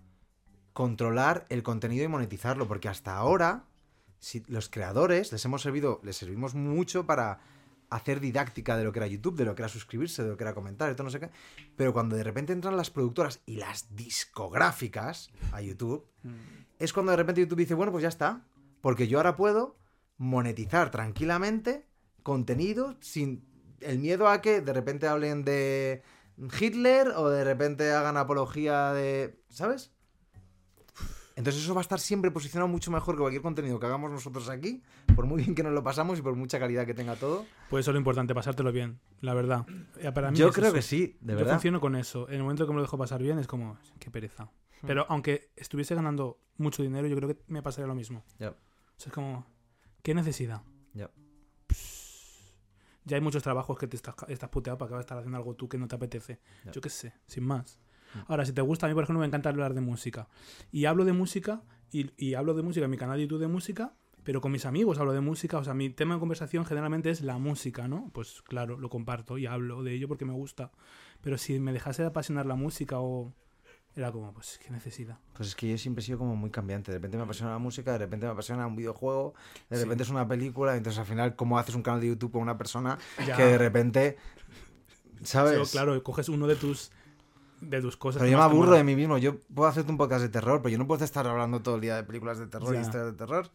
[0.73, 3.67] controlar el contenido y monetizarlo, porque hasta ahora
[4.23, 7.41] si los creadores les hemos servido, les servimos mucho para
[7.91, 10.45] hacer didáctica de lo que era YouTube, de lo que era suscribirse, de lo que
[10.45, 11.31] era comentar, esto no sé qué,
[11.77, 16.07] pero cuando de repente entran las productoras y las discográficas a YouTube,
[16.79, 18.47] es cuando de repente YouTube dice, bueno, pues ya está,
[18.81, 19.77] porque yo ahora puedo
[20.17, 21.85] monetizar tranquilamente
[22.23, 23.45] contenido sin
[23.81, 26.03] el miedo a que de repente hablen de
[26.61, 29.39] Hitler o de repente hagan apología de...
[29.49, 29.92] ¿Sabes?
[31.37, 34.49] Entonces eso va a estar siempre posicionado mucho mejor que cualquier contenido que hagamos nosotros
[34.49, 34.83] aquí,
[35.15, 37.47] por muy bien que nos lo pasamos y por mucha calidad que tenga todo.
[37.71, 39.67] Pues eso es lo importante, pasártelo bien, la verdad.
[40.15, 40.75] Para mí Yo es creo eso.
[40.75, 41.53] que sí, de Yo verdad.
[41.55, 42.29] funciono con eso.
[42.29, 44.45] En el momento que me lo dejo pasar bien es como, qué pereza.
[44.45, 44.87] Hmm.
[44.87, 48.25] Pero aunque estuviese ganando mucho dinero, yo creo que me pasaría lo mismo.
[48.39, 48.51] Ya.
[48.51, 48.55] O
[48.97, 49.47] sea, es como,
[50.03, 50.63] ¿qué necesidad?
[50.93, 51.11] Ya.
[53.05, 55.37] Ya hay muchos trabajos que te estás, estás puteado para que vas a estar haciendo
[55.37, 56.41] algo tú que no te apetece.
[56.73, 57.79] Yo qué sé, sin más.
[58.29, 60.29] Ahora, si te gusta, a mí, por ejemplo, me encanta hablar de música.
[60.71, 63.49] Y hablo de música, y, y hablo de música en mi canal de YouTube de
[63.49, 63.95] música,
[64.25, 65.59] pero con mis amigos hablo de música.
[65.59, 68.11] O sea, mi tema de conversación generalmente es la música, ¿no?
[68.15, 70.71] Pues claro, lo comparto y hablo de ello porque me gusta.
[71.21, 73.33] Pero si me dejase de apasionar la música o...
[73.95, 75.19] Era como, pues, qué necesidad.
[75.35, 76.91] Pues es que yo siempre he sido como muy cambiante.
[76.91, 79.35] De repente me apasiona la música, de repente me apasiona un videojuego,
[79.69, 79.83] de Sí.
[79.83, 80.77] repente es una película.
[80.79, 83.37] Entonces al final, ¿cómo haces un canal de YouTube con una persona Ya.
[83.37, 84.17] que de repente...
[85.23, 85.71] ¿Sabes?
[85.71, 86.91] Claro, coges uno de tus
[87.63, 88.21] de tus cosas.
[88.21, 89.19] Pero yo me aburro de mí mismo.
[89.19, 91.81] Yo puedo hacerte un podcast de terror, pero yo no puedo estar hablando todo el
[91.81, 93.49] día de películas de terror y historias de terror.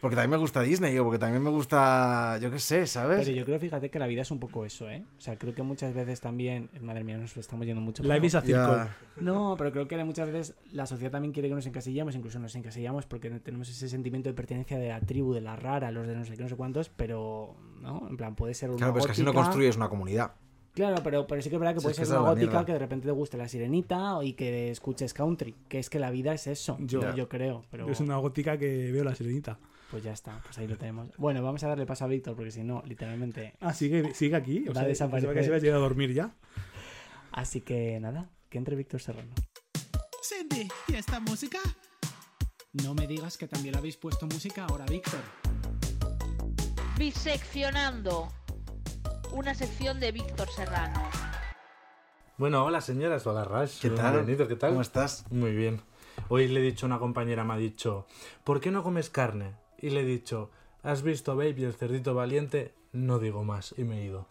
[0.00, 3.18] Porque también me gusta Disney, o porque también me gusta, yo qué sé, ¿sabes?
[3.26, 5.04] Pero yo creo, fíjate, que la vida es un poco eso, ¿eh?
[5.18, 6.70] O sea, creo que muchas veces también...
[6.80, 8.04] Madre mía, nos estamos yendo mucho.
[8.04, 8.76] Live is a circo.
[8.76, 8.96] Ya.
[9.20, 12.54] No, pero creo que muchas veces la sociedad también quiere que nos encasillemos, incluso nos
[12.54, 16.14] encasillamos porque tenemos ese sentimiento de pertenencia de la tribu, de la rara, los de
[16.14, 18.06] no sé qué, no sé cuántos, pero, ¿no?
[18.08, 20.32] En plan, puede ser una Claro, pues que así no gótica- construyes una comunidad.
[20.74, 22.34] Claro, pero, pero sí que es verdad que Si puede es que ser una es
[22.34, 22.64] gótica mierda.
[22.66, 26.10] que de repente te guste la sirenita y que escuches country, que es que la
[26.10, 29.58] vida es eso, yo, Yo- creo, pero Yo soy una gótica que veo la sirenita.
[29.90, 31.08] pues ya está, pues ahí lo tenemos.
[31.16, 33.54] Bueno, vamos a darle paso a Víctor porque si no, literalmente...
[33.60, 34.60] Ah, sigue, sigue aquí.
[34.68, 35.34] Va a desaparecer.
[35.34, 36.34] que se había ido a dormir ya.
[37.32, 39.32] Así que nada, que entre Víctor Serrano.
[40.22, 41.58] Cindy, ¿y esta música?
[42.84, 45.20] No me digas que también habéis puesto música ahora, Víctor.
[46.96, 48.28] Biseccionando.
[49.32, 51.00] Una sección de Víctor Serrano.
[52.36, 53.80] Bueno, hola señoras, hola Rash.
[53.80, 54.14] ¿Qué tal?
[54.14, 54.70] Bienvenido, ¿qué tal?
[54.70, 55.24] ¿Cómo estás?
[55.30, 55.80] Muy bien.
[56.28, 58.06] Hoy le he dicho a una compañera, me ha dicho,
[58.44, 59.54] ¿por qué no comes carne?
[59.78, 60.50] Y le he dicho,
[60.82, 62.74] ¿has visto Baby el cerdito valiente?
[62.92, 64.26] No digo más, y me he ido.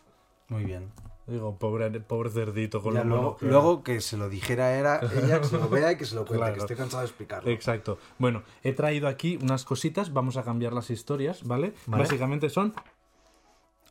[0.49, 0.91] Muy bien.
[1.27, 4.99] Digo, pobre, pobre cerdito con Ya, lo luego, que luego que se lo dijera era
[5.23, 6.53] ella, que se lo vea y que se lo cuente, Claro.
[6.55, 7.51] que estoy cansado de explicarlo.
[7.51, 7.99] Exacto.
[8.17, 11.73] Bueno, he traído aquí unas cositas, vamos a cambiar las historias, ¿vale?
[11.85, 12.03] Vale.
[12.03, 12.73] Básicamente son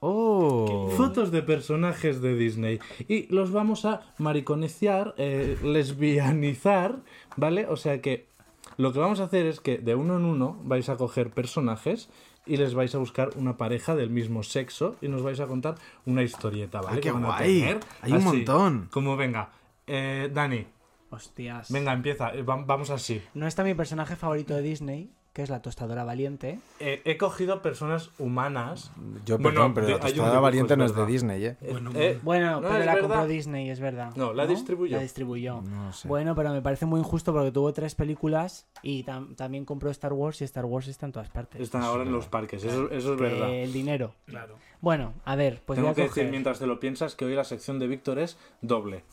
[0.00, 0.90] ¡Oh!
[0.96, 7.00] fotos de personajes de Disney y los vamos a mariconiciar, eh, lesbianizar,
[7.36, 7.66] ¿vale?
[7.66, 8.28] O sea que
[8.76, 12.10] lo que vamos a hacer es que de uno en uno vais a coger personajes
[12.46, 15.74] y les vais a buscar una pareja del mismo sexo y nos vais a contar
[16.06, 16.96] una historieta, ¿vale?
[16.96, 17.60] ¡Ay, qué Que van a guay!
[17.60, 18.88] tener Hay un así, montón.
[18.90, 19.50] Como venga.
[19.86, 20.66] Eh, Dani,
[21.10, 21.70] Hostias.
[21.72, 22.30] venga, empieza.
[22.34, 23.20] Eh, va- vamos así.
[23.34, 26.58] No está mi personaje favorito de Disney, que es la tostadora valiente.
[26.80, 28.90] Eh, he cogido personas humanas.
[29.24, 31.06] Yo, Bueno, perdón, pero de- la dibujo, valiente no es de.
[31.06, 31.56] Disney, ¿eh?
[31.70, 33.00] Bueno, Eh, Bueno, no, pero la verdad.
[33.02, 34.10] compró Disney, es verdad.
[34.16, 34.96] No, la distribuyó.
[34.96, 35.60] La distribuyó.
[35.62, 36.08] No sé.
[36.08, 40.12] Bueno, pero me parece muy injusto porque tuvo tres películas y tam- también compró Star
[40.12, 41.60] Wars y Star Wars está en todas partes.
[41.60, 43.48] Están ahora en los parques, eso, eso es Que verdad.
[43.48, 44.16] El dinero.
[44.26, 44.56] Claro.
[44.80, 46.24] Bueno, a ver, pues Tengo voy a que coger.
[46.24, 49.04] decir mientras te lo piensas que hoy la sección de Víctor es doble.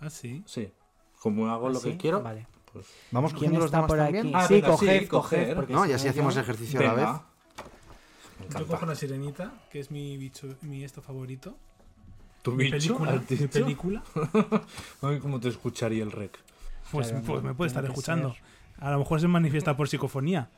[0.00, 0.42] Ah, sí.
[0.46, 0.72] Sí.
[1.20, 1.90] Como hago lo ¿Ah, ¿Sí?
[1.90, 2.22] que quiero.
[2.22, 2.46] Vale.
[2.76, 4.26] Pues- ¿Vamos ¿Quién cogiendo los demás por también?
[4.26, 4.32] aquí?
[4.36, 5.00] Ah, sí, venga, coged,
[5.66, 7.08] sí, No, si y así hacemos yo- ejercicio a la vez.
[8.58, 11.56] Yo cojo la sirenita, que es mi bicho, mi esto favorito.
[12.42, 12.98] ¿Tu Mi bicho?
[12.98, 13.12] película.
[13.12, 14.02] ¿Has Mi película.
[15.22, 16.38] Cómo te escucharía el rec.
[16.92, 18.34] Pues, Claro, pues no, me puede estar escuchando.
[18.34, 18.42] ser.
[18.78, 20.50] A lo mejor se manifiesta por psicofonía.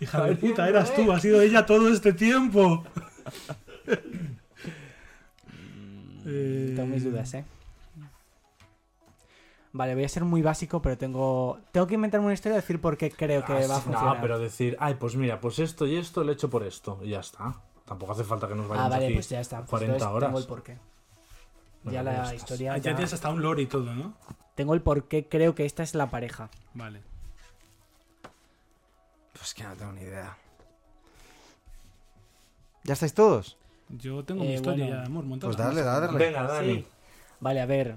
[0.00, 2.84] Hija de puta, eras tú, ha sido ella todo este tiempo.
[6.26, 7.44] Eh, Tengo mis dudas, ¿eh?
[9.74, 12.78] Vale, voy a ser muy básico, pero tengo tengo que inventarme una historia y decir
[12.80, 14.16] por qué creo que Ah, va a funcionar.
[14.16, 16.98] No, pero decir, ay, pues mira, pues esto y esto lo he hecho por esto.
[17.02, 17.54] Y ya está.
[17.86, 19.58] Tampoco hace falta que nos ah, vayamos vale, aquí pues ya está.
[19.60, 20.28] Pues 40 entonces horas.
[20.28, 20.78] Tengo el porqué.
[21.84, 22.34] Bueno, ya la estás.
[22.34, 22.72] historia.
[22.74, 24.14] ah, ya ya- tienes hasta un lore y todo, ¿no?
[24.54, 26.50] Tengo el por qué creo que esta es la pareja.
[26.74, 27.00] Vale.
[29.32, 30.36] Pues que no tengo ni idea.
[32.84, 33.56] ¿Ya estáis todos?
[33.88, 35.22] Yo tengo Eh, mi historia, bueno.
[35.22, 35.48] montado.
[35.52, 36.08] Pues dale, dale.
[36.18, 36.60] Venga.
[36.60, 36.86] Sí.
[37.40, 37.96] Vale, a ver.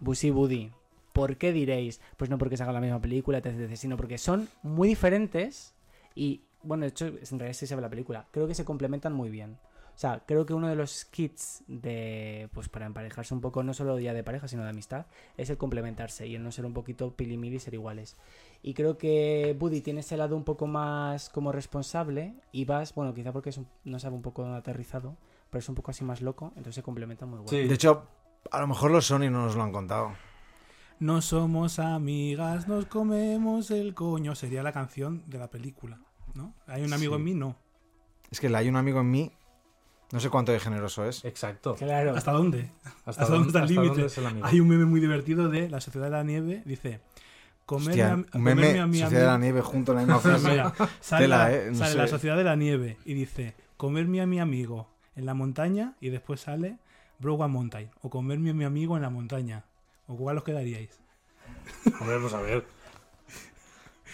[0.00, 0.70] Busy Buddy.
[1.16, 1.98] ¿Por qué diréis?
[2.18, 5.72] Pues no porque se haga la misma película, etc, etc, sino porque son muy diferentes
[6.14, 8.26] y, bueno, de hecho, en realidad sí se ve la película.
[8.32, 9.56] Creo que se complementan muy bien.
[9.94, 13.72] O sea, creo que uno de los kits de, pues para emparejarse un poco, no
[13.72, 15.06] solo ya de pareja, sino de amistad,
[15.38, 18.18] es el complementarse y el no ser un poquito pilimili y ser iguales.
[18.62, 23.14] Y creo que Buddy tiene ese lado un poco más como responsable y Vas, bueno,
[23.14, 25.16] quizá porque es un- no sabe un poco aterrizado,
[25.48, 27.48] pero es un poco así más loco, entonces se complementan muy guay.
[27.62, 27.66] Sí.
[27.66, 28.04] De hecho,
[28.50, 30.12] a lo mejor los Sony no nos lo han contado.
[30.98, 34.34] No somos amigas, nos comemos el coño.
[34.34, 35.98] Sería la canción de la película,
[36.34, 36.54] ¿no?
[36.66, 37.18] Hay un amigo Sí.
[37.20, 37.56] en mí, no.
[38.30, 39.32] Es que el hay un amigo en mí.
[40.12, 41.24] No sé cuánto de generoso es.
[41.24, 41.74] Exacto.
[41.74, 42.14] Claro.
[42.14, 42.70] ¿Hasta dónde?
[43.04, 44.06] ¿Hasta, ¿Hasta dónde está el límite?
[44.26, 44.46] amigo?
[44.46, 46.62] Hay un meme muy divertido de La Sociedad de la Nieve.
[46.64, 47.00] Dice:
[47.66, 49.96] Comerme Hostia, a, un comerme meme, a mi Sociedad de la amigo- Nieve junto en
[49.98, 50.48] la misma frase.
[50.50, 51.98] Mira, sale Tela, la, eh, no sale sé.
[51.98, 55.94] la Sociedad de la Nieve y dice: Comerme a mi amigo en la montaña.
[56.00, 56.78] Y después sale
[57.18, 57.90] Brogan Mountain.
[58.00, 59.64] O comerme a mi amigo en la montaña.
[60.06, 61.00] ¿O cuál os quedaríais?
[62.00, 62.64] Hombre, vamos a ver.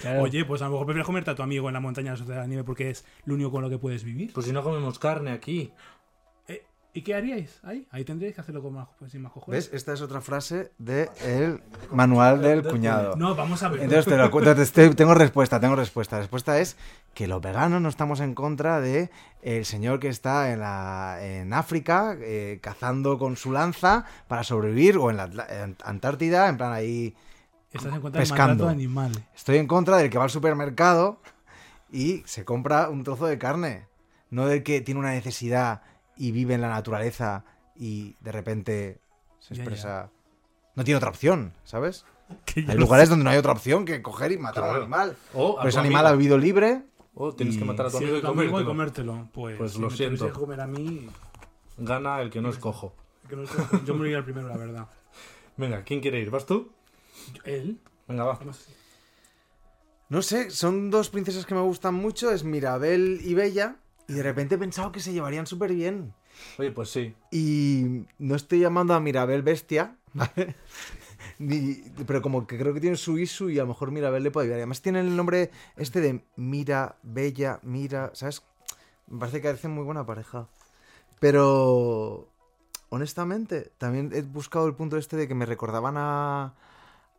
[0.00, 0.22] Claro.
[0.22, 2.46] Oye, pues a lo mejor prefieres comerte a tu amigo en la montaña de la
[2.46, 4.32] Nieve porque es lo único con lo que puedes vivir.
[4.32, 5.72] Pues si no comemos carne aquí.
[6.94, 7.86] ¿Y qué haríais ahí?
[7.90, 9.64] Ahí tendríais que hacerlo con más, pues, sin más cojones.
[9.70, 9.74] ¿Ves?
[9.74, 13.16] Esta es otra frase del manual del cuñado.
[13.16, 13.80] No, vamos a ver.
[13.80, 16.16] Entonces te lo cuento, te estoy- tengo respuesta, tengo respuesta.
[16.16, 16.76] La respuesta es
[17.14, 19.10] que los veganos no estamos en contra de
[19.40, 24.98] el señor que está en, la, en África eh, cazando con su lanza para sobrevivir
[24.98, 27.14] o en la en Antártida, en plan ahí.
[27.72, 28.64] Estás en contra pescando.
[28.66, 29.12] del animal.
[29.34, 31.22] Estoy en contra del que va al supermercado
[31.90, 33.86] y se compra un trozo de carne,
[34.28, 35.80] no del que tiene una necesidad
[36.16, 37.44] y vive en la naturaleza
[37.76, 39.00] y de repente
[39.38, 40.10] se Ya, expresa.
[40.74, 42.04] No tiene otra opción, ¿sabes?
[42.56, 44.76] Hay lugares donde no hay otra opción que coger y matar Claro.
[44.76, 45.16] al animal.
[45.34, 46.14] O a Pero ese animal amigo.
[46.14, 46.82] ha vivido libre.
[47.14, 49.12] O tienes que matar a tu amigo y amigo y comértelo.
[49.12, 49.28] comértelo.
[49.34, 50.26] Pues, Pues si lo me siento.
[50.26, 51.08] que comer a mí,
[51.76, 52.94] Gana el que no es cojo.
[53.28, 54.86] que no sé, yo moriría el primero, la verdad.
[55.58, 56.30] Venga, ¿quién quiere ir?
[56.30, 56.70] ¿Vas tú?
[57.44, 57.78] Él,
[58.08, 58.38] Venga, va.
[58.44, 58.72] no sé.
[60.08, 63.76] No sé, son dos princesas que me gustan mucho, es Mirabel y Bella.
[64.08, 66.12] Y de repente he pensado que se llevarían súper bien.
[66.58, 67.14] Oye, pues sí.
[67.30, 70.56] Y no estoy llamando a Mirabel bestia, ¿vale?
[71.38, 74.30] Ni- pero como que creo que tiene su isu y a lo mejor Mirabel le
[74.30, 74.58] puede ayudar.
[74.58, 78.42] Además tiene el nombre este de Mira, Bella, Mira, ¿sabes?
[79.08, 80.48] Me parece que hacen muy buena pareja.
[81.20, 82.28] Pero,
[82.88, 86.54] honestamente, también he buscado el punto este de que me recordaban a,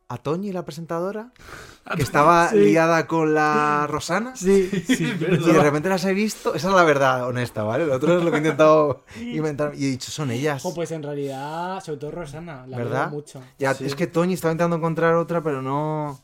[0.09, 1.31] a Toñi, la presentadora,
[1.95, 2.57] que estaba Sí.
[2.57, 4.35] liada con la Rosana.
[4.35, 7.85] Sí, Sí, Y de repente las he visto, esa es la verdad honesta, ¿vale?
[7.85, 10.63] Lo otro es lo que he intentado inventar y he dicho, son ellas.
[10.65, 13.09] O pues en realidad, sobre todo Rosana, la ¿Verdad?
[13.09, 13.41] mucho.
[13.57, 13.85] Ya, Sí.
[13.85, 16.19] es que Toñi estaba intentando encontrar otra, pero no.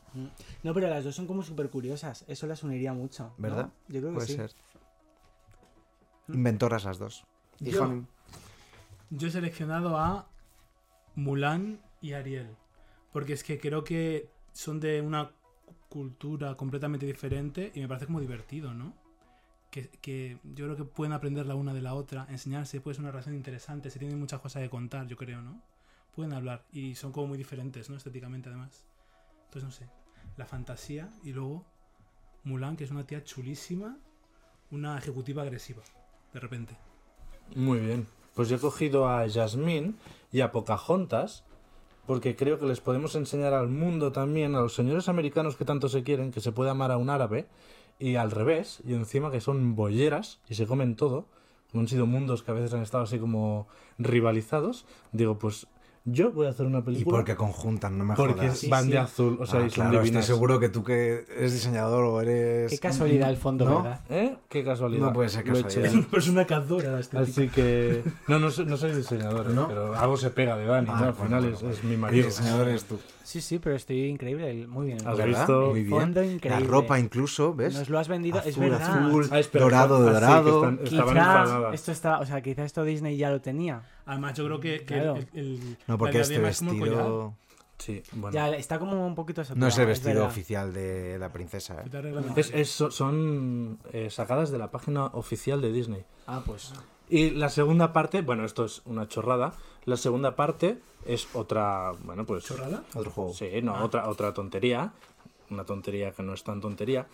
[0.62, 2.24] No, pero las dos son como súper curiosas.
[2.28, 3.24] Eso las uniría mucho.
[3.24, 3.34] ¿no?
[3.38, 3.68] ¿Verdad?
[3.88, 4.34] Yo creo que Puede sí.
[4.36, 4.52] ser.
[6.28, 7.24] Inventoras las dos.
[7.58, 8.02] Yo.
[9.10, 10.26] Yo he seleccionado a
[11.16, 12.48] Mulan y Ariel.
[13.12, 15.32] Porque es que creo que son de una
[15.88, 18.94] cultura completamente diferente y me parece como divertido, ¿no?
[19.70, 23.02] Que, que yo creo que pueden aprender la una de la otra, enseñarse, puede ser
[23.02, 25.62] una relación interesante, se tienen muchas cosas que contar, yo creo, ¿no?
[26.14, 27.96] Pueden hablar y son como muy diferentes, ¿no?
[27.96, 28.84] Estéticamente además.
[29.46, 29.90] Entonces, no sé,
[30.36, 31.64] la fantasía y luego
[32.44, 33.98] Mulan, que es una tía chulísima,
[34.70, 35.82] una ejecutiva agresiva,
[36.32, 36.76] de repente.
[37.54, 38.06] Muy bien.
[38.34, 39.94] Pues yo he cogido a Jasmine
[40.32, 41.44] y a Pocahontas
[42.06, 45.88] porque creo que les podemos enseñar al mundo también, a los señores americanos que tanto
[45.88, 47.46] se quieren, que se puede amar a un árabe
[47.98, 51.26] y al revés, y encima que son bolleras y se comen todo,
[51.70, 53.68] como han sido mundos que a veces han estado así como
[53.98, 55.66] rivalizados, digo, pues
[56.04, 58.68] yo voy a hacer una Y película porque conjuntan, no me porque jodas.
[58.68, 61.24] van Sí, de azul, o sea, Ah, y son claro, estoy seguro que tú que
[61.36, 62.70] eres diseñador o eres.
[62.70, 63.82] Qué casualidad el fondo, ¿No?
[63.82, 64.00] ¿verdad?
[64.08, 64.36] ¿Eh?
[64.48, 65.06] Qué casualidad.
[65.06, 65.84] No puede ser casualidad.
[65.84, 67.30] Es una persona que adora la estética.
[67.30, 68.02] Así que.
[68.28, 69.46] No, no, soy- no soy diseñador.
[69.50, 69.68] ¿No?
[69.68, 71.06] pero algo se pega de Dani, Ah, ¿no?
[71.06, 71.76] Al bueno, final bueno, es, bueno.
[71.76, 72.26] es mi Y marido.
[72.26, 72.98] diseñador eres tú.
[73.22, 74.66] Sí, sí, pero estoy increíble.
[74.66, 74.98] Muy bien.
[75.06, 75.38] Has ¿Verdad?
[75.38, 75.66] visto?
[75.70, 75.90] Muy bien.
[76.00, 76.66] Fondo La increíble.
[76.66, 77.74] ropa incluso, ¿ves?
[77.78, 79.06] Nos lo has vendido, es verdad.
[79.06, 80.48] azul, Ah, espera, dorado, ah, dorado.
[80.64, 81.74] están- estaban Quizá enfadadas.
[81.74, 83.82] esto está, o sea, quizá esto Disney ya lo tenía.
[84.10, 85.16] Además, yo creo que, que Claro.
[85.16, 87.34] el, el- No, la porque este vestido.
[87.78, 88.34] Sí, bueno.
[88.34, 92.32] Ya está como un poquito No saturado, es el vestido oficial de la princesa, ¿eh?
[92.36, 96.04] Es- es- son eh, sacadas de la página oficial de Disney.
[96.26, 96.72] Ah, pues.
[97.08, 99.54] Y la segunda parte, bueno, esto es una chorrada.
[99.84, 102.44] La segunda parte es otra, bueno, pues.
[102.44, 102.82] ¿Chorrada?
[102.94, 103.32] Otro juego.
[103.32, 104.92] Sí, no, otra, otra tontería.
[105.50, 107.06] Una tontería que no es tan tontería.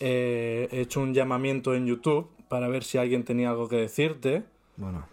[0.00, 4.44] Eh, he hecho un llamamiento en YouTube para ver si alguien tenía algo que decirte.
[4.76, 5.06] Bueno.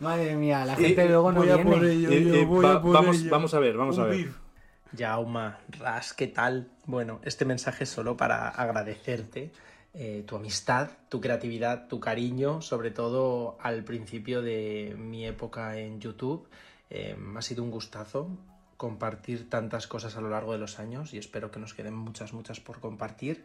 [0.00, 1.70] Madre mía, la Y- gente luego no voy a viene.
[1.70, 2.12] por ello.
[2.12, 3.30] Y- yo y voy a por vamos, ello.
[3.30, 4.16] vamos a ver, vamos a ver.
[4.16, 4.36] beef.
[4.92, 6.68] Yauma, Ras, ¿qué tal?
[6.84, 9.50] Bueno, este mensaje es solo para agradecerte
[9.98, 16.00] eh, tu amistad, tu creatividad, tu cariño, sobre todo al principio de mi época en
[16.00, 16.46] YouTube.
[16.90, 18.28] Eh, ha sido un gustazo
[18.76, 22.32] compartir tantas cosas a lo largo de los años y espero que nos queden muchas,
[22.32, 23.44] muchas por compartir.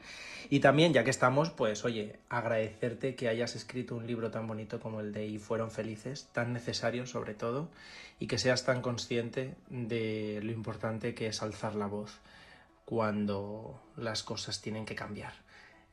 [0.50, 4.80] Y también, ya que estamos, pues oye, agradecerte que hayas escrito un libro tan bonito
[4.80, 7.70] como el de Y fueron felices, tan necesario sobre todo,
[8.20, 12.20] y que seas tan consciente de lo importante que es alzar la voz
[12.86, 15.34] cuando las cosas tienen que cambiar.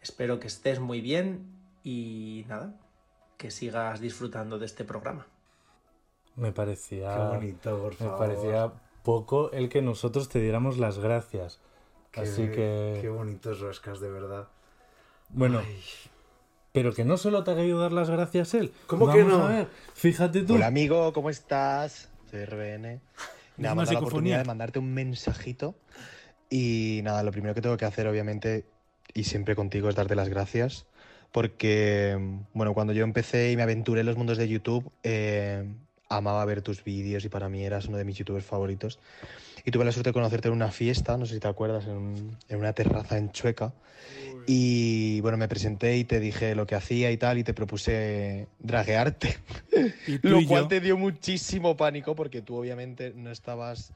[0.02, 1.46] Espero que estés muy bien
[1.84, 2.74] y nada,
[3.36, 5.26] que sigas disfrutando de este programa.
[6.34, 7.14] Me parecía.
[7.14, 8.18] Qué bonito, por Me favor.
[8.18, 11.60] parecía poco el que nosotros te diéramos las gracias.
[12.12, 12.98] Qué- Así que.
[13.00, 14.48] Qué bonitos roscas, de verdad.
[15.30, 15.62] Bueno.
[16.72, 18.72] Pero que no solo te ha querido dar las gracias él.
[18.86, 19.46] ¿Cómo Vamos que no?
[19.46, 20.54] A ver, fíjate tú.
[20.54, 22.08] Hola amigo, ¿cómo estás?
[22.30, 23.00] Soy RBN.
[23.56, 25.74] Nada, una me ha dado la oportunidad de mandarte un mensajito.
[26.50, 28.64] Y nada, lo primero que tengo que hacer, obviamente,
[29.14, 30.86] y siempre contigo, es darte las gracias.
[31.32, 32.16] Porque,
[32.54, 35.64] bueno, cuando yo empecé y me aventuré en los mundos de YouTube, eh,
[36.08, 38.98] amaba ver tus vídeos y para mí eras uno de mis youtubers favoritos.
[39.64, 41.92] Y tuve la suerte de conocerte en una fiesta, no sé si te acuerdas, en,
[41.96, 43.72] un- en una terraza en Chueca.
[44.46, 48.48] Y bueno, me presenté y te dije lo que hacía y tal, y te propuse
[48.58, 49.36] draguearte.
[50.06, 50.68] Y Lo y cual yo.
[50.68, 53.92] te dio muchísimo pánico porque tú obviamente no estabas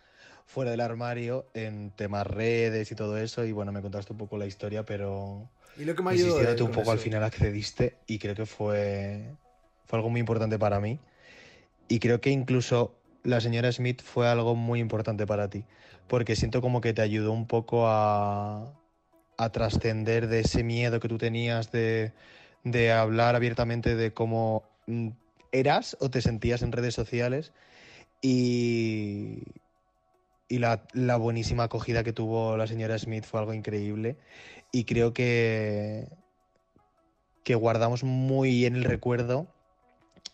[0.47, 3.45] fuera del armario en temas redes y todo eso.
[3.45, 6.65] Y bueno, me contaste un poco la historia, pero Y lo que me ayudó.
[6.65, 7.05] un poco al eso.
[7.05, 9.35] final accediste y creo que fue,
[9.87, 10.99] fue algo muy importante para mí.
[11.89, 15.65] Y creo que incluso la señora Smith fue algo muy importante para ti,
[16.09, 18.73] porque siento como que te ayudó un poco a,
[19.37, 22.13] a trascender de ese miedo que tú tenías de,
[22.65, 25.11] de hablar abiertamente de cómo mm,
[25.53, 27.53] eras o te sentías en redes sociales.
[28.21, 29.43] Y,
[30.49, 34.17] y la, la buenísima acogida que tuvo la señora Smith fue algo increíble.
[34.71, 36.09] Y creo que,
[37.45, 39.49] que guardamos muy en el recuerdo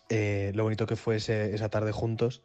[0.09, 2.41] eh, lo bonito que fue esa tarde juntos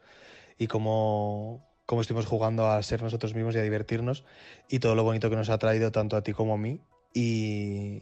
[0.58, 4.24] y cómo, cómo estuvimos jugando a ser nosotros mismos y a divertirnos
[4.68, 6.80] y todo lo bonito que nos ha traído tanto a ti como a mí.
[7.12, 8.00] Y,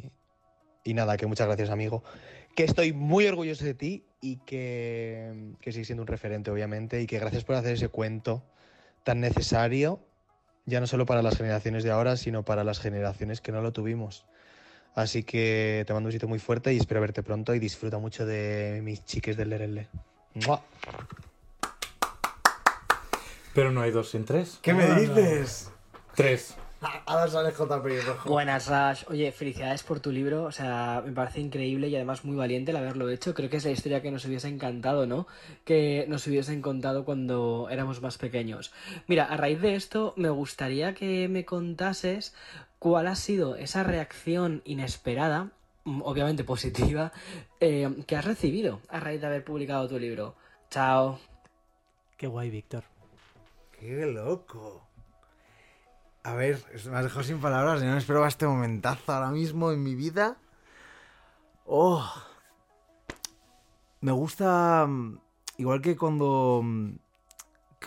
[0.84, 2.02] y nada, que muchas gracias amigo.
[2.56, 7.06] Que estoy muy orgulloso de ti y que, que sigues siendo un referente obviamente y
[7.06, 8.44] que gracias por hacer ese cuento
[9.04, 10.00] tan necesario,
[10.66, 13.72] ya no solo para las generaciones de ahora, sino para las generaciones que no lo
[13.72, 14.26] tuvimos.
[14.94, 18.26] Así que te mando un besito muy fuerte y espero verte pronto y disfruta mucho
[18.26, 19.88] de mis chiques del Lerele.
[20.46, 20.62] ¡Mua!
[23.54, 24.58] Pero no hay dos sin tres.
[24.62, 25.70] ¿Qué me dices?
[26.14, 26.56] Tres.
[27.06, 28.30] Ahora sale JP rojo.
[28.30, 29.04] Buenas, Rash.
[29.08, 30.44] Oye, felicidades por tu libro.
[30.44, 33.34] O sea, me parece increíble y además muy valiente el haberlo hecho.
[33.34, 35.26] Creo que es la historia que nos hubiese encantado, ¿no?
[35.64, 38.72] Que nos hubiesen contado cuando éramos más pequeños.
[39.06, 42.34] Mira, a raíz de esto, me gustaría que me contases
[42.78, 45.50] cuál ha sido esa reacción inesperada,
[45.84, 47.12] mm, obviamente positiva,
[47.60, 50.34] eh, que has recibido a raíz de haber publicado tu libro.
[50.70, 51.18] Chao.
[52.16, 52.84] Qué guay, Víctor.
[53.78, 54.91] ¡Qué loco!
[56.24, 57.80] A ver, me has dejado sin palabras.
[57.80, 60.36] Yo no esperaba este momentazo ahora mismo en mi vida.
[61.66, 62.04] ¡Oh!
[64.00, 64.86] Me gusta.
[64.86, 65.18] mm,
[65.58, 66.60] Igual que cuando.
[66.62, 66.90] mm,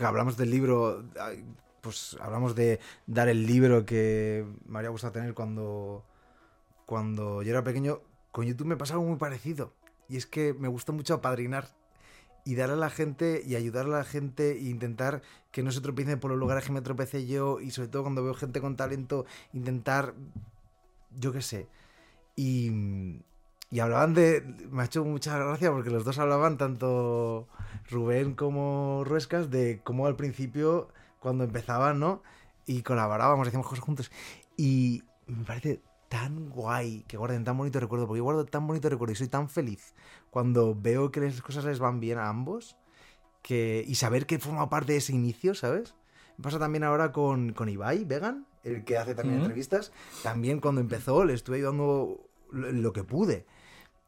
[0.01, 1.03] hablamos del libro.
[1.81, 6.03] Pues hablamos de dar el libro que me habría gustado tener cuando.
[6.85, 8.01] Cuando yo era pequeño.
[8.31, 9.71] Con YouTube me pasa algo muy parecido.
[10.09, 11.69] Y es que me gusta mucho apadrinar
[12.45, 15.81] y dar a la gente y ayudar a la gente e intentar que no se
[15.81, 18.75] tropiecen por los lugares que me tropecé yo y sobre todo cuando veo gente con
[18.77, 20.13] talento intentar
[21.17, 21.67] yo qué sé.
[22.35, 22.71] Y,
[23.71, 27.47] y hablaban de me ha hecho mucha gracia porque los dos hablaban tanto
[27.89, 30.89] Rubén como Ruescas de cómo al principio
[31.19, 32.21] cuando empezaban no
[32.67, 34.11] y colaborábamos hacíamos cosas juntos.
[34.55, 38.89] Y me parece tan guay que guarden tan bonito recuerdo, porque yo guardo tan bonito
[38.89, 39.93] recuerdo y soy tan feliz
[40.35, 42.75] cuando veo que las cosas les van bien a ambos
[43.41, 45.95] que, y saber que forma parte de ese inicio, ¿sabes?
[46.37, 49.93] Me pasa también ahora con, con Ibai, Vegan, el que hace también entrevistas.
[50.23, 52.19] También cuando empezó le estuve ayudando
[52.51, 53.45] lo, lo que pude.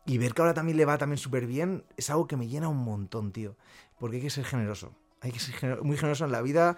[0.05, 2.67] Y ver que ahora también le va también súper bien es algo que me llena
[2.67, 3.55] un montón, tío.
[3.97, 4.91] Porque hay que ser generoso.
[5.21, 6.75] Hay que ser gener- muy generoso en la vida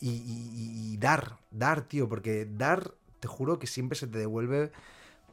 [0.00, 2.08] y, y- y dar, dar, tío.
[2.08, 4.72] Porque dar, te juro que siempre se te devuelve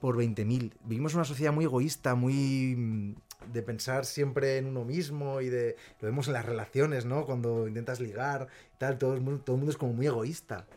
[0.02, 0.72] por 20.000.
[0.84, 3.16] Vivimos en una sociedad muy egoísta, muy
[3.52, 5.76] de pensar siempre en uno mismo y de...
[6.00, 7.26] Lo vemos en las relaciones, ¿no?
[7.26, 9.22] Cuando intentas ligar y tal, todo todo el
[9.58, 10.68] mundo es como muy egoísta.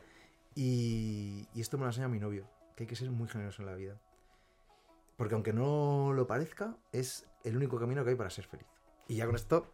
[0.54, 3.66] Y, y esto me lo enseña mi novio, que hay que ser muy generoso en
[3.66, 3.98] la vida.
[5.16, 8.66] Porque aunque no lo parezca, es el único camino que hay para ser feliz.
[9.08, 9.72] Y ya con esto,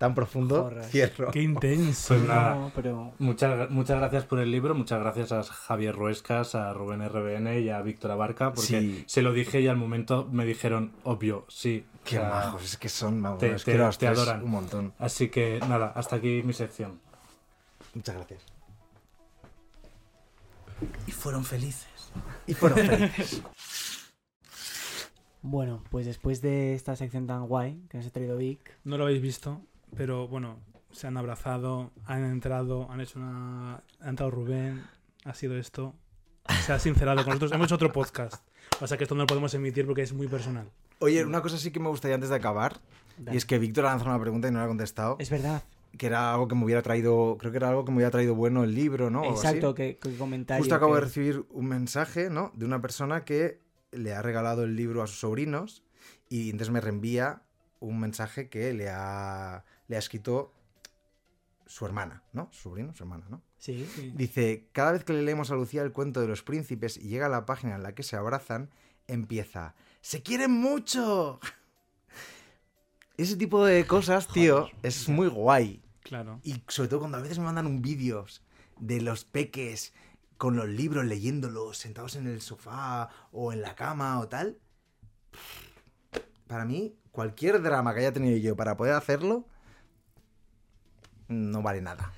[0.00, 1.30] tan profundo, cierro.
[1.30, 2.14] Qué intenso.
[2.14, 6.54] Pues nada, No, pero muchas, muchas gracias por el libro, muchas gracias a Javier Ruescas,
[6.54, 9.04] a Rubén RBN y a Víctor Abarca, porque Sí.
[9.06, 11.84] se lo dije y al momento me dijeron, obvio, sí.
[12.02, 13.62] Qué majos, es que son, vamos, te- es
[13.98, 14.42] te- adoran.
[14.42, 14.94] un montón.
[14.98, 16.98] Así que nada, hasta aquí mi sección.
[17.94, 18.42] Muchas gracias.
[21.06, 22.10] Y fueron felices.
[22.46, 23.42] Y fueron felices.
[25.42, 29.04] bueno, pues después de esta sección tan guay que nos ha traído Vic, No lo
[29.04, 29.60] habéis visto,
[29.96, 30.58] pero bueno,
[30.90, 33.82] se han abrazado, han entrado, han hecho una.
[34.00, 34.82] Ha entrado Rubén,
[35.24, 35.94] ha sido esto.
[36.66, 37.52] Se ha sincerado con nosotros.
[37.52, 38.42] Hemos hecho otro podcast.
[38.80, 40.68] O sea que esto no lo podemos emitir porque es muy personal.
[40.98, 42.80] Oye, una cosa sí que me gustaría antes de acabar,
[43.18, 43.34] Dale.
[43.34, 45.62] y es que Víctor ha lanzado una pregunta y no la ha contestado, es verdad.
[45.96, 48.34] que era algo que me hubiera traído, creo que era algo que me hubiera traído
[48.34, 49.20] bueno el libro, ¿no?
[49.20, 49.46] O algo así.
[49.46, 50.60] Exacto, que, que comentario.
[50.62, 52.52] Justo acabo que- de recibir un mensaje, ¿no?
[52.54, 53.60] De una persona que
[53.92, 55.82] le ha regalado el libro a sus sobrinos
[56.28, 57.42] y entonces me reenvía
[57.80, 60.52] un mensaje que le ha, le ha escrito
[61.66, 62.48] su hermana, ¿no?
[62.52, 63.42] Su sobrino, su hermana, ¿no?
[63.58, 63.88] Sí.
[64.14, 67.26] Dice, cada vez que le leemos a Lucía el cuento de los príncipes y llega
[67.26, 68.70] a la página en la que se abrazan,
[69.08, 71.40] empieza, ¡se quieren mucho!
[73.16, 75.82] Ese tipo de cosas, tío, es muy guay.
[76.04, 76.38] Claro.
[76.44, 78.44] Y sobre todo cuando a veces me mandan un vídeos
[78.78, 79.92] de los peques
[80.36, 84.60] con los libros leyéndolos, sentados en el sofá o en la cama o tal.
[86.46, 89.48] Para mí, cualquier drama que haya tenido yo para poder hacerlo,
[91.30, 92.12] no vale nada.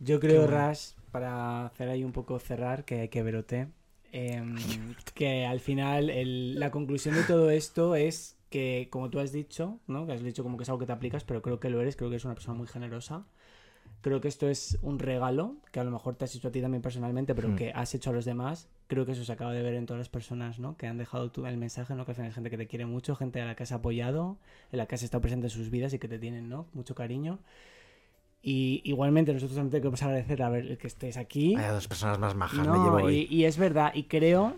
[0.00, 0.56] Yo creo, bueno.
[0.56, 3.68] Rash, para hacer ahí un poco cerrar, que hay que verote,
[4.12, 4.54] em,
[5.14, 9.78] que al final el- la conclusión de todo esto es que, como tú has dicho,
[9.86, 10.06] ¿no?
[10.06, 11.96] Que has dicho como que es algo que te aplicas, pero creo que lo eres,
[11.96, 13.24] creo que eres una persona muy generosa.
[14.00, 16.60] Creo que esto es un regalo que a lo mejor te has hecho a ti
[16.60, 17.56] también personalmente, pero Mm.
[17.56, 18.68] que has hecho a los demás.
[18.86, 20.76] Creo que eso se acaba de ver en todas las personas, ¿no?
[20.76, 22.04] Que han dejado tú el mensaje, ¿no?
[22.04, 24.38] Que al final es gente que te quiere mucho, gente a la que has apoyado,
[24.70, 26.66] en la que has estado presente en sus vidas y que te tienen, ¿no?
[26.74, 27.40] Mucho cariño.
[28.50, 31.54] Y igualmente nosotros también te queremos agradecer a ver que estés aquí.
[31.54, 33.26] Hay dos personas más majas, me llevo y, hoy.
[33.28, 34.56] y es verdad, y creo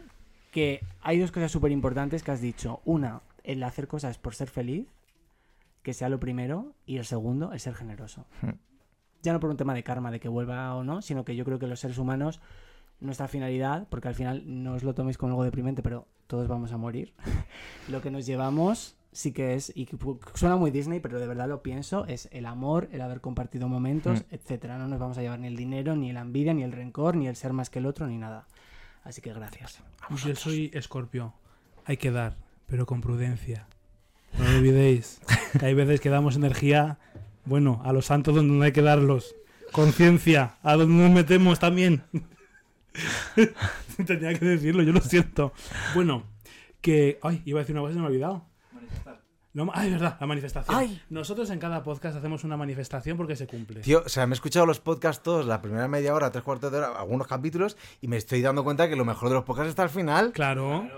[0.52, 2.82] que hay dos cosas súper importantes que has dicho.
[2.84, 4.86] Una, el hacer cosas por ser feliz,
[5.82, 8.26] que sea lo primero, y el segundo, el ser generoso.
[8.42, 8.50] Hmm.
[9.22, 11.44] Ya no por un tema de karma, de que vuelva o no, sino que yo
[11.44, 12.40] creo que los seres humanos,
[13.00, 16.70] nuestra finalidad, porque al final no os lo toméis como algo deprimente, pero todos vamos
[16.70, 17.12] a morir,
[17.88, 19.88] lo que nos llevamos sí que es, y
[20.34, 24.20] suena muy Disney, pero de verdad lo pienso, es el amor, el haber compartido momentos,
[24.20, 24.34] Mm.
[24.34, 24.78] etcétera.
[24.78, 27.26] No nos vamos a llevar ni el dinero, ni la envidia, ni el rencor, ni
[27.28, 28.46] el ser más que el otro, ni nada.
[29.02, 29.80] Así que gracias.
[30.24, 31.32] Yo soy escorpio.
[31.86, 33.66] Hay que dar, pero con prudencia.
[34.38, 35.20] No olvidéis.
[35.58, 36.98] Que hay veces que damos energía,
[37.46, 39.34] bueno, a los santos donde no hay que darlos.
[39.72, 42.02] Conciencia, a donde nos metemos también.
[44.06, 45.52] Tenía que decirlo, yo lo siento.
[45.94, 46.24] Bueno,
[46.80, 47.18] que.
[47.22, 48.46] Ay, iba a decir una cosa y se me ha olvidado.
[49.52, 50.76] No, ay, es verdad, la manifestación.
[50.76, 51.02] Ay.
[51.10, 53.80] Nosotros en cada podcast hacemos una manifestación porque se cumple.
[53.80, 56.70] Tío, o sea, me he escuchado los podcasts todos, la primera media hora, tres cuartos
[56.70, 59.70] de hora, algunos capítulos, y me estoy dando cuenta que lo mejor de los podcasts
[59.70, 60.32] está al final.
[60.32, 60.88] Claro.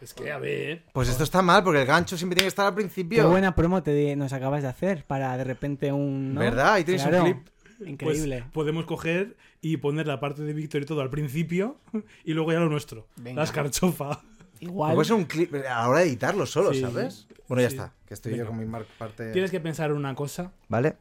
[0.00, 0.84] Es que, a ver.
[0.92, 3.30] Pues esto está mal, porque el gancho siempre tiene que estar al Qué principio.
[3.30, 6.34] buena promo te nos acabas de hacer para de repente un...
[6.34, 6.40] ¿no?
[6.40, 6.74] ¿Verdad?
[6.74, 7.48] Ahí tenéis un clip.
[7.86, 8.38] Increíble.
[8.40, 11.76] Pues podemos coger y poner la parte de Víctor y todo al principio
[12.24, 13.06] y luego ya lo nuestro.
[13.16, 13.40] Venga.
[13.40, 14.20] La escarchofa.
[14.60, 14.94] Igual.
[14.94, 16.80] Puede ser un clip a la hora de editarlo solo, Sí.
[16.80, 17.26] ¿sabes?
[17.48, 17.76] Bueno, ya Sí.
[17.76, 18.44] está, que estoy Venga.
[18.44, 18.66] yo con mi
[18.98, 19.32] parte...
[19.32, 20.96] Tienes que pensar en una cosa ¿Vale?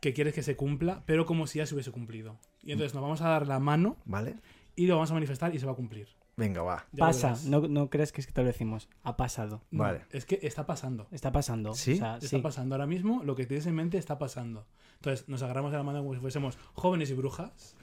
[0.00, 2.36] que quieres que se cumpla, pero como si ya se hubiese cumplido.
[2.62, 4.36] Y entonces nos vamos a dar la mano ¿Vale?
[4.76, 6.08] y lo vamos a manifestar y se va a cumplir.
[6.36, 6.86] Venga, va.
[6.92, 8.88] Ya Pasa, no, no crees que es que te lo decimos.
[9.02, 9.62] Ha pasado.
[9.72, 10.02] No, Vale.
[10.12, 11.08] Es que está pasando.
[11.10, 11.74] Está pasando.
[11.74, 11.94] ¿Sí?
[11.94, 12.38] O sea, Está sí.
[12.38, 14.64] pasando ahora mismo, lo que tienes en mente está pasando.
[14.96, 17.74] Entonces nos agarramos de la mano como si fuésemos jóvenes y brujas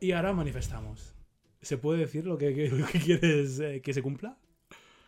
[0.00, 1.14] y ahora manifestamos.
[1.62, 4.36] ¿Se puede decir lo que, que- lo que quieres eh, que se cumpla?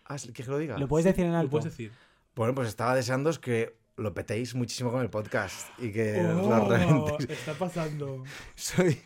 [0.05, 0.79] Ah, ¿quieres que lo diga?
[0.79, 1.51] ¿Lo puedes decir en Lo alto?
[1.51, 1.93] puedes decir.
[2.35, 6.69] Bueno, pues estaba deseándoos que lo petéis muchísimo con el podcast y que Oh, lo
[6.69, 7.29] reventéis.
[7.31, 8.25] está pasando.
[8.55, 8.99] Soy,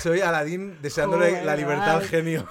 [0.00, 2.48] soy Aladín deseándole Joder, la libertad al genio.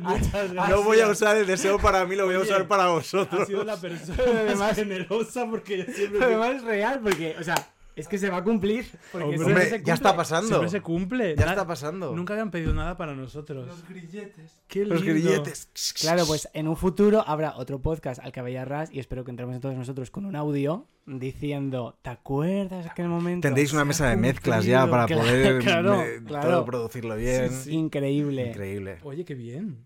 [0.00, 0.68] Muchas gracias.
[0.70, 2.88] No voy a usar el deseo para mí, lo voy a Oye, usar para Ha
[2.88, 3.46] vosotros.
[3.46, 6.24] sido la persona Además- más generosa porque yo siempre...
[6.24, 7.54] Además es real porque, o sea,
[7.96, 8.86] es que se va a cumplir.
[9.12, 10.48] Porque Hombre, siempre se ya está pasando.
[10.48, 11.34] Siempre se cumple.
[11.36, 12.14] Ya Na- está pasando.
[12.14, 13.66] Nunca habían pedido nada para nosotros.
[13.66, 14.50] Los grilletes.
[14.68, 15.14] Qué Los lindo.
[15.20, 15.68] grilletes.
[16.00, 19.30] Claro, pues en un futuro habrá otro podcast al que vaya Ras y espero que
[19.30, 23.46] entremos todos nosotros con un audio diciendo, ¿te acuerdas aquel momento?
[23.46, 24.90] Tendréis una mesa de mezclas ya cumplido".
[24.90, 26.48] para Claro, poder claro, eh, claro.
[26.50, 27.50] todo producirlo bien.
[27.50, 27.70] Sí, sí.
[27.72, 28.48] Increíble.
[28.48, 28.98] Increíble.
[29.02, 29.84] Oye, qué bien.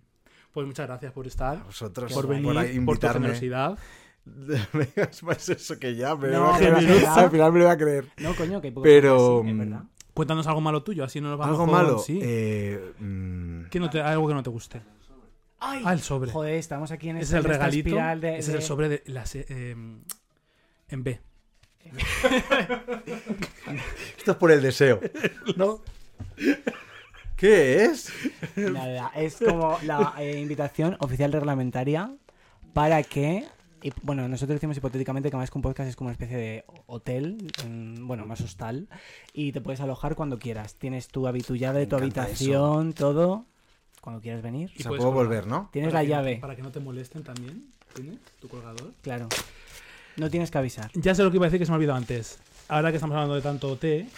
[0.52, 3.20] Pues muchas gracias por estar, A vosotros por venir, por, tu invitarme.
[3.20, 3.78] generosidad.
[4.72, 6.46] Venga, es más eso que ya, No, me a
[7.14, 8.06] al final me lo voy a creer.
[8.18, 9.82] No, coño, que hay Pero, podcasts, sí, es mm, verdad.
[10.14, 11.98] Cuéntanos algo malo tuyo, así no nos vamos Algo malo.
[11.98, 12.18] Sí.
[12.22, 14.80] eh, mm, ¿Qué no te- algo que no te guste.
[15.60, 16.30] Ay, Ah, el sobre.
[16.32, 17.88] Joder, estamos aquí en, es el en esta regalito.
[17.88, 19.76] espiral de- Ese es el sobre de la se- eh,
[20.88, 21.20] en B.
[24.18, 25.00] Esto es por el deseo.
[25.56, 25.80] ¿No?
[27.36, 28.10] ¿Qué es?
[28.56, 32.10] Nada, es como la eh, invitación oficial reglamentaria
[32.72, 33.44] para que.
[33.88, 36.64] Y, bueno, nosotros decimos hipotéticamente que más que un podcast es como una especie de
[36.86, 38.88] hotel, mm, bueno, más hostal,
[39.32, 40.74] y te puedes alojar cuando quieras.
[40.74, 43.44] Tienes tu, habi- tu llave de tu habitación, todo,
[44.00, 44.70] cuando quieras venir.
[44.74, 45.26] O sea, puedes puedo colgar.
[45.26, 45.68] volver, ¿no?
[45.72, 47.66] Tienes Para la no- llave, para que no te molesten también.
[47.94, 48.92] ¿Tienes tu colgador?
[49.02, 49.28] claro.
[50.16, 50.90] No tienes que avisar.
[50.94, 52.38] Ya sé lo que iba a decir que se me ha olvidado antes.
[52.68, 54.08] Ahora que estamos hablando de tanto té,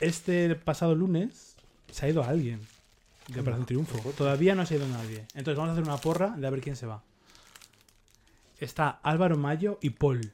[0.00, 1.54] este pasado lunes
[1.92, 2.60] se ha ido alguien
[3.28, 3.98] de Operación Triunfo.
[4.12, 5.24] Todavía no se ha ido nadie.
[5.34, 7.02] Entonces vamos a hacer una porra de a ver quién se va.
[8.58, 10.32] Está Álvaro Mayo y Paul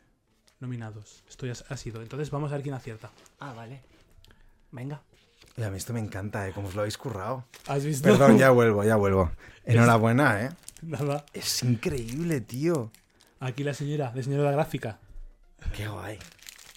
[0.60, 1.24] nominados.
[1.28, 2.02] Esto ya ha sido.
[2.02, 3.10] Entonces vamos a ver quién acierta.
[3.38, 3.82] Ah, vale.
[4.70, 5.02] Venga.
[5.56, 6.52] Oye, a mí esto me encanta, ¿eh?
[6.52, 7.44] Como os lo habéis currado.
[7.66, 8.08] ¿Has visto?
[8.08, 9.30] Perdón, ya vuelvo, ya vuelvo.
[9.64, 10.50] Enhorabuena, ¿eh?
[10.82, 11.24] Nada.
[11.32, 12.90] Es increíble, tío.
[13.40, 14.98] Aquí la señora, de señora de la gráfica.
[15.74, 16.18] Qué guay.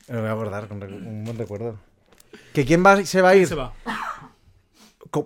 [0.07, 1.78] Me lo voy a acordar con un buen recuerdo.
[2.53, 3.48] ¿Que quién va, se va a ir?
[3.48, 3.74] ¿Quién se va?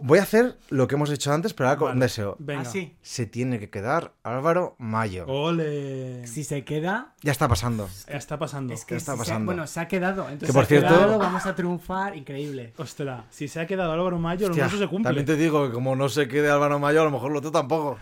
[0.02, 2.00] Voy a hacer lo que hemos hecho antes, pero ahora con Vale.
[2.02, 2.36] deseo.
[2.40, 2.62] Venga.
[2.62, 2.98] Ah, sí.
[3.02, 5.26] Se tiene que quedar Álvaro Mayo.
[5.28, 6.26] Ole.
[6.28, 7.90] Si se queda, Ya está pasando.
[8.08, 8.74] Ya está pasando.
[8.74, 9.46] es que está si se- pasando?
[9.46, 10.24] bueno, se ha quedado.
[10.24, 12.16] Entonces, Que, por se ha cierto- quedado, vamos a triunfar.
[12.18, 12.74] Increíble.
[12.78, 15.04] Ostras, si se ha quedado Álvaro Mayo, lo Hostia, nuestro se cumple.
[15.10, 17.52] También te digo que como no se quede Álvaro Mayo, a lo mejor lo otro
[17.52, 17.98] tampoco.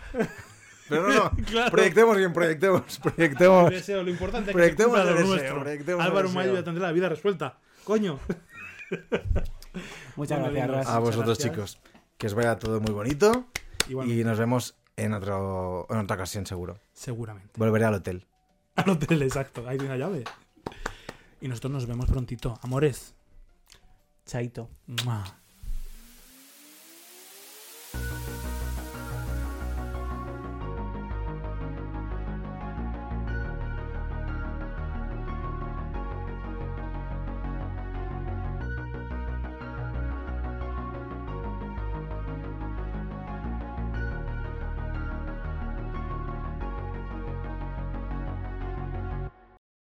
[0.88, 1.30] Pero no, no.
[1.46, 1.70] Claro.
[1.70, 3.68] Proyectemos bien, proyectemos, proyectemos.
[3.70, 5.60] El deseo, lo importante es que se Proyectemos el lo deseo, nuestro.
[5.60, 6.40] proyectemos el Álvaro deseo.
[6.42, 7.58] Mayo ya tendrá la vida resuelta.
[7.84, 8.18] Coño.
[10.16, 10.86] Muchas Bueno, gracias.
[10.86, 10.86] Ras.
[10.88, 11.52] A vosotros, gracias.
[11.54, 11.78] chicos.
[12.18, 13.46] Que os vaya todo muy bonito.
[13.88, 14.20] Igualmente.
[14.20, 16.78] Y nos vemos en, otro, en otra ocasión, seguro.
[16.92, 17.52] Seguramente.
[17.56, 18.26] Volveré al hotel.
[18.76, 19.66] Al hotel, exacto.
[19.68, 20.24] Ahí tiene la llave.
[21.40, 22.58] Y nosotros nos vemos prontito.
[22.62, 23.14] Amores.
[24.26, 24.68] Chaito.
[25.04, 25.24] Mua.